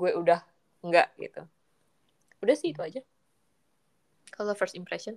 [0.00, 0.40] gue udah
[0.86, 1.42] nggak gitu.
[2.42, 3.00] Udah sih itu aja.
[4.36, 5.16] Kalau first impression,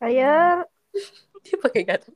[0.00, 0.64] Saya
[1.44, 2.10] dia pakai kata.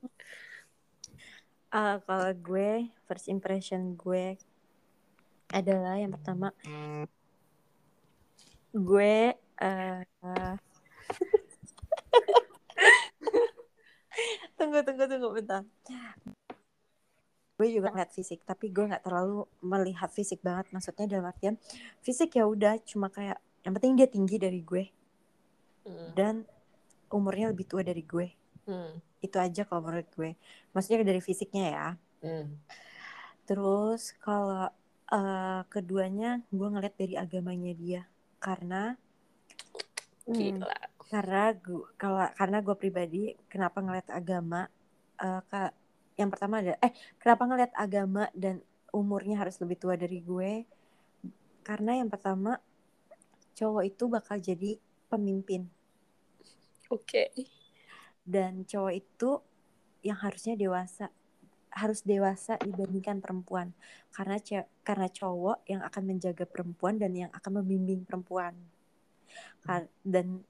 [1.70, 4.35] Eh, kalau gue first impression gue
[5.55, 6.51] adalah yang pertama.
[8.74, 10.02] Gue eh
[14.59, 15.62] tunggu tunggu tunggu bentar.
[17.61, 20.73] Gue juga ngeliat fisik tapi gue nggak terlalu melihat fisik banget.
[20.74, 21.55] Maksudnya dalam artian
[22.02, 24.85] fisik ya udah cuma kayak yang penting dia tinggi dari gue.
[25.81, 26.12] Hmm.
[26.12, 26.35] dan
[27.09, 28.28] umurnya lebih tua dari gue
[28.71, 29.03] Hmm.
[29.19, 30.31] itu aja kalau menurut gue
[30.71, 31.89] maksudnya dari fisiknya ya
[32.21, 32.61] Hmm.
[33.49, 34.69] Terus kalau
[35.09, 38.03] eh, keduanya gue ngeliat dari agamanya dia
[38.39, 38.95] karena
[40.29, 40.37] Hmm.
[40.63, 40.71] Gila.
[41.11, 44.69] karena gue kalau karena gue pribadi kenapa ngeliat agama
[45.19, 45.61] eh, ke
[46.21, 48.61] yang pertama ada eh kenapa ngeliat agama dan
[48.93, 50.69] umurnya harus lebih tua dari gue
[51.65, 52.61] karena yang pertama
[53.57, 54.77] cowok itu bakal jadi
[55.09, 55.67] pemimpin
[56.91, 57.33] Oke.
[58.31, 59.31] Dan cowok itu
[60.07, 61.11] yang harusnya dewasa
[61.70, 63.74] harus dewasa dibandingkan perempuan.
[64.15, 64.39] Karena
[64.82, 68.55] karena cowok yang akan menjaga perempuan dan yang akan membimbing perempuan.
[70.02, 70.43] Dan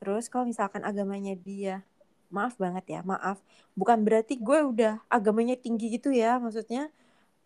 [0.00, 1.84] terus kalau misalkan agamanya dia
[2.32, 3.40] maaf banget ya maaf.
[3.76, 6.88] Bukan berarti gue udah agamanya tinggi gitu ya maksudnya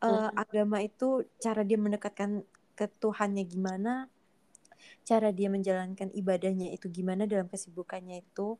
[0.05, 0.37] eh, Mhm.
[0.39, 2.45] agama itu cara dia mendekatkan
[2.79, 4.07] ke Tuhannya gimana
[5.09, 8.59] cara dia menjalankan ibadahnya itu gimana dalam kesibukannya itu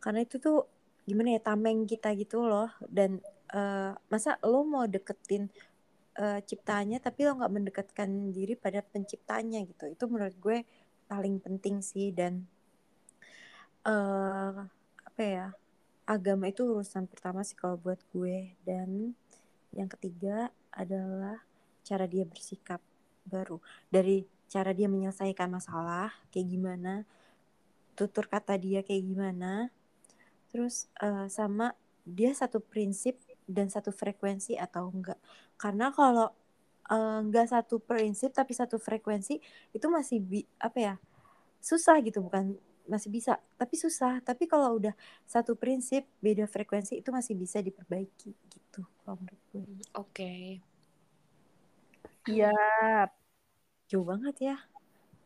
[0.00, 0.66] karena itu tuh
[1.04, 2.68] gimana ya tameng kita gitu loh.
[2.88, 3.20] Dan
[3.52, 5.48] eh, masa lo mau deketin
[6.18, 9.84] eh, ciptaannya tapi lo nggak mendekatkan diri pada penciptanya gitu.
[9.92, 10.58] Itu menurut gue
[11.06, 12.10] paling penting sih.
[12.10, 12.44] Dan
[13.86, 14.56] eh
[15.08, 15.46] apa ya
[16.08, 18.56] agama itu urusan pertama sih kalau buat gue.
[18.64, 19.14] Dan
[19.76, 21.44] yang ketiga adalah
[21.84, 22.80] cara dia bersikap
[23.28, 23.60] baru.
[23.92, 27.06] Dari cara dia menyelesaikan masalah kayak gimana
[27.94, 29.70] tutur kata dia kayak gimana
[30.50, 31.72] terus eh, sama
[32.04, 33.16] dia satu prinsip
[33.46, 35.18] dan satu frekuensi atau enggak.
[35.56, 36.30] Karena kalau
[36.90, 39.38] eh, enggak satu prinsip tapi satu frekuensi
[39.74, 40.94] itu masih bi apa ya
[41.62, 42.20] susah gitu.
[42.26, 42.58] Bukan
[42.90, 44.18] masih bisa tapi susah.
[44.26, 44.94] Tapi kalau udah
[45.26, 49.64] satu prinsip beda frekuensi itu masih bisa diperbaiki gitu kalau menurut gue.
[49.96, 50.34] Oke.
[52.26, 53.10] Siap.
[53.90, 54.56] jauh banget ya.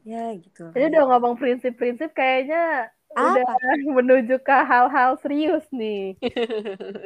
[0.05, 0.73] Ya gitu.
[0.73, 3.47] Jadi udah ngomong prinsip-prinsip kayaknya udah
[4.03, 6.19] menuju ke hal-hal serius nih.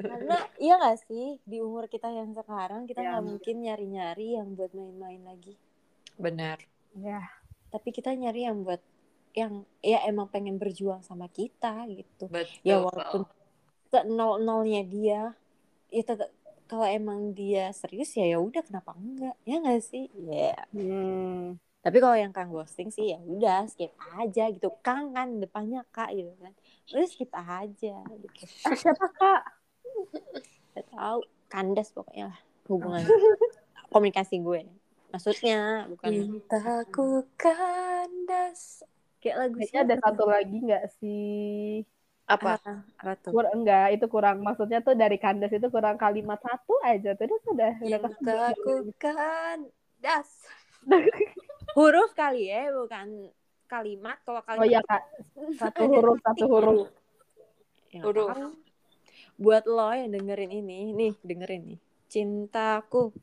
[0.05, 4.57] Karena iya gak sih di umur kita yang sekarang kita Ya, nggak mungkin nyari-nyari yang
[4.57, 5.55] buat main-main lagi.
[6.17, 6.59] Benar.
[6.97, 7.23] Ya,
[7.69, 8.81] Tapi kita nyari yang buat
[9.37, 12.27] yang ya emang pengen berjuang sama kita gitu.
[12.33, 12.65] Betul.
[12.65, 13.29] Ya walaupun
[13.89, 15.21] se nol nolnya dia,
[15.93, 16.33] ya tetap
[16.69, 20.09] kalau emang dia serius ya ya udah kenapa enggak ya nggak sih?
[20.29, 20.57] Ya.
[20.73, 21.68] hmm.
[21.89, 24.69] Tapi kalau yang kang ghosting sih ya udah skip aja gitu.
[24.85, 26.53] Kang kan depannya kak gitu kan.
[26.93, 28.45] Udah skip aja gitu.
[28.69, 29.43] Ah, siapa kak?
[30.77, 33.09] Gak tahu kandas pokoknya lah hubungan
[33.97, 34.69] komunikasi gue.
[35.09, 38.85] Maksudnya bukan Cintaku kandas.
[39.25, 41.89] kayak lagu Kayaknya ada satu lagi nggak sih?
[42.29, 42.61] Apa?
[42.69, 43.33] Ah, apa tuh?
[43.33, 44.45] Kur enggak, itu kurang.
[44.45, 47.17] Maksudnya tuh dari kandas itu kurang kalimat satu aja.
[47.17, 47.73] Tuh udah sudah.
[47.81, 48.21] udah kesebut.
[48.21, 50.29] Cintaku kandas.
[51.79, 53.31] Huruf kali ya, bukan
[53.71, 54.19] kalimat.
[54.27, 55.03] Kalau kalimat Oh iya kak,
[55.63, 56.91] satu huruf, satu huruf.
[57.95, 58.35] Ya, Huruf.
[58.35, 58.51] tahu.
[59.39, 61.79] Buat lo yang dengerin ini, nih dengerin nih.
[62.11, 63.15] Cintaku.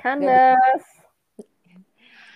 [0.00, 0.84] Kandas.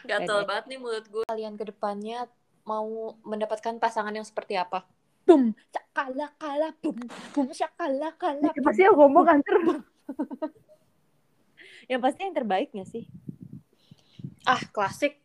[0.05, 1.25] Gatel banget nih mulut gue.
[1.25, 2.29] Kalian ke depannya
[2.69, 4.85] mau mendapatkan pasangan yang seperti apa?
[5.25, 7.01] Bum, cakala kala, bum,
[7.33, 8.53] bum, cakala kala.
[8.53, 9.57] Siapa sih yang ngomong anjir?
[11.89, 13.09] Yang pasti yang terbaik gak sih?
[14.49, 15.21] Ah, klasik.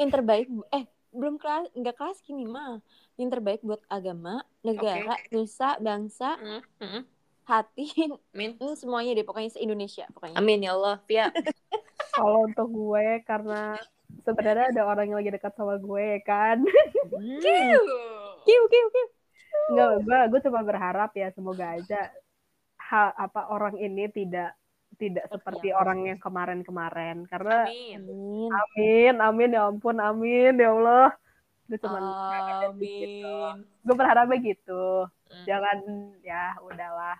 [0.00, 2.80] Yang terbaik, eh belum kelas, nggak kelas gini mah.
[3.20, 7.02] Yang terbaik buat agama, negara, nusa, bangsa, Mm, mm,
[7.44, 7.86] hati,
[8.32, 8.56] Amin.
[8.80, 10.40] semuanya deh pokoknya se Indonesia pokoknya.
[10.40, 10.96] Amin ya Allah.
[11.04, 11.28] Pia.
[12.16, 13.76] Kalau untuk gue karena
[14.24, 16.64] sebenarnya ada orang yang lagi dekat sama gue kan.
[17.12, 17.38] Hmm.
[17.44, 19.06] Kiu, kiu, kiu.
[19.70, 22.08] Enggak, gue gue cuma berharap ya semoga aja
[22.90, 24.56] hal apa orang ini tidak
[25.00, 28.04] tidak seperti orang yang kemarin-kemarin karena Amin.
[28.52, 29.14] Amin.
[29.16, 31.08] amin ya ampun amin ya Allah
[31.66, 31.98] gue cuma
[32.68, 33.64] Amin.
[33.80, 35.46] gue berharapnya gitu Hmm.
[35.46, 35.78] jangan
[36.26, 37.14] ya udahlah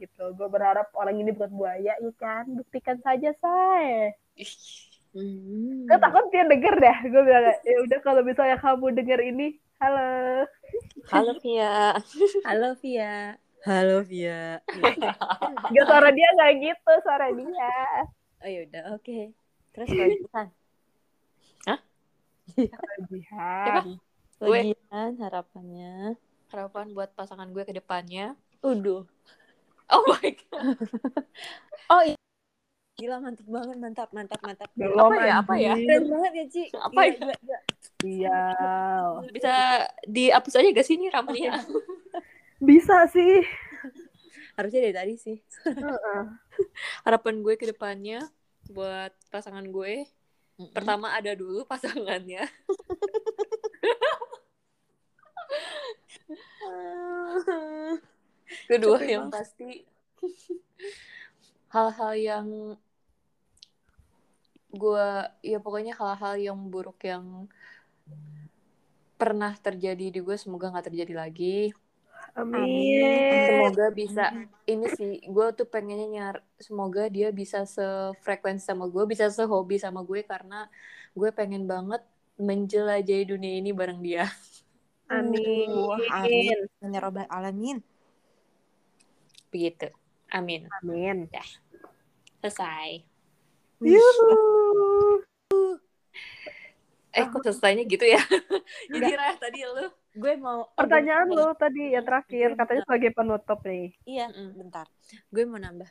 [0.00, 4.52] gitu gue berharap orang ini bukan buaya ya kan buktikan saja say Ih,
[5.12, 5.84] Hmm.
[5.84, 10.48] gue takut dia denger deh gue bilang ya udah kalau misalnya kamu denger ini halo
[11.12, 11.92] Halo Via.
[12.48, 13.36] Halo Via.
[13.62, 14.58] Halo Via.
[15.70, 17.70] Gak suara dia nggak gitu suara dia
[18.42, 19.30] Oh yaudah, oke.
[19.70, 20.46] Terus kelebihan.
[22.50, 23.86] Jihan
[24.42, 24.74] Gue.
[24.74, 26.18] Kelebihan harapannya.
[26.50, 28.34] Harapan buat pasangan gue ke depannya.
[28.66, 29.06] Uduh.
[29.86, 30.82] Oh my god.
[31.86, 32.18] Oh iya.
[32.98, 34.68] Gila mantap banget, mantap, mantap, mantap.
[34.74, 35.74] belum Apa ya, apa ya?
[35.78, 36.64] Keren banget ya, Ci.
[36.74, 37.58] Apa Gila, ya?
[38.02, 38.42] iya
[39.30, 39.54] Bisa
[40.10, 41.62] dihapus aja gak sih ini rambutnya?
[42.62, 43.42] bisa sih
[44.52, 45.40] Harusnya dari tadi sih.
[45.64, 46.22] Heeh.
[47.08, 48.28] Harapan gue ke depannya
[48.68, 50.04] buat pasangan gue.
[50.60, 50.76] Mm-mm.
[50.76, 52.44] Pertama ada dulu pasangannya.
[58.68, 59.88] Kedua yang pasti
[61.72, 62.76] hal-hal yang
[64.72, 65.08] gue
[65.44, 67.48] ya pokoknya hal-hal yang buruk yang
[69.16, 71.72] pernah terjadi di gue semoga nggak terjadi lagi
[72.32, 73.44] amin.
[73.48, 74.24] Semoga bisa
[74.64, 80.00] ini sih gue tuh pengennya nyar semoga dia bisa sefrekuensi sama gue bisa sehobi sama
[80.00, 80.70] gue karena
[81.12, 82.00] gue pengen banget
[82.40, 84.24] menjelajahi dunia ini bareng dia.
[85.12, 85.68] Amin.
[85.68, 86.58] Wah, amin.
[86.80, 87.84] Ya Robbal alamin.
[89.52, 89.92] begitu.
[90.32, 90.64] Amin.
[90.80, 91.28] Amin.
[92.40, 93.04] Selesai.
[93.84, 94.32] Yuhu.
[97.12, 98.16] eh kok selesainya gitu ya?
[98.92, 103.96] Jadi Rah tadi lu Gue mau pertanyaan lo tadi yang terakhir katanya sebagai penutup nih
[104.04, 104.84] Iya, bentar.
[105.32, 105.88] Gue mau nambah.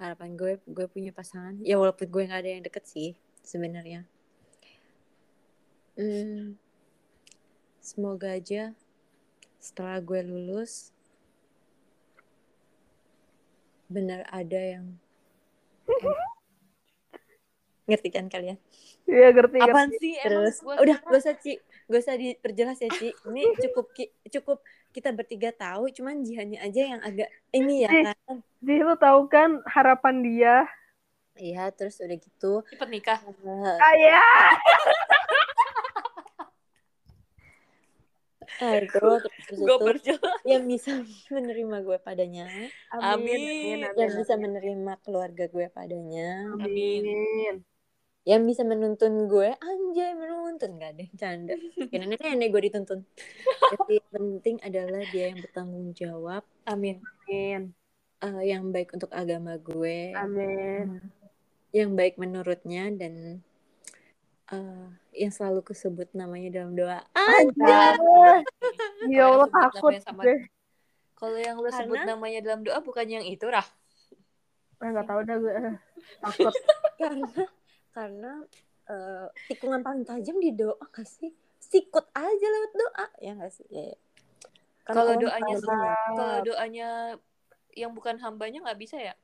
[0.00, 1.60] Harapan gue, gue punya pasangan.
[1.60, 3.12] Ya walaupun gue nggak ada yang deket sih
[3.44, 4.08] sebenarnya.
[5.98, 6.56] Hmm,
[7.82, 8.72] semoga aja
[9.58, 10.94] setelah gue lulus
[13.90, 14.86] benar ada yang
[17.88, 18.56] ngerti kan kalian?
[19.08, 19.72] Iya ngerti ngerti.
[19.72, 21.52] apaan sih emang Terus gue udah gak usah Ci,
[21.88, 23.08] gak usah diperjelas ya Ci.
[23.10, 24.60] Ini cukup ki- cukup
[24.92, 28.38] kita bertiga tahu, cuman jihannya aja yang agak ini ya kan.
[28.60, 30.56] Jadi lu tahu kan harapan dia?
[31.38, 32.52] Iya, terus udah gitu.
[32.68, 33.20] cepet nikah.
[33.24, 34.58] Eh, ayah
[38.58, 39.22] terus
[39.54, 40.90] gue itu perjelas yang bisa
[41.30, 42.46] menerima gue padanya,
[42.98, 43.86] Amin.
[43.94, 47.62] yang bisa menerima keluarga gue padanya, amin
[48.28, 51.56] yang bisa menuntun gue, anjay menuntun gak deh, canda.
[51.88, 53.08] Ya nenek nenek gue dituntun.
[53.72, 57.72] Jadi yang penting adalah dia yang bertanggung jawab, amin amin
[58.20, 61.00] eh, yang baik untuk agama gue, amin
[61.72, 63.40] yang baik menurutnya dan
[64.52, 64.86] eh,
[65.16, 67.00] yang selalu kesebut namanya dalam doa.
[67.16, 67.96] Aja.
[69.08, 70.44] Ya Allah takut sama- deh.
[71.16, 73.66] Kalau yang lo sebut Karena- namanya dalam doa bukan yang itu, Rah.
[74.78, 75.54] Eh, nggak tahu dah gue.
[76.22, 76.54] Takut.
[77.00, 77.26] karena
[77.92, 78.42] karena
[78.88, 81.32] eh, tikungan paling tajam di doa gak sih?
[81.58, 83.66] Sikut aja lewat doa ya gak sih?
[83.68, 83.98] Ya, ya.
[84.88, 85.56] Kan Kalau Allah doanya.
[86.16, 86.88] Kalau doanya
[87.76, 89.14] yang bukan hambanya nggak bisa ya?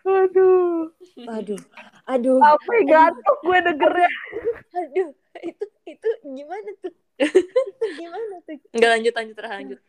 [0.00, 0.88] Aduh.
[1.28, 1.60] aduh,
[2.08, 4.10] aduh, Sampai gantuk gue dengernya.
[4.72, 5.08] aduh,
[5.44, 6.94] itu itu gimana tuh?
[7.20, 8.56] itu gimana tuh?
[8.72, 9.80] Nggak lanjut lanjut Rah, lanjut.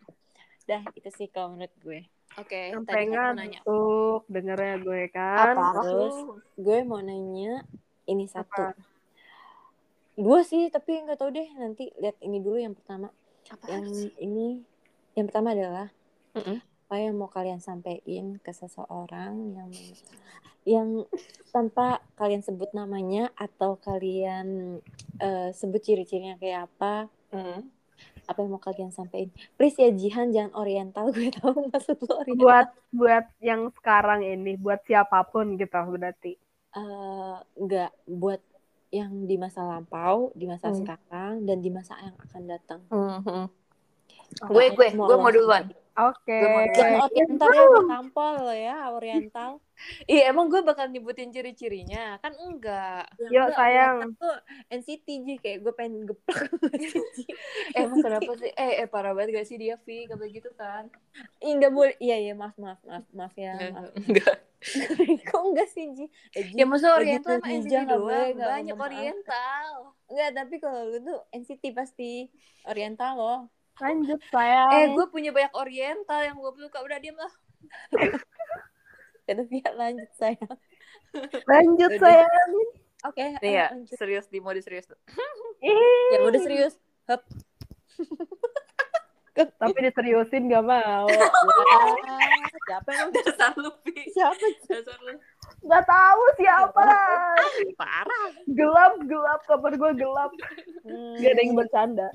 [0.68, 2.00] Dah itu sih kalau menurut gue.
[2.40, 3.60] Oke, Sampai tadi kan mau nanya.
[3.64, 5.56] ngantuk dengernya gue kan.
[5.56, 5.68] Apa?
[5.80, 6.16] Terus
[6.60, 7.54] gue mau nanya
[8.08, 8.74] ini satu.
[10.16, 11.50] Dua sih, tapi nggak tahu deh.
[11.56, 13.10] Nanti lihat ini dulu yang pertama.
[13.50, 14.12] Apa yang sih?
[14.20, 14.62] ini
[15.12, 15.88] yang pertama adalah
[16.32, 16.62] Mm-mm.
[16.62, 19.72] apa yang mau kalian sampaikan ke seseorang yang
[20.78, 20.90] yang
[21.50, 24.78] tanpa kalian sebut namanya atau kalian
[25.20, 27.64] eh, sebut ciri-cirinya kayak apa Mm.
[28.28, 32.44] apa yang mau kalian sampaikan please ya Jihan jangan oriental gue tahu maksud lo oriental
[32.44, 36.36] Buat buat yang sekarang ini, buat siapa pun gitu berarti.
[36.72, 38.40] Eh, nggak buat
[38.92, 40.80] yang di masa lampau di masa Hmm.
[40.84, 42.82] sekarang dan di masa yang akan datang.
[44.40, 45.68] Apa Gue gue gue mau duluan.
[45.94, 46.40] Oke.
[46.72, 47.04] Jangan Iya.
[47.04, 49.52] oriental ya gue tampol lo ya oriental
[50.08, 53.10] Iya emang gue bakal nyebutin ciri-cirinya kan enggak.
[53.18, 53.96] Yuk, enggak, sayang.
[54.16, 54.36] tuh
[54.70, 56.38] NCT Ji kayak gue pengen geplak.
[57.74, 58.52] Eh emang kenapa sih?
[58.54, 60.86] Eh, eh parah banget gak sih dia Vi kalau gitu kan?
[61.40, 63.90] Enggak boleh iya iya maaf maaf maaf maaf ya maaf.
[63.98, 64.38] Enggak.
[65.26, 68.38] kok enggak sih Ji Eh, Ji, Ya maksudnya lagi Oriental sama NCT doang.
[68.38, 69.66] Banyak Oriental.
[70.06, 72.30] enggak tapi kalau lu tuh NCT pasti
[72.64, 73.40] oriental loh
[73.80, 74.70] Lanjut sayang.
[74.74, 77.34] Eh gue punya banyak Oriental yang gue suka udah diem lah.
[79.32, 80.36] Via lanjut saya
[81.48, 82.04] Lanjut Udah.
[82.04, 82.52] sayang.
[83.08, 83.96] oke Nih ayo, ya lanjut.
[83.96, 84.92] serius di mode serius
[85.64, 86.76] ya udah serius
[87.08, 87.24] Hup.
[89.32, 91.08] Tapi diseriusin gak mau.
[92.68, 94.12] Siapa yang Dasar lu Vi.
[94.12, 94.36] siapa
[94.68, 95.16] Dasar lu.
[95.64, 96.84] Gak tahu siapa.
[97.80, 98.28] Parah.
[98.46, 100.32] Gelap gelap kabar gue gelap.
[100.84, 101.16] Hmm.
[101.18, 102.08] Gak ada yang bercanda.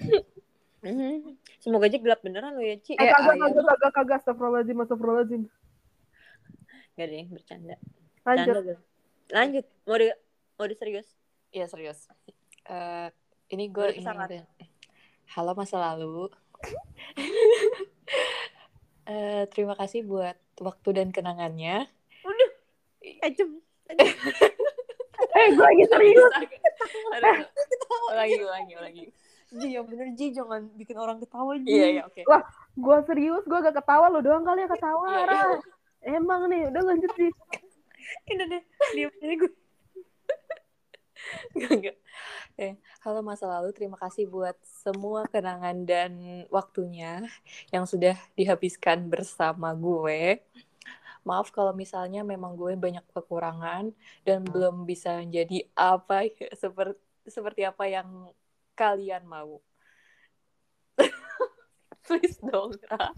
[0.86, 1.34] Mhm.
[1.58, 2.94] Semoga aja gelap beneran lo ya, Ci.
[2.94, 3.42] Eh Eh, kagak ayam.
[3.42, 5.42] kagak kagak kagak astagfirullahaladzim astagfirullahaladzim.
[6.94, 7.74] Gak ada yang bercanda.
[8.22, 8.46] Lanjut.
[8.46, 8.80] Canda gelap.
[9.28, 9.64] Lanjut.
[9.84, 10.06] Mau di
[10.56, 11.08] mau di serius?
[11.50, 12.06] Iya serius.
[12.64, 13.08] Eh
[13.50, 14.06] ini gue ini.
[15.34, 16.30] Halo masa lalu.
[19.06, 21.86] Eh terima kasih buat waktu dan kenangannya.
[23.22, 23.62] Ajem.
[23.86, 26.32] Eh gue lagi serius.
[27.14, 27.38] Aduh.
[28.10, 29.04] Ulangi, ulangi, ulangi.
[29.56, 31.68] Ji, yang bener Ji, jangan bikin orang ketawa Ji.
[31.68, 32.22] Iya, iya, oke.
[32.28, 32.44] Wah.
[32.76, 35.06] Gue serius gue gak ketawa lo doang kali ya ketawa.
[35.08, 35.26] Iya, iya.
[35.26, 35.42] Ra.
[36.06, 37.32] Emang nih udah lanjut sih.
[38.30, 38.62] Ini deh,
[38.94, 39.52] diam aja gue.
[41.56, 41.96] Enggak, enggak.
[42.56, 42.72] Eh,
[43.02, 46.12] halo masa lalu, terima kasih buat semua kenangan dan
[46.48, 47.26] waktunya
[47.74, 50.40] yang sudah dihabiskan bersama gue.
[51.26, 53.90] Maaf kalau misalnya memang gue banyak kekurangan
[54.22, 58.30] dan belum bisa menjadi apa seperti seperti apa yang
[58.76, 59.64] kalian mau.
[62.06, 63.10] Please dong, Ra.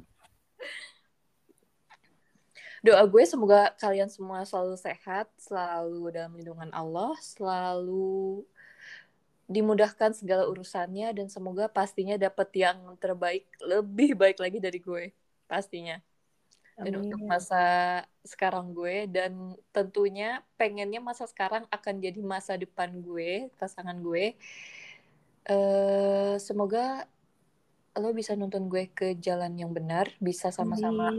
[2.79, 8.47] Doa gue semoga kalian semua selalu sehat, selalu dalam lindungan Allah, selalu
[9.51, 15.11] dimudahkan segala urusannya dan semoga pastinya dapat yang terbaik, lebih baik lagi dari gue
[15.51, 15.99] pastinya.
[16.79, 17.11] Dan Amin.
[17.11, 17.65] untuk masa
[18.23, 24.39] sekarang gue dan tentunya pengennya masa sekarang akan jadi masa depan gue, pasangan gue.
[25.49, 27.09] Eh semoga
[27.99, 31.11] lo bisa nuntun gue ke jalan yang benar, bisa sama-sama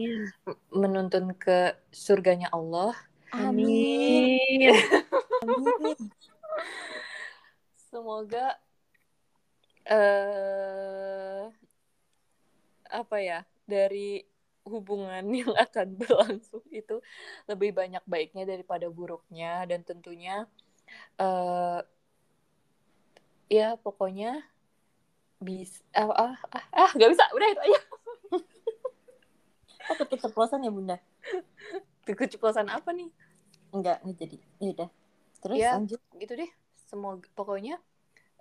[0.71, 2.95] menuntun ke surganya Allah.
[3.35, 4.39] Amin.
[5.43, 5.97] Amin.
[7.89, 8.55] Semoga
[9.89, 11.49] eh
[12.89, 14.21] apa ya dari
[14.65, 17.01] hubungan yang akan berlangsung itu
[17.49, 20.45] lebih banyak baiknya daripada buruknya dan tentunya
[21.17, 21.81] eh
[23.49, 24.45] ya pokoknya
[25.39, 27.81] bisa ah ah ah, ah gak bisa udah itu aja
[29.89, 31.01] Oh, keceplosan ya, Bunda?
[32.05, 33.09] keceplosan apa nih
[33.73, 34.37] Enggak, enggak jadi.
[34.61, 34.89] Ya udah.
[35.41, 35.71] Terus Ya.
[35.73, 35.97] lanjut.
[36.13, 36.51] gitu deh
[36.85, 37.81] semoga pokoknya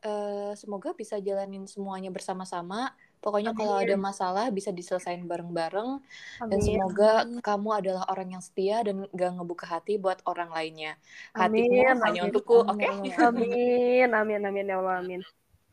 [0.01, 5.99] eh semoga bisa jalanin semuanya bersama-sama pokoknya kalau ada masalah bisa diselesain bareng-bareng
[6.47, 6.62] dan Amin.
[6.62, 7.43] semoga Amin.
[7.43, 10.95] kamu adalah orang yang setia dan gak ngebuka hati buat orang lainnya
[11.35, 13.12] Amin, hatimu hanya amin, untukku oke amin.
[13.19, 14.09] Amin.
[14.15, 14.40] Amin.
[14.43, 14.65] Amin.
[14.66, 14.97] Ya Allah.
[15.03, 15.20] Amin.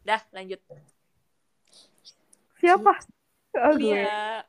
[0.05, 0.61] dah lanjut
[2.65, 2.93] Siapa?
[3.55, 3.77] Oh.
[3.77, 4.41] Iya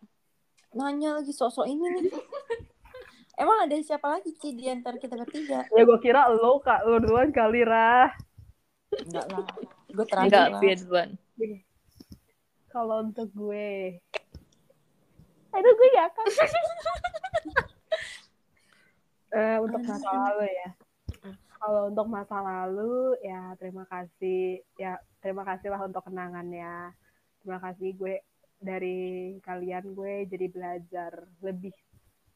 [0.77, 2.13] Nanya lagi sosok ini nih.
[3.41, 5.65] Emang ada siapa lagi, Ci, di antara kita bertiga?
[5.69, 8.09] Ya gue kira lo kak lo duluan kali Rah.
[9.05, 9.45] Enggak lah.
[9.93, 10.61] Gue Enggak, terakhir lah.
[10.61, 11.09] Via duluan.
[12.77, 13.97] Kalau untuk gue,
[15.49, 16.27] aduh gue gak akan.
[19.37, 20.71] Eh, untuk masa lalu ya.
[21.61, 26.97] Kalau untuk masa lalu ya terima kasih ya terima kasih lah untuk kenangannya.
[27.45, 28.25] Terima kasih gue
[28.57, 31.13] dari kalian gue jadi belajar
[31.45, 31.75] lebih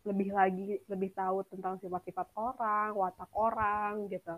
[0.04, 4.36] lebih lagi lebih tahu tentang sifat-sifat orang, watak orang gitu.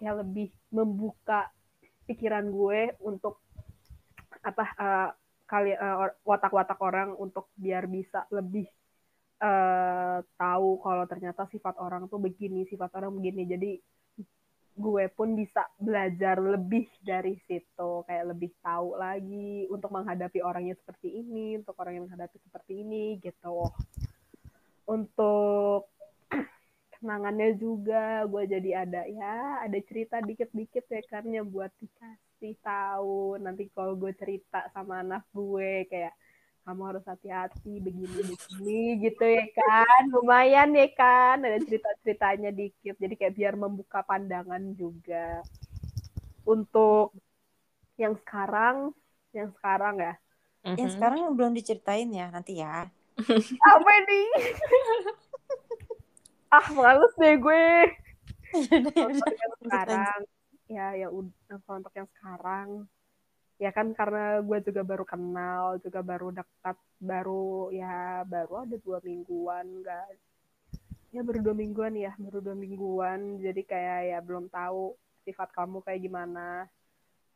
[0.00, 1.52] Kayak lebih membuka
[2.08, 3.36] pikiran gue untuk
[4.40, 5.10] apa eh,
[5.52, 8.64] kali eh, watak-watak orang untuk biar bisa lebih
[9.44, 13.42] eh, tahu kalau ternyata sifat orang tuh begini, sifat orang begini.
[13.44, 13.70] Jadi
[14.72, 21.20] gue pun bisa belajar lebih dari situ, kayak lebih tahu lagi untuk menghadapi orangnya seperti
[21.20, 23.68] ini, untuk orang yang menghadapi seperti ini gitu.
[24.88, 25.92] Untuk
[26.96, 33.70] kenangannya juga gue jadi ada ya ada cerita dikit-dikit ya yang buat dikasih tahu nanti
[33.70, 36.14] kalau gue cerita sama anak gue kayak
[36.62, 40.02] kamu harus hati-hati begini begini gitu ya kan.
[40.14, 42.94] Lumayan ya kan ada cerita-ceritanya dikit.
[42.98, 45.42] Jadi kayak biar membuka pandangan juga.
[46.42, 47.14] Untuk
[47.98, 48.90] yang sekarang
[49.34, 50.14] yang sekarang ya.
[50.74, 50.94] Yang Mhm.
[50.98, 52.86] sekarang belum diceritain ya nanti ya.
[53.72, 54.28] apa nih
[56.52, 57.66] ah males deh gue.
[58.92, 60.20] Yang sekarang
[60.72, 62.68] ya ya udah kalau untuk yang sekarang
[63.60, 68.98] ya kan karena gue juga baru kenal juga baru dekat baru ya baru ada dua
[69.04, 70.18] mingguan enggak
[71.12, 73.38] ya baru dua mingguan ya baru dua mingguan.
[73.44, 74.96] Jadi kayak ya belum tahu
[75.28, 76.66] sifat kamu kayak gimana.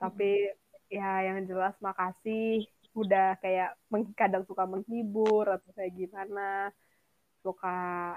[0.01, 0.51] Tapi
[0.89, 2.65] ya yang jelas makasih
[2.97, 3.77] udah kayak
[4.17, 6.73] kadang suka menghibur atau kayak gimana.
[7.45, 8.17] Suka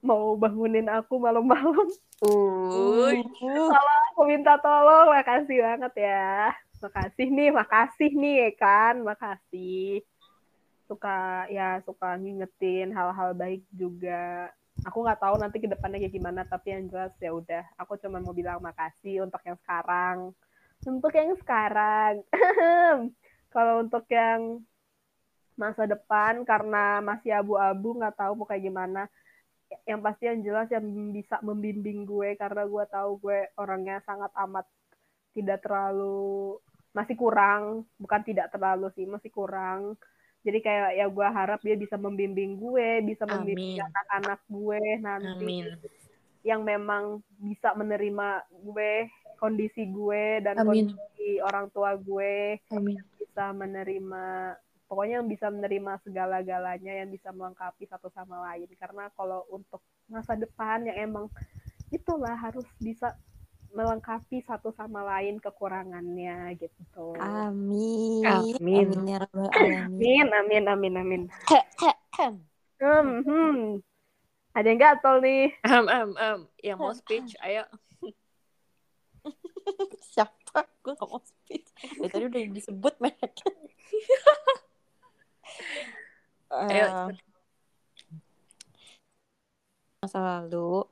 [0.00, 1.88] mau bangunin aku malam-malam.
[2.24, 3.24] Uy.
[4.12, 6.52] aku minta tolong makasih banget ya.
[6.80, 8.94] Makasih nih makasih nih ya kan.
[9.04, 10.04] Makasih.
[10.88, 14.50] Suka ya suka ngingetin hal-hal baik juga.
[14.88, 17.64] Aku nggak tahu nanti ke depannya kayak gimana tapi yang jelas ya udah.
[17.76, 20.32] Aku cuma mau bilang makasih untuk yang sekarang.
[20.88, 22.24] Untuk yang sekarang.
[23.54, 24.64] Kalau untuk yang
[25.60, 29.04] masa depan karena masih abu-abu nggak tahu mau kayak gimana
[29.86, 30.84] yang pasti yang jelas yang
[31.14, 34.66] bisa membimbing gue karena gue tahu gue orangnya sangat amat
[35.30, 36.58] tidak terlalu
[36.90, 39.94] masih kurang bukan tidak terlalu sih masih kurang
[40.42, 45.66] jadi kayak ya gue harap dia bisa membimbing gue bisa membimbing anak-anak gue nanti Amin.
[46.42, 49.06] yang memang bisa menerima gue
[49.38, 50.90] kondisi gue dan Amin.
[50.90, 52.98] kondisi orang tua gue Amin.
[53.20, 54.56] bisa menerima
[54.90, 59.78] pokoknya yang bisa menerima segala-galanya yang bisa melengkapi satu sama lain karena kalau untuk
[60.10, 61.30] masa depan yang emang
[61.94, 63.14] itulah harus bisa
[63.70, 67.14] melengkapi satu sama lain kekurangannya gitu.
[67.22, 68.26] Amin.
[68.26, 68.90] Amin.
[68.90, 69.94] Amin ya rabbal alamin.
[69.94, 71.22] Amin, amin, amin, amin.
[72.82, 73.78] Hmm, hmm.
[74.58, 75.54] Ada yang gatel nih.
[75.62, 76.38] Am, am, am.
[76.58, 77.62] Yang mau speech, ayo.
[80.18, 80.66] Siapa?
[80.82, 81.70] Gue gak mau speech.
[82.02, 82.94] Ya, tadi udah disebut
[86.50, 86.86] Ayo.
[86.86, 87.14] Eh,
[90.02, 90.84] masa lalu.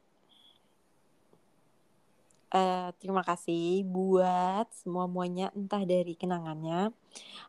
[2.49, 6.97] Eh terima kasih buat semua muanya entah dari kenangannya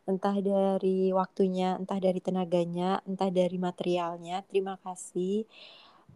[0.03, 4.43] entah dari waktunya entah dari tenaganya entah dari materialnya.
[4.49, 5.45] Terima kasih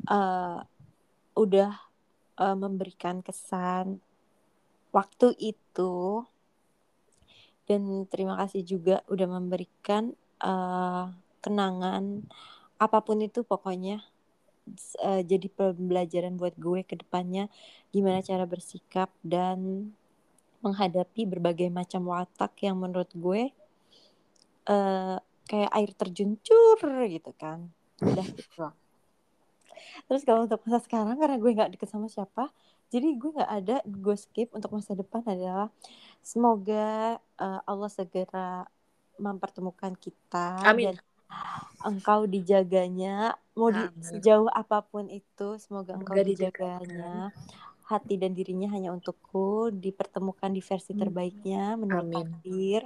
[0.10, 0.60] eh
[1.38, 1.72] udah
[2.40, 4.02] eh, memberikan kesan
[4.96, 6.26] waktu itu.
[7.64, 10.12] Dan terima kasih juga udah memberikan
[10.44, 11.04] eh,
[11.44, 12.04] kenangan
[12.80, 14.04] apa pun itu pokoknya
[15.04, 17.48] eh, jadi pembelajaran buat gue ke depannya
[17.96, 19.90] gimana cara bersikap dan
[20.64, 23.52] menghadapi berbagai macam watak yang menurut gue
[24.68, 27.68] eh, kayak air terjun cur gitu kan.
[28.00, 28.68] Udah gitu.
[30.08, 32.52] Terus kalau untuk masa sekarang karena gue nggak deket sama siapa
[32.94, 35.74] jadi gue nggak ada gue skip untuk masa depan adalah
[36.22, 38.70] semoga eh, Allah segera
[39.20, 40.94] mempertemukan kita Amin.
[40.94, 40.96] dan
[41.84, 44.02] engkau dijaganya mau di Amin.
[44.02, 46.80] sejauh apa pun itu semoga engkau Semoga dijaga.
[46.80, 47.14] dijaganya
[47.90, 52.26] hati dan dirinya hanya untukku dipertemukan di versi terbaiknya menurut Amin.
[52.26, 52.82] takdir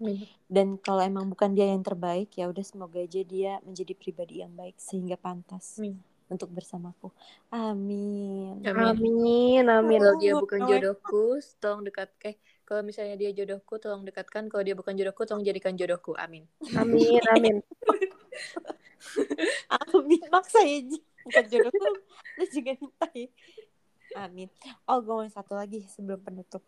[0.00, 0.28] Amin.
[0.48, 4.52] dan kalau emang bukan dia yang terbaik ya udah semoga aja dia menjadi pribadi yang
[4.56, 5.96] baik sehingga pantas Amin.
[6.28, 7.08] untuk bersamaku
[7.52, 8.96] amin Amin.
[8.96, 9.98] Amin, amin.
[10.00, 11.22] Kalau dia bukan jodohku,
[11.60, 12.36] tolong dekat eh
[12.68, 14.52] kalau misalnya dia jodohku, tolong dekatkan.
[14.52, 16.12] Kalau dia bukan jodohku, tolong jadikan jodohku.
[16.20, 16.44] Amin.
[16.76, 17.64] Amin, amin.
[19.92, 20.78] amin maksa ya
[21.26, 21.86] bukan jodohku
[22.38, 23.28] lu juga minta ya
[24.16, 24.48] amin
[24.88, 26.62] oh gue mau satu lagi sebelum penutup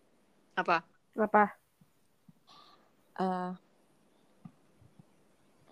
[0.59, 0.85] Apa?
[1.17, 1.57] Apa?
[3.21, 3.53] Eh,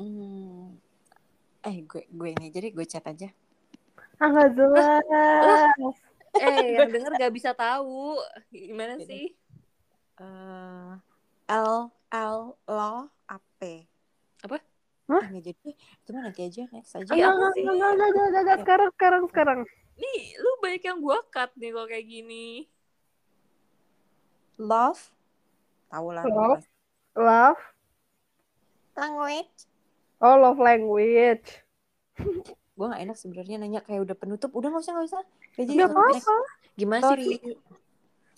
[0.00, 0.76] hmm,
[1.64, 3.28] eh gue gue ini jadi gue chat aja.
[4.16, 5.04] Ah, nggak jelas.
[6.36, 8.20] Eh, yang denger gak bisa tahu.
[8.52, 9.08] Gimana Jadi.
[9.08, 9.24] sih?
[10.18, 10.92] Eh,
[11.48, 11.72] L
[12.10, 12.92] L lo
[13.30, 13.60] AP.
[14.42, 14.56] Apa?
[15.08, 15.22] Hah?
[15.22, 15.70] Ah, nggak jadi.
[15.74, 17.10] Itu mah nanti aja next aja.
[17.14, 17.62] Iya, Enggak, apa enggak, sih?
[17.62, 18.58] enggak, enggak, enggak, enggak, enggak.
[18.60, 19.60] Sekarang, sekarang, sekarang.
[19.98, 22.46] Nih, lu banyak yang gua cut nih kalau kayak gini.
[24.58, 25.02] Love.
[25.88, 26.24] Tahu lah.
[26.26, 26.66] Love.
[27.14, 27.62] Love.
[28.98, 29.56] Language.
[30.18, 31.62] Oh, love language.
[32.74, 34.50] Gue gak enak sebenarnya nanya kayak udah penutup.
[34.50, 35.22] Udah gak usah gak usah.
[35.54, 35.78] Gak jadi.
[35.78, 36.26] Gak next.
[36.26, 36.36] apa-apa.
[36.74, 37.26] Gimana Sorry.
[37.26, 37.38] sih?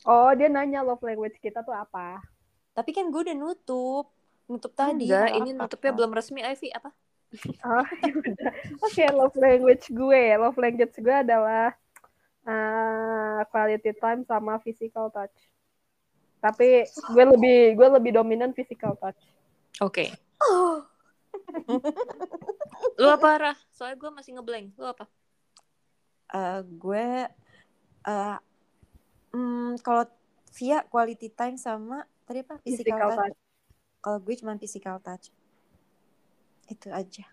[0.09, 2.25] Oh, dia nanya love language kita tuh apa?
[2.73, 4.09] Tapi kan gue udah nutup.
[4.49, 5.07] Nutup tadi.
[5.11, 5.63] Enggak, nggak ini apa-apa.
[5.69, 6.69] nutupnya belum resmi, Ivy.
[6.73, 6.91] Apa?
[7.63, 8.53] Oh, ya udah.
[8.81, 10.23] Oke, love language gue.
[10.41, 11.77] Love language gue adalah
[12.49, 15.37] uh, quality time sama physical touch.
[16.41, 19.21] Tapi gue lebih gue lebih dominan physical touch.
[19.85, 20.09] Oke.
[22.97, 23.59] lu apa, Rah?
[23.77, 24.73] Soalnya gue masih ngeblank.
[24.81, 25.05] Lu apa?
[26.33, 27.07] Eh, gue
[28.01, 28.37] eh
[29.33, 30.05] hmm, kalau
[30.59, 33.19] via quality time sama tadi apa physical, Physical touch.
[33.31, 33.37] touch.
[34.01, 35.27] Kalau gue cuma physical touch.
[36.71, 37.25] Itu aja.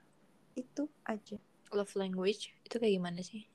[0.58, 1.38] Itu aja.
[1.74, 2.54] Love language.
[2.66, 3.46] Itu kayak gimana sih?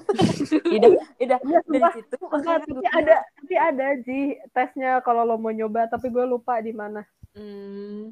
[0.74, 0.90] Udah,
[1.20, 2.14] udah Iya, dari situ.
[2.20, 4.18] Tapi ada tapi ada Ji
[4.54, 7.02] tesnya kalau lo mau nyoba tapi gue lupa di mana.
[7.34, 8.10] Hmm,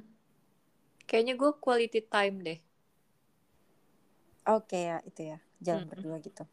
[1.08, 2.58] kayaknya gue quality time deh.
[4.56, 5.90] Oke ya itu ya jalan Mm-mm.
[5.90, 6.44] berdua gitu.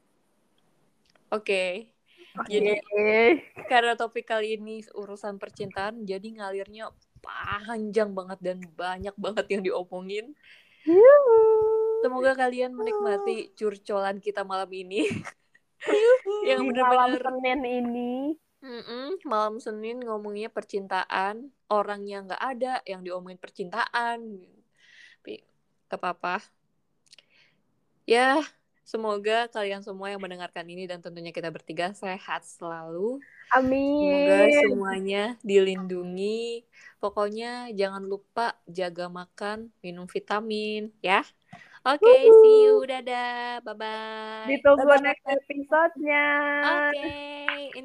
[1.32, 1.60] Oke.
[1.86, 1.95] Oke.
[2.52, 2.80] Jadi
[3.72, 6.92] karena topik kali ini urusan percintaan, jadi ngalirnya
[7.24, 10.36] panjang banget dan banyak banget yang diomongin.
[10.86, 11.40] Yuhu.
[12.06, 15.08] Semoga kalian menikmati curcolan kita malam ini.
[16.50, 18.14] yang di malam benar-benar Senin ini
[18.66, 24.42] Mm-mm, malam Senin ngomongnya percintaan, orangnya nggak ada, yang diomongin percintaan.
[25.22, 25.46] Tapi
[25.86, 26.42] gak apa-apa.
[28.10, 28.42] Ya,
[28.86, 33.18] semoga kalian semua yang mendengarkan ini dan tentunya kita bertiga sehat selalu.
[33.50, 34.62] Semoga amin.
[34.62, 36.64] semuanya dilindungi.
[37.02, 41.26] Pokoknya jangan lupa jaga makan, minum vitamin, ya.
[41.86, 42.82] Oke, see you.
[42.82, 43.62] Dadah.
[43.62, 44.50] Bye-bye.
[44.50, 46.30] Ditunggu next episode-nya.
[46.90, 47.14] Oke.